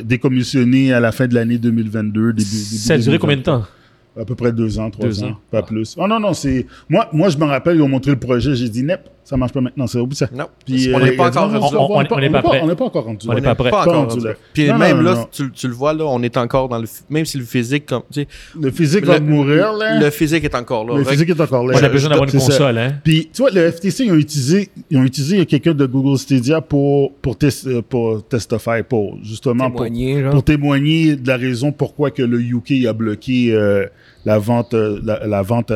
[0.03, 2.33] décommissionné à la fin de l'année 2022.
[2.33, 3.67] Début, début Ça a duré combien de 2023.
[3.67, 4.21] temps?
[4.21, 5.39] À peu près deux ans, trois Deux ans, ans.
[5.51, 5.95] pas plus.
[5.97, 6.65] Oh non, non, c'est.
[6.89, 9.51] Moi, moi, je me rappelle, ils ont montré le projet, j'ai dit, Nep, ça marche
[9.51, 10.29] pas maintenant, c'est au bout de ça.
[10.33, 10.45] Non.
[10.65, 11.81] Puis, on euh, n'est il pas encore rendu là.
[11.81, 12.59] On- on- on n'est pas prêt.
[12.63, 13.35] On n'est pas encore rendu On là.
[13.41, 13.69] n'est pas prêt.
[13.71, 14.31] Pas Pas encore rendu rendu là.
[14.31, 14.37] là.
[14.53, 15.27] Puis Non, même non, là, non.
[15.29, 16.85] Tu, tu le vois, là, on est encore dans le.
[17.09, 18.03] Même si le physique, comme.
[18.11, 18.27] Tu sais,
[18.59, 19.99] Le physique le, va mourir, là.
[19.99, 20.95] le physique est encore là.
[20.97, 21.77] Le physique est encore là.
[21.77, 22.93] On a besoin d'avoir une console, hein.
[23.03, 26.61] Puis, tu vois, le FTC, ils ont utilisé, ils ont utilisé quelqu'un de Google Stadia
[26.61, 30.31] pour, pour, test, euh, pour testify, pour, justement, pour, Témoigner, genre.
[30.31, 33.85] pour témoigner de la raison pourquoi que le UK a bloqué euh,
[34.25, 35.71] la vente, la, la vente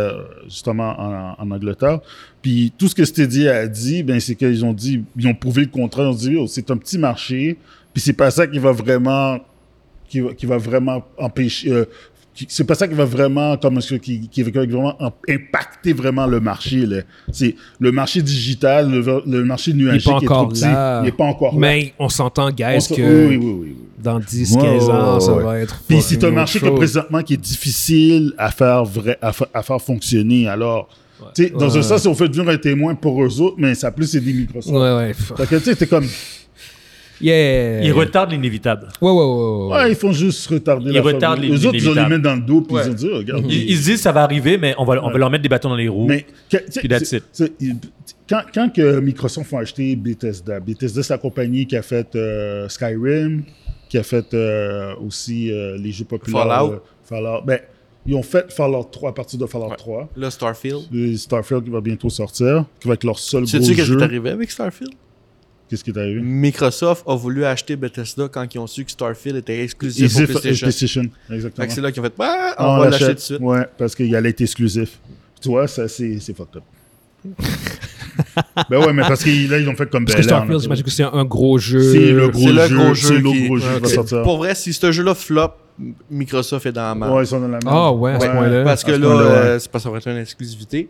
[0.45, 1.99] justement en, en Angleterre.
[2.41, 5.61] Puis tout ce que Stadia a dit, ben c'est qu'ils ont dit, ils ont prouvé
[5.61, 6.07] le contraire.
[6.07, 7.57] Ils ont dit, oh, c'est un petit marché,
[7.93, 9.39] puis c'est pas ça qui va vraiment,
[10.09, 11.71] qui va, qui va vraiment empêcher.
[11.71, 11.85] euh,
[12.47, 16.25] c'est pas ça qui va vraiment comme est-ce que- qui, qui va vraiment impacter vraiment
[16.25, 17.01] le marché là.
[17.29, 21.01] c'est le marché digital le, le marché Il nuagique pas est trop encore petit là.
[21.03, 23.57] il est pas encore là Mais on s'entend, On guys, se- que oui, oui, oui,
[23.63, 23.75] oui.
[24.01, 25.83] dans 10, Ouais, 15 ans, ça va être.
[25.87, 30.47] Puis c'est un marché que présentement qui est difficile à faire vrai, à faire fonctionner.
[30.47, 30.87] Alors,
[31.57, 34.19] dans un sens, on fait devenir un témoin pour eux autres, mais ça plus c'est
[34.21, 34.75] des Microsoft.
[34.75, 35.13] Ouais, ouais.
[35.13, 36.05] Fait que tu sais, t'es comme,
[37.23, 37.83] Yeah.
[37.83, 38.87] Ils retardent l'inévitable.
[38.99, 39.67] Ouais, ouais, ouais.
[39.67, 42.07] ouais, ouais, ils font juste retarder Ils la retardent les- Eux autres, ils ont les
[42.07, 42.81] mains dans le dos, puis Ouais.
[42.87, 43.45] ils ont dit, oh, regarde.
[43.47, 45.49] Ils, ils se disent ça va arriver, mais on va, on va leur mettre des
[45.49, 46.07] bâtons dans les roues.
[46.07, 47.23] Mais que- tu sais, Puis that's it.
[48.27, 52.67] quand, quand que Microsoft ont acheté Bethesda, Bethesda, c'est la compagnie qui a fait euh,
[52.69, 53.43] Skyrim,
[53.87, 56.47] qui a fait euh, aussi euh, les jeux populaires.
[56.47, 56.71] Fallout.
[56.73, 57.41] euh, Fallout.
[57.45, 57.59] Ben,
[58.05, 59.75] ils ont fait Fallout 3 à partir de Fallout Ouais.
[59.77, 60.09] 3.
[60.15, 60.81] Là, Starfield.
[60.91, 63.93] Le Starfield qui va bientôt sortir, qui va être leur seul gros Sais-tu qu'est-ce qui
[63.93, 63.99] jeu.
[63.99, 64.93] est arrivé avec Starfield?
[65.69, 66.19] Qu'est-ce qui est arrivé?
[66.21, 70.41] Microsoft a voulu acheter Bethesda quand ils ont su que Starfield était exclusif Exclusif pour
[70.41, 70.65] PlayStation.
[70.67, 71.67] PlayStation, exactement.
[71.67, 73.39] que c'est là qu'ils ont fait, ah, on, on va l'acheter tout de suite.
[73.39, 74.99] Ouais, parce qu'il allait être exclusif.
[75.41, 76.63] Tu vois, ça, c'est c'est fucked up.
[78.69, 80.61] ben ouais, mais parce que là, ils ont fait comme Parce que Bel Air, Starfield,
[80.61, 81.81] j'imagine que c'est un gros jeu.
[81.93, 82.75] C'est le gros C'est le jeu.
[82.77, 84.21] gros jeu C'est le qui- gros jeu qui va sortir.
[84.23, 85.51] Pour vrai, si ce jeu-là flop,
[86.09, 87.11] Microsoft est dans la main.
[87.11, 87.67] Ouais, ils sont dans la merde.
[87.67, 88.63] Ah ouais, à ce Ouais, point-là.
[88.63, 90.89] Parce que là, euh, c'est parce que ça va être une exclusivité.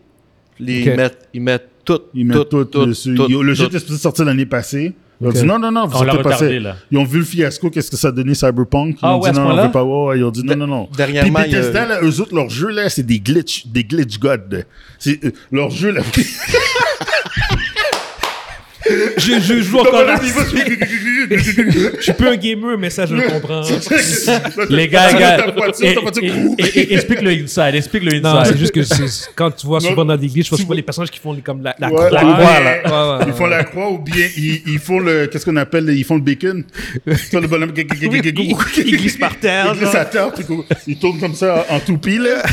[0.59, 0.81] Les-.
[0.81, 1.99] Ils, mettent, ils mettent tout.
[2.13, 3.15] Ils mettent tout, tout, dessus.
[3.15, 4.93] tout, le jeu était supposé sortir l'année passée.
[5.23, 6.11] Ils ont dit non, non, non, vous pas ça.
[6.13, 6.75] retardé, là.
[6.89, 8.95] Ils ont vu le fiasco, qu'est-ce que ça a donné Cyberpunk?
[8.95, 9.83] Ils Ah ont ouais, dit non, on veut pas.
[9.83, 10.89] Ouais, ils ont dit non, non, non.
[10.97, 13.83] Dernièrement, Puis y a- Bethesda, là, eux autres, leur jeu, là, c'est des glitch, des
[13.83, 14.63] glitch gods.
[14.97, 16.01] C'est, euh, leur jeu, là.
[19.17, 23.61] Je, je joue encore à Je suis plus un gamer, mais ça, je le comprends.
[24.69, 25.45] Les gars, gars,
[26.89, 28.57] explique le inside, explique le Non, c'est inside.
[28.57, 28.81] juste que
[29.35, 31.75] quand tu vois souvent dans des glitches, tu vois les personnages qui font comme la,
[31.79, 32.09] la Ouais, croix.
[32.11, 32.81] la croix, croix, là.
[32.85, 35.89] Ouais, ouais, Ils font la croix ou bien ils, ils font le, qu'est-ce qu'on appelle,
[35.89, 36.63] ils font le bacon?
[37.05, 39.71] Le bonhomme il, glisse par terre.
[39.73, 40.31] Il glisse à terre,
[40.87, 42.43] il- tourne comme ça en toupie, là.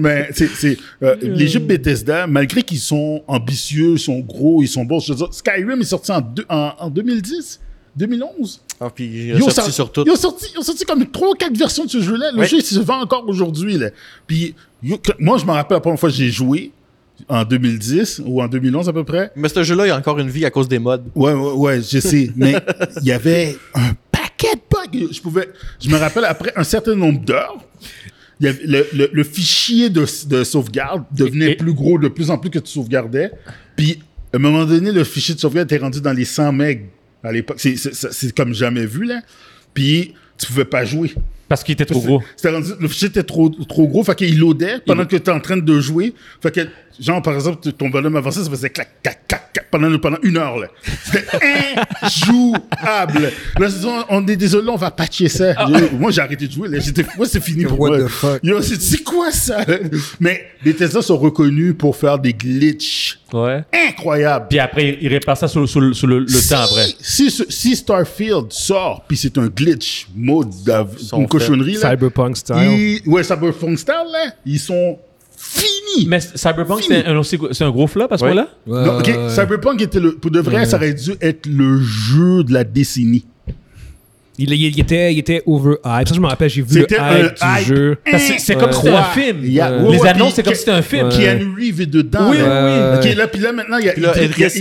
[0.00, 4.86] Mais c'est, euh, les jeux Bethesda, malgré qu'ils sont ambitieux, ils sont gros, ils sont
[5.00, 7.60] je veux dire, Skyrim est sorti en, deux- en, en 2010,
[7.96, 8.60] 2011.
[8.80, 10.04] Ah, puis il Ils est ont, sorti sorti, sur tout.
[10.06, 12.30] ils, ont sorti, ils ont sorti comme 3 ou 4 versions de ce jeu-là.
[12.32, 12.46] Le Ouais.
[12.46, 13.90] jeu, il se vend encore aujourd'hui, là.
[14.26, 16.72] Puis, yo- moi, je me rappelle la première fois que j'ai joué,
[17.28, 19.32] en 2010 ou en 2011 à peu près.
[19.36, 20.98] Mais ce jeu-là, il a encore une vie à cause des mods.
[21.14, 22.30] Ouais, ouais, ouais, je sais.
[22.36, 22.56] Mais
[23.00, 24.60] il y avait un paquet de
[25.00, 25.08] bugs.
[25.10, 25.48] Je pouvais,
[25.80, 27.56] je me rappelle après un certain nombre d'heures,
[28.38, 32.36] il le, le- le fichier de, de sauvegarde devenait Et- plus gros de plus en
[32.36, 33.30] plus que tu sauvegardais.
[33.76, 33.98] Puis,
[34.36, 36.84] à un moment donné, le fichier de sauvegarde était rendu dans les 100 megs
[37.22, 37.58] à l'époque.
[37.58, 39.22] C'est comme jamais vu, là.
[39.72, 41.14] Puis, tu pouvais pas jouer.
[41.48, 42.22] Parce qu'il était trop gros.
[42.36, 45.30] c'était rendu- le fichier était trop, trop gros, fait qu'il loadait pendant que tu étais
[45.30, 46.12] en train de jouer.
[46.42, 46.60] Fait que,
[47.00, 50.36] genre, par exemple, ton bonhomme avançait, ça faisait clac, clac, clac, clac pendant, pendant une
[50.38, 50.66] heure, là.
[51.04, 51.24] C'était
[52.02, 53.32] injouable.
[53.58, 55.52] Là, on est désolé, on va patcher ça.
[55.68, 56.78] Yo, moi, j'ai arrêté de jouer, là.
[56.80, 57.98] J'étais, moi, c'est fini pour What moi.
[58.04, 58.40] the fuck?
[58.42, 59.64] Yo, c'est, c'est quoi ça?
[60.20, 63.64] Mais les Tesla sont reconnus pour faire des glitches Ouais.
[63.88, 64.46] incroyables.
[64.48, 66.86] Puis après, il répare ça sur, le- sur le, sur le- le si, temps après.
[67.00, 70.50] Si, si Starfield sort, puis c'est un glitch, mode,
[71.38, 71.90] là.
[71.90, 72.56] Cyberpunk style.
[72.56, 74.98] Ils- ouais, Cyberpunk style, là, ils sont
[75.36, 76.06] finis.
[76.08, 77.20] Mais Cyberpunk, c'est un,
[77.66, 78.48] un gros flop à ce moment-là?
[78.66, 79.28] Ouais.
[79.30, 83.24] Cyberpunk était le, pour de vrai, ça aurait dû être le jeu de la décennie.
[84.38, 86.08] Il, il- il était, il était over hype.
[86.08, 87.96] Ça, je me rappelle, j'ai vu le C'était un hype du hype jeu.
[88.04, 89.38] C'est comme si c'était un film.
[89.38, 91.06] Euh, Les ouais, annonces, c'est comme si c'était un film.
[91.08, 91.16] Ouais.
[91.16, 92.30] Keanu Reeves est dedans.
[92.30, 92.66] Oui, là.
[92.66, 93.10] oui, oui.
[93.12, 94.60] Ok, là, puis là, maintenant, il y a Idris-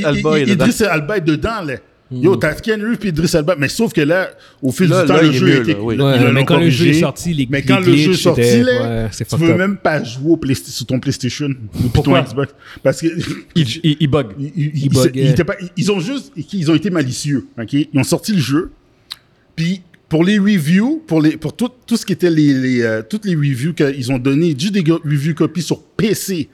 [0.51, 1.73] Idris Elba est dedans, là.
[2.11, 3.55] Yo, t'as Keanu Reeves puis Idris Elba.
[3.57, 4.29] Mais sauf que là,
[4.61, 5.73] au fil Là, du temps, là, le jeu mieux, a été...
[5.73, 5.95] là, oui.
[5.95, 8.11] ils Ouais, l'ont mais quand le jeu est sorti, les, Mais les quand le jeu
[8.11, 9.57] est sorti, là, ouais, tu peux up.
[9.57, 12.21] même pas jouer au Playsta- sur ton PlayStation ou puis ton Pourquoi?
[12.21, 12.53] Xbox.
[12.83, 13.07] Parce que
[13.55, 14.27] Il, il- il bug.
[14.37, 14.85] ils, ils- Ils
[15.15, 17.47] ils- ils pas- ils ont juste, ils ont été malicieux.
[17.59, 17.73] ok?
[17.73, 18.71] Ils ont sorti le jeu,
[19.55, 23.01] puis pour les reviews, pour, les, pour tout, tout ce qui était les, les, euh,
[23.07, 26.49] toutes les reviews qu'ils ont donné, juste des reviews copies sur PC.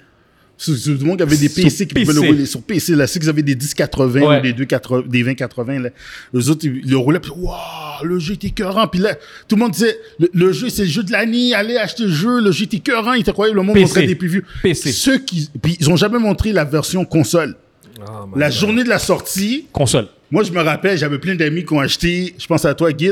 [0.64, 2.28] Sur- sur- Tout le monde avait des Sur PC qui pouvaient le PC.
[2.28, 2.96] rouler sur PC.
[2.96, 4.40] Là, c'est qu'ils avaient des 1080 Ouais.
[4.40, 5.80] ou des, 280, des 2080.
[5.80, 5.90] Là.
[6.34, 7.20] Les autres, ils le roulaient.
[7.20, 7.56] Puis, waouh,
[8.04, 8.88] le jeu était écœurant.
[8.88, 9.16] Puis là,
[9.48, 11.54] tout le monde disait, le, le jeu, c'est le jeu de l'année.
[11.56, 12.40] Allez acheter le jeu.
[12.42, 13.14] Le jeu était écœurant.
[13.14, 13.58] Il était incroyable.
[13.58, 13.86] Le monde PC.
[13.88, 14.44] montrait des previews.
[14.62, 14.92] PC.
[14.92, 17.56] Ceux qui, puis ils ont jamais montré la version console.
[18.00, 18.58] Oh La God.
[18.58, 20.08] journée de la sortie, Console.
[20.32, 23.12] moi, je me rappelle, j'avais plein d'amis qui ont acheté, je pense à toi, Git,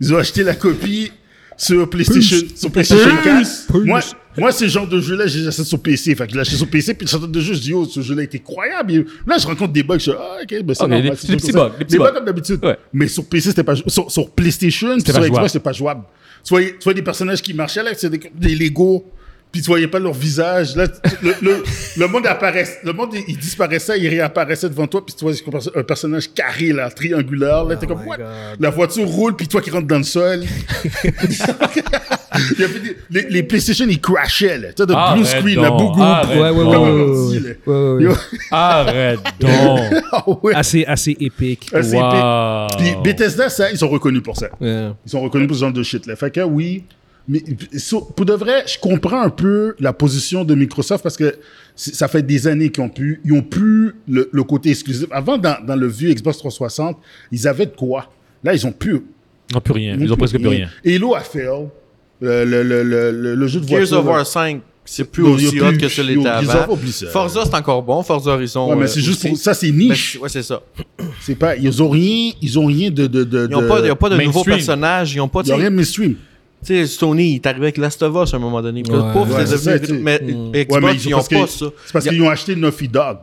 [0.00, 1.10] ils ont acheté la copie
[1.58, 3.78] sur PlayStation, sur PlayStation 4.
[3.84, 4.00] Moi,
[4.38, 6.14] moi, ce genre de jeu-là, j'ai acheté sur PC.
[6.14, 8.00] Fait que je l'ai acheté sur PC, puis sortant de jeu, je dis, oh, ce
[8.00, 8.92] jeu-là était incroyable.
[8.92, 11.10] Et là, je rencontre des bugs, je dis, ah, ok, ben c'est Ok, normal, des-
[11.36, 12.64] petits bugs, des petits bugs comme d'habitude.
[12.64, 12.78] Ouais.
[12.92, 15.48] Mais sur PC, c'était pas, sur, sur PlayStation, sur pas Xbox, jouable.
[15.48, 16.02] c'était pas jouable.
[16.44, 19.04] Tu voyais des personnages qui marchaient là, c'est des, des Lego,
[19.52, 20.76] puis tu voyais pas leur visage.
[20.76, 20.86] Là,
[21.22, 21.62] le, le,
[21.96, 25.32] le monde apparaissait, le monde, il, il disparaissait, il réapparaissait devant toi, puis tu vois
[25.76, 28.16] un personnage carré, là, triangulaire, là, t'es Oh comme, my what?
[28.60, 30.42] La voiture roule, puis toi qui rentres dans le sol.
[32.54, 34.68] Il y avait des- les, les PlayStation, ils crashaient, là.
[34.72, 36.00] Tu de blue screen, la bougou.
[36.02, 38.16] arrête Ouais, ouais, ouais, donc.
[38.50, 39.50] Arrête donc.
[40.12, 40.54] Ah ouais.
[40.54, 41.68] Assez, assez épique.
[41.70, 42.66] C'est Wow.
[42.78, 44.48] Puis Bethesda, ça, ils sont reconnus pour ça.
[44.60, 46.14] Ils sont reconnus pour ce genre de shit là.
[46.16, 46.84] Fait que oui,
[47.28, 47.42] mais
[47.76, 51.36] so- pour de vrai, je comprends un peu la position de Microsoft parce que
[51.76, 55.06] ça fait des années qu'ils ont pu, ils ont plus le, le côté exclusif.
[55.10, 56.96] Avant, dans, dans le vieux Xbox 360,
[57.30, 58.10] ils avaient de quoi.
[58.42, 59.02] Là, ils ont plus.
[59.50, 59.96] Ils n'ont plus rien.
[60.00, 60.68] Ils ont presque plus rien.
[60.84, 61.68] Halo a fail.
[62.20, 63.98] Le, le, le, le, le- le jeu de Gears voiture.
[63.98, 64.10] of là.
[64.12, 66.60] War 5, c'est plus aussi hot que ça il y l'était a- Gears avant.
[66.62, 67.06] of War, oublie ça.
[67.08, 68.02] Forza, c'est encore bon.
[68.02, 68.70] Forza Horizon.
[68.70, 69.28] Ouais, mais euh, c'est juste aussi.
[69.28, 70.12] pour ça, c'est Mais niche.
[70.14, 70.60] c'est- ouais, c'est ça.
[71.20, 73.80] C'est pas, ils ont rien, ils ont rien de, de, de Ils n'ont de- pas,
[73.86, 75.14] ils ont pas de nouveaux personnages.
[75.14, 75.42] Ils ont pas.
[75.44, 76.16] il y a Tu rien de mainstream.
[76.66, 78.82] Sais, Sony, il est arrivé avec Last of Us à un moment donné.
[78.82, 79.12] Puis là, Ouais.
[79.12, 79.98] pouf, Ouais, c'est ça, devenu.
[79.98, 80.02] tu.
[80.02, 81.66] Mais Ouais, Xbox, mais ils ont n'ont pas que- ça.
[81.86, 83.18] C'est parce qu'ils ont acheté Naughty Dog.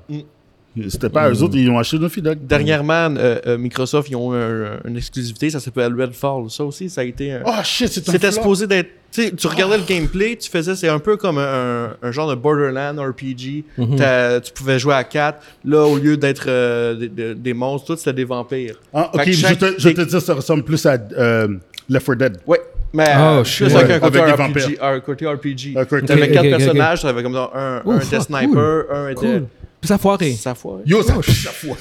[0.89, 2.37] C'était pas eux autres, ils ont acheté Naughty Dog.
[2.41, 6.49] Dernièrement, euh, euh, Microsoft, ils ont eu un- une exclusivité, ça s'appelle Redfall.
[6.49, 7.43] Ça aussi, ça a été un...
[7.45, 8.89] Oh shit, c'est un C'était supposé d'être...
[9.09, 10.75] Tu sais, tu regardais le gameplay, tu faisais...
[10.75, 13.63] C'est un peu comme un, un genre de Borderland RPG.
[13.77, 13.95] Mhm.
[13.95, 15.39] T'as- Tu pouvais jouer à 4.
[15.63, 18.75] Là, au lieu d'être euh, des, des- des monstres, tout, c'était des vampires.
[18.93, 21.47] Ah, ok, je te, je te dis, ça ressemble plus à euh,
[21.87, 22.37] Left 4 Dead.
[22.45, 22.59] Ouais.
[22.93, 23.67] Mais Oh, euh, shit.
[23.67, 24.77] plus avec Ouais, un côté avec RPG.
[24.81, 25.73] Un côté RPG.
[25.85, 29.19] Côté- T'avais quatre personnages, t'avais comme dans un, un était sniper, un était...
[29.19, 29.47] Cool.
[29.81, 30.33] Puis ça a foiré.
[30.33, 30.79] Ça foire.
[30.85, 31.77] Yo, ça ça fois.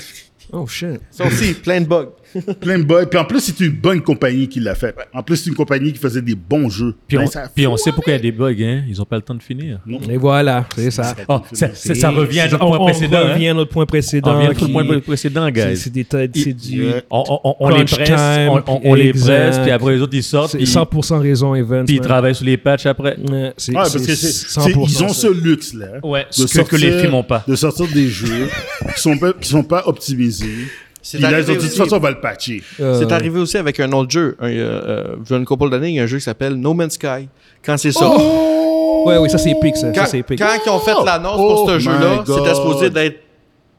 [0.52, 1.00] Oh shit.
[1.10, 2.10] Ça aussi, plein de bugs.
[2.60, 3.06] Plein de bugs.
[3.06, 4.94] Puis en plus, c'est une bonne compagnie qui l'a fait.
[5.12, 6.94] En plus, c'est une compagnie qui faisait des bons jeux.
[7.06, 8.82] Puis on, Ben, puis on sait pourquoi il y a des bugs, hein.
[8.88, 9.80] Ils n'ont pas le temps de finir.
[10.10, 11.14] Et voilà, c'est ça.
[11.28, 11.68] Oh, ça,
[12.10, 13.18] revient à notre on- point on précédent.
[13.18, 13.32] hein.
[13.34, 14.30] revient à notre point précédent.
[14.30, 15.76] On revient à notre point précédent, c'est- guys.
[15.76, 16.84] C'est des tas- c'est du.
[17.10, 20.00] On, on- on- on les presse, time, on, on- on les presse, puis après les
[20.00, 21.84] autres ils sortent, C'est puis, 100% raison, Evans.
[21.84, 23.16] puis ils travaillent sur les patchs après.
[23.18, 26.00] Ouais, c'est Ouais, parce que c'est- c'est- ils ont ce luxe-là.
[26.02, 27.44] Ouais, de ce que, que les sortir- films ont pas.
[27.46, 28.48] De sortir des jeux
[28.94, 30.66] qui sont qui sont pas optimisés.
[31.06, 32.62] C'est Puis là, ils arrivé ont dit, de toute aussi- façon, on va le patcher.
[32.80, 34.36] Euh, C'est arrivé aussi avec un autre jeu.
[34.40, 36.24] Un, euh, euh, il y a une couple d'années, il y a un jeu qui
[36.24, 37.28] s'appelle No Man's Sky.
[37.64, 38.24] Quand c'est sorti.
[39.04, 39.88] Ouais, oui, ça c'est épique, ça.
[39.94, 40.38] Quand, ça c'est épique.
[40.38, 42.38] quand ils ont fait l'annonce Oh pour ce my jeu-là, God.
[42.38, 43.18] c'était supposé d'être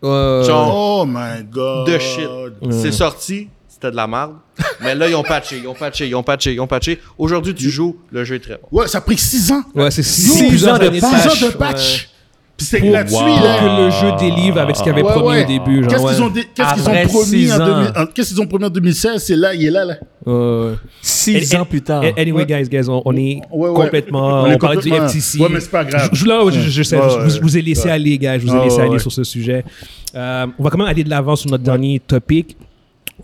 [0.03, 1.87] Euh, genre Oh my god.
[1.87, 2.29] de shit.
[2.69, 4.33] C'est sorti, c'était de la merde.
[4.81, 6.99] Mais là, ils ont patché, ils ont patché, ils ont patché, ils ont patché.
[7.17, 8.67] Aujourd'hui, tu joues, le jeu est très bon.
[8.79, 9.63] Ouais, ça a pris 6 ans.
[9.73, 11.01] Ouais, c'est Six six plusieurs ans de patch.
[11.01, 11.21] patch.
[11.37, 12.03] Six ans de patch.
[12.03, 12.14] Ouais.
[12.57, 13.43] Puis c'est gratuit, wow.
[13.43, 13.59] là.
[13.59, 15.43] que le jeu délivre avec ce qu'il avait Ouais, promis ouais.
[15.43, 15.83] au début.
[15.83, 16.47] genre, Qu'est-ce qu'ils ont, dé-
[17.07, 17.65] promis en, ans.
[17.65, 19.21] 2000 en- qu'est-ce qu'ils ont promis en 2016?
[19.23, 19.95] C'est là, il est là, là.
[20.25, 20.73] Ouais.
[21.01, 22.03] Six Et- ans plus tard.
[22.17, 24.43] Anyway, guys, guys, on, on est complètement.
[24.43, 25.39] On On, est parle du complètement- FTC.
[25.41, 26.09] Ouais, mais c'est pas grave.
[26.13, 27.23] Je, je- là, je, je sais, Ouais, je, ouais.
[27.25, 28.39] vous- je vous ai laissé aller, gars.
[28.39, 29.65] Je vous ai laissé ouais, aller sur ce sujet.
[30.15, 32.55] Euh, on va quand même aller de l'avant sur notre dernier topic.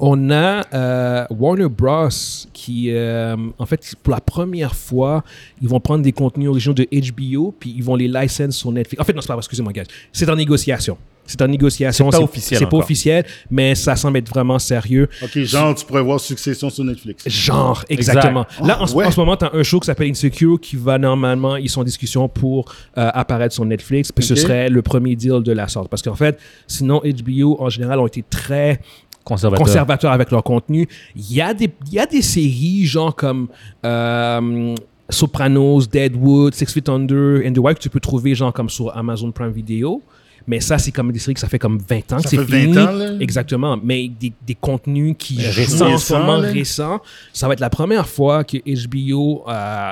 [0.04, 2.10] On a euh, Warner Bros.
[2.54, 5.24] qui, euh, en fait, pour la première fois,
[5.62, 9.00] ils vont prendre des contenus originaux de HBO puis ils vont les license sur Netflix.
[9.00, 9.72] En fait, non, c'est pas vrai, excusez-moi.
[10.12, 10.98] C'est en négociation.
[11.28, 12.10] C'est en négociation.
[12.10, 15.08] C'est pas officiel C'est pas officiel, mais ça semble être vraiment sérieux.
[15.22, 17.30] Ok, genre, tu pourrais voir Succession sur Netflix.
[17.30, 18.46] Genre, exactement.
[18.50, 18.68] Exact.
[18.68, 19.06] Là, en, ce- ouais.
[19.06, 21.82] en ce moment, tu as un show qui s'appelle Insecure qui va normalement, ils sont
[21.82, 24.12] en discussion pour euh, apparaître sur Netflix.
[24.12, 25.90] Puis ce serait le premier deal de la sorte.
[25.90, 28.80] Parce qu'en fait, sinon, HBO, en général, ont été très
[29.24, 29.66] Conservateur.
[29.66, 30.88] conservateurs avec leur contenu.
[31.16, 33.48] Il y a des, y a des séries, genre comme
[33.86, 34.76] euh,
[35.10, 38.96] Sopranos, Deadwood, Six Feet Under, and the Wife, que tu peux trouver, genre comme sur
[38.96, 40.02] Amazon Prime Video.
[40.48, 42.44] Mais ça, c'est comme des séries que ça fait comme 20 ans que c'est fait
[42.44, 42.78] 20 fini.
[42.80, 43.10] ans, là?
[43.20, 43.78] Exactement.
[43.84, 45.78] Mais des, des contenus qui Récents.
[45.78, 47.02] sont en ce moment Récents, récents.
[47.34, 49.92] Ça va être la première fois que HBO euh,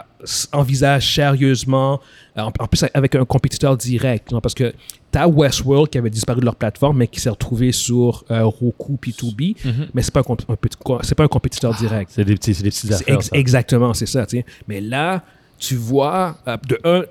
[0.52, 2.00] envisage sérieusement,
[2.38, 4.32] euh, en, en plus avec un compétiteur direct.
[4.32, 4.74] genre, parce que
[5.12, 8.44] tu as Westworld qui avait disparu de leur plateforme, mais qui s'est retrouvé sur euh,
[8.46, 9.56] Roku P2B.
[9.94, 12.12] Mais c'est pas un, c'est pas un compétiteur direct.
[12.14, 13.16] C'est des, petits, c'est des petites affaires.
[13.16, 13.36] ex- ça.
[13.38, 14.26] exactement, c'est ça.
[14.26, 14.46] tu sais.
[14.68, 15.24] Mais là,
[15.58, 17.04] tu vois, euh, de un,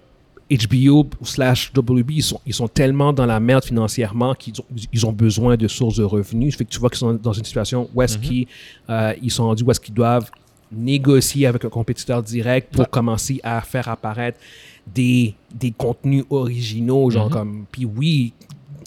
[0.51, 5.05] HBO slash WB, ils sont, ils sont tellement dans la merde financièrement qu'ils ont, ils
[5.07, 6.55] ont besoin de sources de revenus.
[6.55, 8.47] Ça fait que tu vois qu'ils sont dans une situation où est-ce qu'ils
[8.89, 10.31] euh, ils sont rendus où est-ce qu'ils doivent
[10.73, 14.39] négocier avec un compétiteur direct pour commencer à faire apparaître
[14.87, 17.65] des, des contenus originaux, genre comme.
[17.71, 18.33] Puis oui,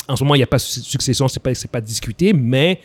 [0.08, 2.34] en ce moment, il n'y a pas de su- succession, c'est pas, c'est pas discuté,
[2.34, 2.80] mais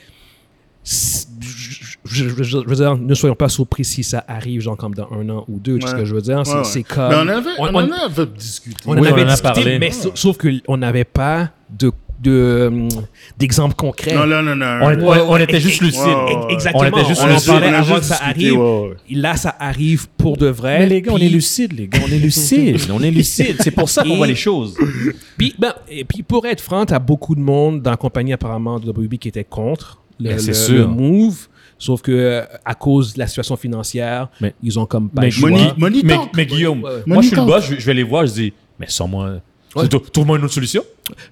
[2.07, 4.95] je, je- je- je veux dire, ne soyons pas surpris si ça arrive, genre comme
[4.95, 5.79] dans un an ou deux.
[5.79, 6.01] Tu sais ce Ouais.
[6.01, 6.41] que je veux dire?
[6.45, 6.65] C'est Ouais, ouais.
[6.65, 7.09] c'est comme.
[7.11, 8.77] Mais on, avait, on, on- en avait discuté.
[8.87, 9.79] on en Oui, avait on en a discuté, parlé.
[9.79, 12.89] mais sa- sauf qu'on n'avait pas de de, hum,
[13.37, 14.15] d'exemples concrets.
[14.15, 14.79] Non, non, non, non.
[14.81, 16.03] On, était- Ouais, on ouais, était juste ouais, lucides.
[16.03, 16.53] ouais, ouais.
[16.55, 16.85] Exactement.
[16.85, 17.47] On était juste on en lucides.
[17.53, 18.53] parlait avant que ça arrive.
[18.59, 18.97] ouais, ouais.
[19.11, 20.79] Là, ça arrive pour de vrai.
[20.79, 21.99] Mais les gars, on est lucides, les gars.
[22.03, 22.81] On est lucides.
[22.91, 23.57] on est lucides.
[23.61, 24.79] C'est pour ça qu'on Et- voit les choses.
[25.37, 28.81] Puis, ben, et puis pour être franc, t'as beaucoup de monde dans la compagnie apparemment
[28.81, 30.75] de WB qui était contre le, c'est le- sûr.
[30.79, 31.49] le move.
[31.79, 35.27] Sauf que euh, à cause de la situation financière, Mais- ils ont comme pas Mais,
[35.29, 35.51] le choix.
[35.51, 36.03] Money- money
[36.35, 37.03] mais, Guillaume, Ouais, ouais.
[37.07, 39.31] moi je suis le boss, je, je vais les voir, je dis, mais sans moi,
[39.75, 39.89] Ouais.
[39.89, 40.83] trou- trouve-moi une autre solution.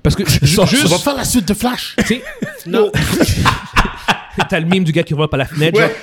[0.03, 1.97] Parce que Ça- juste, On va faire la suite de Flash.
[1.99, 2.23] tu sais,
[2.67, 2.93] non.
[4.49, 5.79] T'as le mime du gars qui va par la fenêtre.
[5.79, 5.87] Ouais.
[5.89, 5.97] genre,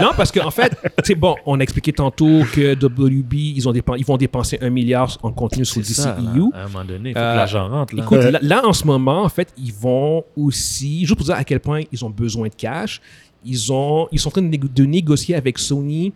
[0.00, 0.72] non, parce qu'en fait,
[1.04, 5.16] c'est bon, on a expliqué tantôt que WB, ils, ont ils vont dépenser un milliard
[5.22, 5.86] en contenu sur là.
[5.86, 6.50] DCEU.
[6.54, 7.94] À un moment donné, il faut Euh, que l'argent rentre.
[7.94, 8.02] Là.
[8.02, 11.44] Écoute, là, là, en ce moment, en fait, ils vont aussi, juste pour dire à
[11.44, 13.00] quel point ils ont besoin de cash,
[13.44, 16.12] ils, ont, ils sont en train de, négo- de négocier avec Sony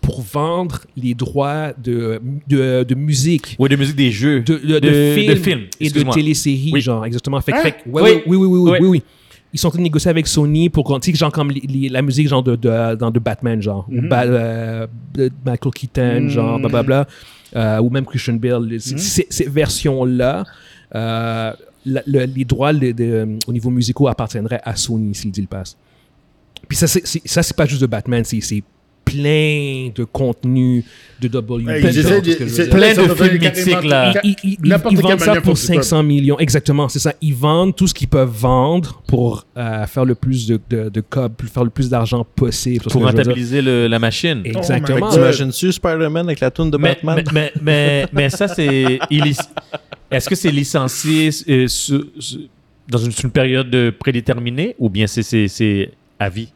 [0.00, 4.40] pour vendre les droits de, de, de musique, Ouais, de musique des jeux.
[4.42, 6.80] de, de, de films, et de téléséries, Oui.
[6.80, 7.40] genre, exactement.
[7.40, 7.62] Fait, Hein?
[7.62, 8.10] fait que- ouais, Oui.
[8.26, 8.78] oui, oui, oui, oui, Oui.
[8.80, 9.02] oui, oui.
[9.52, 11.60] Ils sont en train de négocier avec Sony pour, qu'on- tu sais, genre comme les-
[11.60, 16.28] les- la musique genre de, de, dans de Batman, genre, Ba- euh, de Michael Keaton,
[16.28, 16.62] genre, Mhm.
[16.62, 17.06] blablabla,
[17.56, 18.80] euh, ou même Christian Bale.
[18.80, 20.44] C- Ces versions-là,
[20.94, 21.52] euh,
[21.84, 25.76] la- le- les droits de- au niveau musicaux appartiendraient à Sony s'il dit le passe.
[26.68, 28.62] Puis ça, c'est, c'est- ça, c'est pas juste de Batman, c'est
[29.04, 30.84] plein de contenu
[31.20, 31.28] de.
[31.66, 32.70] Ouais, veux c'est-.
[32.70, 34.12] Plein de films mythiques, là.
[34.24, 36.38] Ils, ils- ils- N'importe ils quelle vendent ça pour faut que tu 500 millions.
[36.38, 37.14] Exactement, c'est ça.
[37.20, 41.00] Ils vendent tout ce qu'ils peuvent vendre pour euh, faire le plus de, de, de
[41.00, 42.84] cob, faire le plus d'argent possible.
[42.90, 44.42] Pour rentabiliser le- la machine.
[44.44, 45.08] Exactement.
[45.10, 45.14] Oh.
[45.14, 47.16] T'imagines-tu Spider-Man avec la tune de Mais, Batman?
[47.16, 48.98] mais, mais, mais, mais ça, c'est.
[50.10, 52.40] Est-ce que c'est licencié euh, sur- sur-
[52.88, 56.52] dans une, sur une période de prédéterminée ou bien c'est- c'est c'est à vie?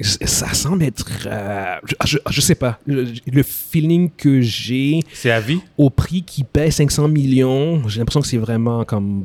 [0.00, 1.06] Ça semble être.
[1.26, 2.78] euh, je, je, sais pas.
[2.86, 5.60] Le, le feeling que j'ai C'est à vie?
[5.78, 9.24] au prix qui paie 500 millions, j'ai l'impression que c'est vraiment comme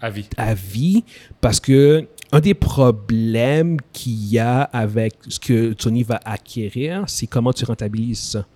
[0.00, 0.26] À vie.
[0.36, 1.04] à vie
[1.40, 7.26] parce que un des problèmes qu'il y a avec ce que Sony va acquérir, c'est
[7.28, 8.46] comment tu rentabilises ça.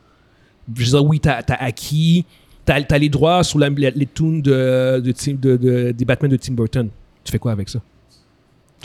[0.77, 2.25] Je veux dire, oui, tu as, acquis,
[2.67, 6.37] tu as, les droits sur la- les, les tunes de, de- de- des Batman de
[6.37, 6.89] Tim Burton.
[7.23, 7.81] Tu fais quoi avec ça?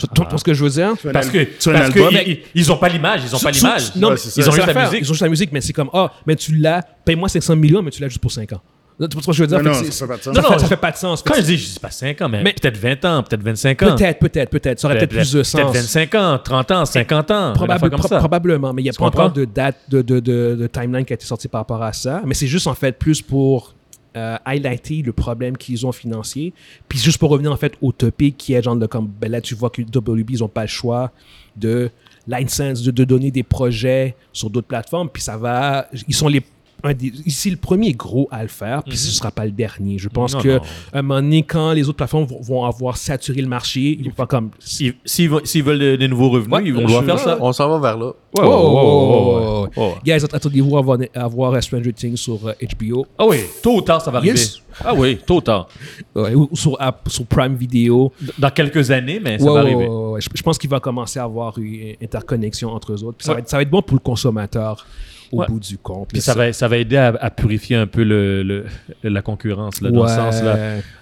[0.08, 0.94] Tu ce que je veux dire?
[1.12, 1.90] Parce que, parce
[2.26, 3.94] ils, ils- ont pas l'image, ils ont pas l'image.
[3.96, 4.40] Non, Ouais, mais c'est ça.
[4.40, 5.00] Ils ont juste la musique.
[5.00, 7.82] Ils ont juste la musique, mais c'est comme, ah, mais tu l'as, paye-moi 500 millions,
[7.82, 8.60] mais tu l'as juste pour 5 ans.
[9.00, 9.62] Tu comprends ce que je veux dire?
[9.62, 10.36] Non, Fait ça fait pas de sens.
[10.36, 11.22] Non, fait- non, ça fait pas de sens.
[11.22, 13.82] Quand je dis, je dis pas 5 ans, mais, Mais- peut-être 20 ans, peut-être 25
[13.82, 13.94] ans.
[13.96, 14.78] Peut-être, peut-être, peut-être.
[14.78, 15.58] Ça aurait peut-être plus de sens.
[15.58, 17.52] Peut-être 25 ans, 30 ans, 50 ans.
[17.54, 18.18] Probable- pro- ça.
[18.18, 21.12] probablement, mais il n'y a pas encore de date de, de, de, de timeline qui
[21.12, 22.20] a été sortie par rapport à ça.
[22.26, 23.74] Mais c'est juste en fait plus pour
[24.16, 26.52] euh, highlighter le problème qu'ils ont financier.
[26.88, 29.40] Puis juste pour revenir en fait au topic qui est genre de comme, ben là
[29.40, 31.12] tu vois que WB, ils n'ont pas le choix
[31.56, 31.90] de
[32.26, 35.08] license, de, de donner des projets sur d'autres plateformes.
[35.08, 36.42] Puis ça va, ils sont les
[36.82, 39.50] un des, ici le premier gros à le faire, puis ce ne sera pas le
[39.52, 39.98] dernier.
[39.98, 40.62] Je pense Non, que non.
[40.92, 44.04] à un moment donné, quand les autres plateformes vont, vont avoir saturé le marché, ils
[44.06, 46.82] vont pas comme S'ils s'ils veulent s'ils veulent de, de nouveaux revenus, Ouais, ils vont
[46.82, 47.38] devoir faire ça.
[47.40, 48.12] On s'en va vers là.
[49.76, 49.94] Ouais.
[50.04, 53.06] Guys, attendez-vous à voir, à voir euh, Stranger Things sur euh, HBO.
[53.18, 54.38] Ah oui, tôt ou tard, ça va arriver.
[54.38, 54.60] Yes.
[54.84, 55.68] Ah oui, tôt ou tard.
[56.14, 56.76] Ouais, ou sur,
[57.28, 58.12] Prime Video.
[58.38, 59.86] Dans quelques années, mais ça Ouais, va arriver.
[59.88, 60.20] ouais, ouais.
[60.20, 63.18] Je, je pense qu'il va commencer à avoir une interconnexion entre eux autres.
[63.18, 63.36] Puis ça, Ouais.
[63.36, 64.86] va être, ça va être bon pour le consommateur
[65.32, 65.46] au Ouais.
[65.48, 66.08] bout du compte.
[66.08, 68.64] Puis ça va, ça va aider à, à purifier un peu le, le-
[69.02, 70.08] la concurrence, là, dans Ouais.
[70.10, 70.56] le sens là.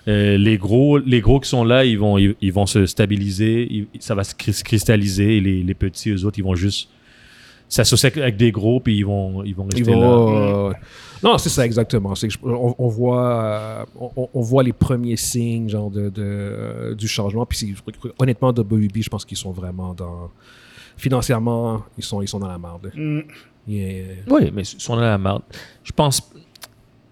[0.08, 3.66] Euh, les gros, les gros qui sont là, ils vont, ils, ils vont se stabiliser,
[3.70, 5.36] ils- ça va se cri- se cristalliser.
[5.36, 6.88] Et les, les petits, eux autres, ils vont juste
[7.70, 10.68] s'associer avec des gros, puis ils vont, ils vont Ils rester vont, là.
[10.70, 10.72] euh,
[11.22, 12.14] Non, c'est ça exactement.
[12.14, 13.84] C'est que je- on, on voit, euh,
[14.16, 17.44] on, on voit les premiers signes genre de, de, du changement.
[17.44, 17.74] Puis
[18.18, 20.30] honnêtement, WB, je pense qu'ils sont vraiment dans
[20.96, 22.90] financièrement, ils sont, ils sont dans la merde.
[22.94, 23.20] Mm.
[23.68, 24.04] Yeah.
[24.28, 25.42] Oui, mais ils sont dans la merde.
[25.84, 26.22] Je pense.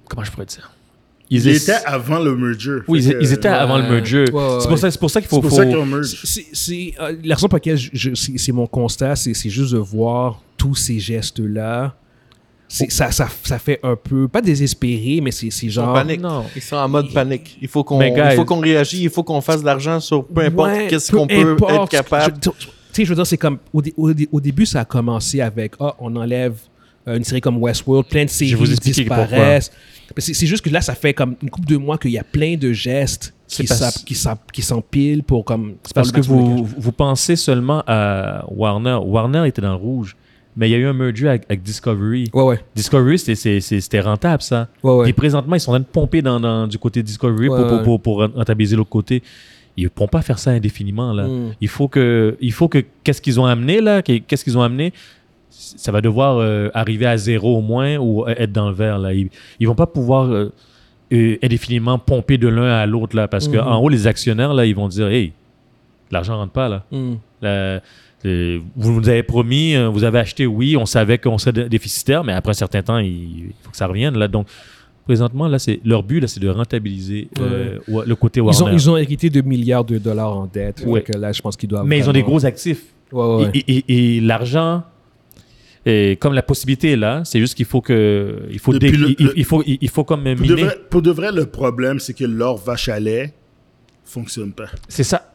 [0.09, 0.71] Comment je pourrais dire?
[1.29, 2.79] Ils étaient avant le merger.
[2.87, 3.55] Oui, ils, que, ils étaient ouais.
[3.55, 4.25] avant le merger.
[4.33, 5.37] Ouais, ouais, c'est pour ça, c'est pour ça qu'il faut.
[5.37, 6.23] C'est pour faut- ça qu'ils ont merge.
[6.25, 9.73] C'est, euh, la raison pour laquelle je- je- c'est, c'est mon constat, c'est, c'est juste
[9.73, 11.95] de voir tous ces gestes-là.
[12.69, 15.91] C'est, ça, ça, ça fait un peu, pas désespéré, mais c'est, c'est Ils sont genre.
[15.91, 16.21] en panique.
[16.21, 16.45] non.
[16.55, 17.59] Ils sont en mode panique.
[17.61, 20.25] Il faut qu'on guys- il faut qu'on réagisse, il faut qu'on fasse de l'argent sur
[20.27, 22.37] peu importe Ouais, qu'est-ce peu qu'on peut être capable.
[22.45, 22.67] Je-
[22.97, 23.59] sais, je veux dire, c'est comme.
[23.73, 26.55] Au, dé- au dé- au début, ça a commencé avec Ah, on enlève
[27.09, 29.71] euh, une série comme Westworld, plein de séries vais vous disparaissent.
[30.19, 32.25] C'est, c'est juste que là, ça fait comme une couple de mois qu'il y a
[32.25, 33.67] plein de gestes qui,
[34.63, 35.75] s'empilent pour comme.
[35.95, 38.99] Parce que vous, vous pensez seulement à Warner.
[39.05, 40.17] Warner était dans le rouge.
[40.57, 42.31] mais il y a eu un merger avec, avec Discovery.
[42.33, 42.61] Ouais, ouais.
[42.75, 44.69] Discovery, c'était- rentable, ça.
[44.83, 45.11] Ouais.
[45.11, 47.67] Et présentement, ils sont en train de pomper dans, dans- du côté Discovery Ouais, pour,
[47.69, 47.85] pour, ouais.
[47.85, 49.23] pour, pour rentabiliser l'autre côté.
[49.77, 51.13] Ils ne pourront pas faire ça indéfiniment.
[51.13, 51.27] Là.
[51.29, 51.55] Mm.
[51.61, 54.63] Il faut que, il faut que qu'est-ce qu'ils ont amené là, qu'est- qu'est-ce qu'ils ont
[54.63, 54.93] amené,
[55.51, 58.99] ça va devoir euh, arriver à zéro au moins ou euh, être dans le vert
[58.99, 59.13] là.
[59.13, 59.29] Ils,
[59.61, 60.53] ils vont pas pouvoir euh,
[61.43, 63.67] indéfiniment pomper de l'un à l'autre là, parce que Mhm.
[63.67, 65.33] en haut les actionnaires là, ils vont dire, hey,
[66.11, 66.85] l'argent rentre pas là.
[66.91, 67.15] Mm.
[67.45, 67.81] Euh,
[68.75, 72.33] vous nous avez promis, vous avez acheté, oui, on savait qu'on serait dé- déficitaire, mais
[72.33, 74.19] après un certain temps, il, il faut que ça revienne.
[74.19, 74.27] Là.
[74.27, 74.49] Donc,
[75.07, 78.63] présentement, là, c'est, leur but, là, c'est de rentabiliser euh, wa- le côté Ils Warner.
[78.63, 80.83] ont, ils ont hérité de milliards de dollars en dette.
[80.85, 81.03] Ouais.
[81.09, 81.87] Donc là, je pense qu'ils doivent.
[81.87, 82.83] mais ils ont des vraiment- gros actifs.
[83.13, 83.51] Ouais, ouais, ouais.
[83.55, 84.83] Et, et- et- et l'argent,
[85.85, 88.43] et comme la possibilité est là, c'est juste qu'il faut que.
[88.51, 90.41] Il faut, dé- le- il, il- le- il faut, il, il faut comme Pour de,
[90.55, 90.63] miner.
[90.65, 93.33] vrai, pour de vrai, le problème, c'est que leur vache à lait
[94.05, 94.67] fonctionne pas.
[94.89, 95.33] C'est ça.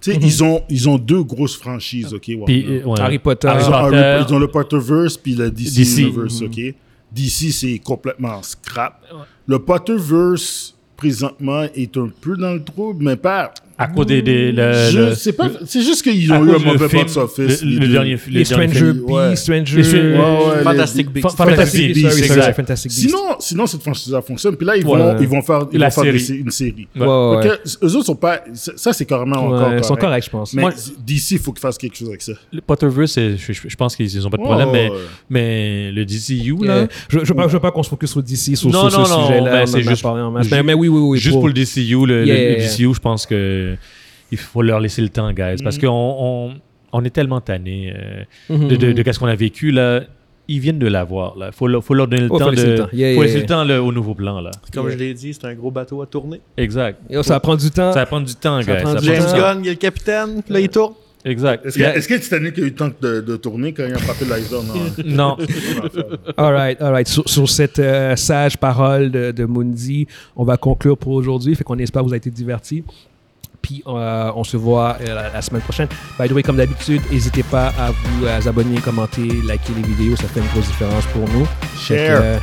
[0.00, 2.30] Tu sais, ils, ont, ils ont deux grosses franchises, OK.
[2.46, 3.00] Puis, euh, ouais.
[3.00, 3.48] Harry Potter.
[3.48, 3.96] Ils ont, Potter.
[3.96, 5.98] Harry- ils ont le Potterverse puis le DC, DC.
[6.02, 6.74] Universe, OK?
[7.16, 9.02] DC, c'est complètement scrap.
[9.46, 13.52] Le Potterverse, présentement, est un peu dans le trouble, mais pas...
[13.78, 14.22] à cause des.
[14.22, 17.16] des- le- je le- sais pas, c'est juste qu'ils ont eu un mauvais film, box
[17.16, 17.62] office.
[17.62, 19.04] Le, les le dernier, le Les dernier Stranger film.
[19.10, 19.28] ouais.
[19.30, 19.76] Beasts, Stranger.
[19.76, 21.30] Les Str- Ouais, ouais, les- Fantastic Beasts.
[21.36, 22.56] Fa- Fantastic Beasts, Beasts, exact.
[22.56, 23.00] Fantastic Beasts.
[23.08, 24.56] Sinon, sinon, cette franchise-là fonctionne.
[24.56, 24.98] Puis là, ils Ouais.
[24.98, 26.88] vont, ils vont faire, ils La vont faire des- une série.
[26.96, 27.56] Ouais, ouais, Fait ouais.
[27.82, 28.40] eux autres sont pas...
[28.54, 30.00] Ça, c'est carrément Ouais, encore Ils sont correct.
[30.02, 30.54] corrects, je pense.
[30.54, 30.64] Mais
[31.06, 32.32] DC, il faut qu'ils fassent quelque chose avec ça.
[32.52, 34.68] Le Potterverse, je, je- je pense qu'ils n'ont pas de problème,
[35.28, 38.10] mais, le DCU, Euh, là, je ne veux pas, je veux pas qu'on se focus
[38.10, 39.50] sur DC, sur, Non, sur non, ce non, sujet-là.
[39.52, 40.04] mais on c'est juste-
[40.64, 41.18] Mais, oui, oui, oui.
[41.18, 43.65] juste pour, le DCU, le DCU, je pense que
[44.32, 45.64] il faut leur laisser le temps, guys, Mm.
[45.64, 46.54] parce qu'on on,
[46.92, 48.24] on est tellement tannés euh,
[48.54, 48.94] Mhm, de, de, mhm.
[48.94, 50.02] de qu'est-ce qu'on a vécu, là.
[50.48, 51.50] Ils viennent de l'avoir, là.
[51.50, 52.70] Faut, leur- faut leur donner le Oh, temps faut laisser de...
[52.72, 52.88] le temps.
[52.92, 53.40] Yeah, faut yeah, laisser yeah.
[53.42, 54.52] le temps là, au nouveau plan, là.
[54.72, 56.40] Comme je l'ai dit, c'est un gros bateau à tourner.
[56.56, 57.00] Exact.
[57.10, 57.92] Yo, ça va prendre du temps.
[57.92, 58.82] Ça va prendre du temps, Ça guys.
[58.82, 59.40] prend Ça du prend James.
[59.40, 60.94] Gunn, il est le capitaine, puis là, il tourne.
[61.24, 61.66] Exact.
[61.66, 63.98] Est-ce que, est-ce que Titanic a eu le temps de, de tourner quand il a
[63.98, 64.62] frappé l'iceberg?
[65.04, 65.36] Non.
[65.36, 65.36] Non.
[66.36, 67.08] All right, all right.
[67.08, 70.06] Sur, sur cette euh, sage parole de, de Mundi,
[70.36, 71.56] on va conclure pour aujourd'hui.
[71.56, 72.84] Fait qu'on espère que vous avez été divertis.
[73.62, 75.88] Puis euh, on se voit euh, la, la semaine prochaine.
[76.18, 80.16] By the way, comme d'habitude, n'hésitez pas à vous euh, abonner, commenter, liker les vidéos.
[80.16, 81.46] Ça fait une grosse différence pour nous.
[81.78, 82.40] Share.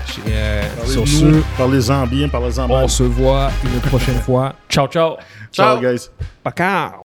[0.85, 2.83] sur ce, Parlez-en bien, parlez-en mal.
[2.83, 4.53] on se voit une prochaine fois.
[4.69, 5.15] Ciao, ciao.
[5.51, 5.81] Ciao, Ciao.
[5.81, 6.09] guys.
[6.43, 7.01] Bacao!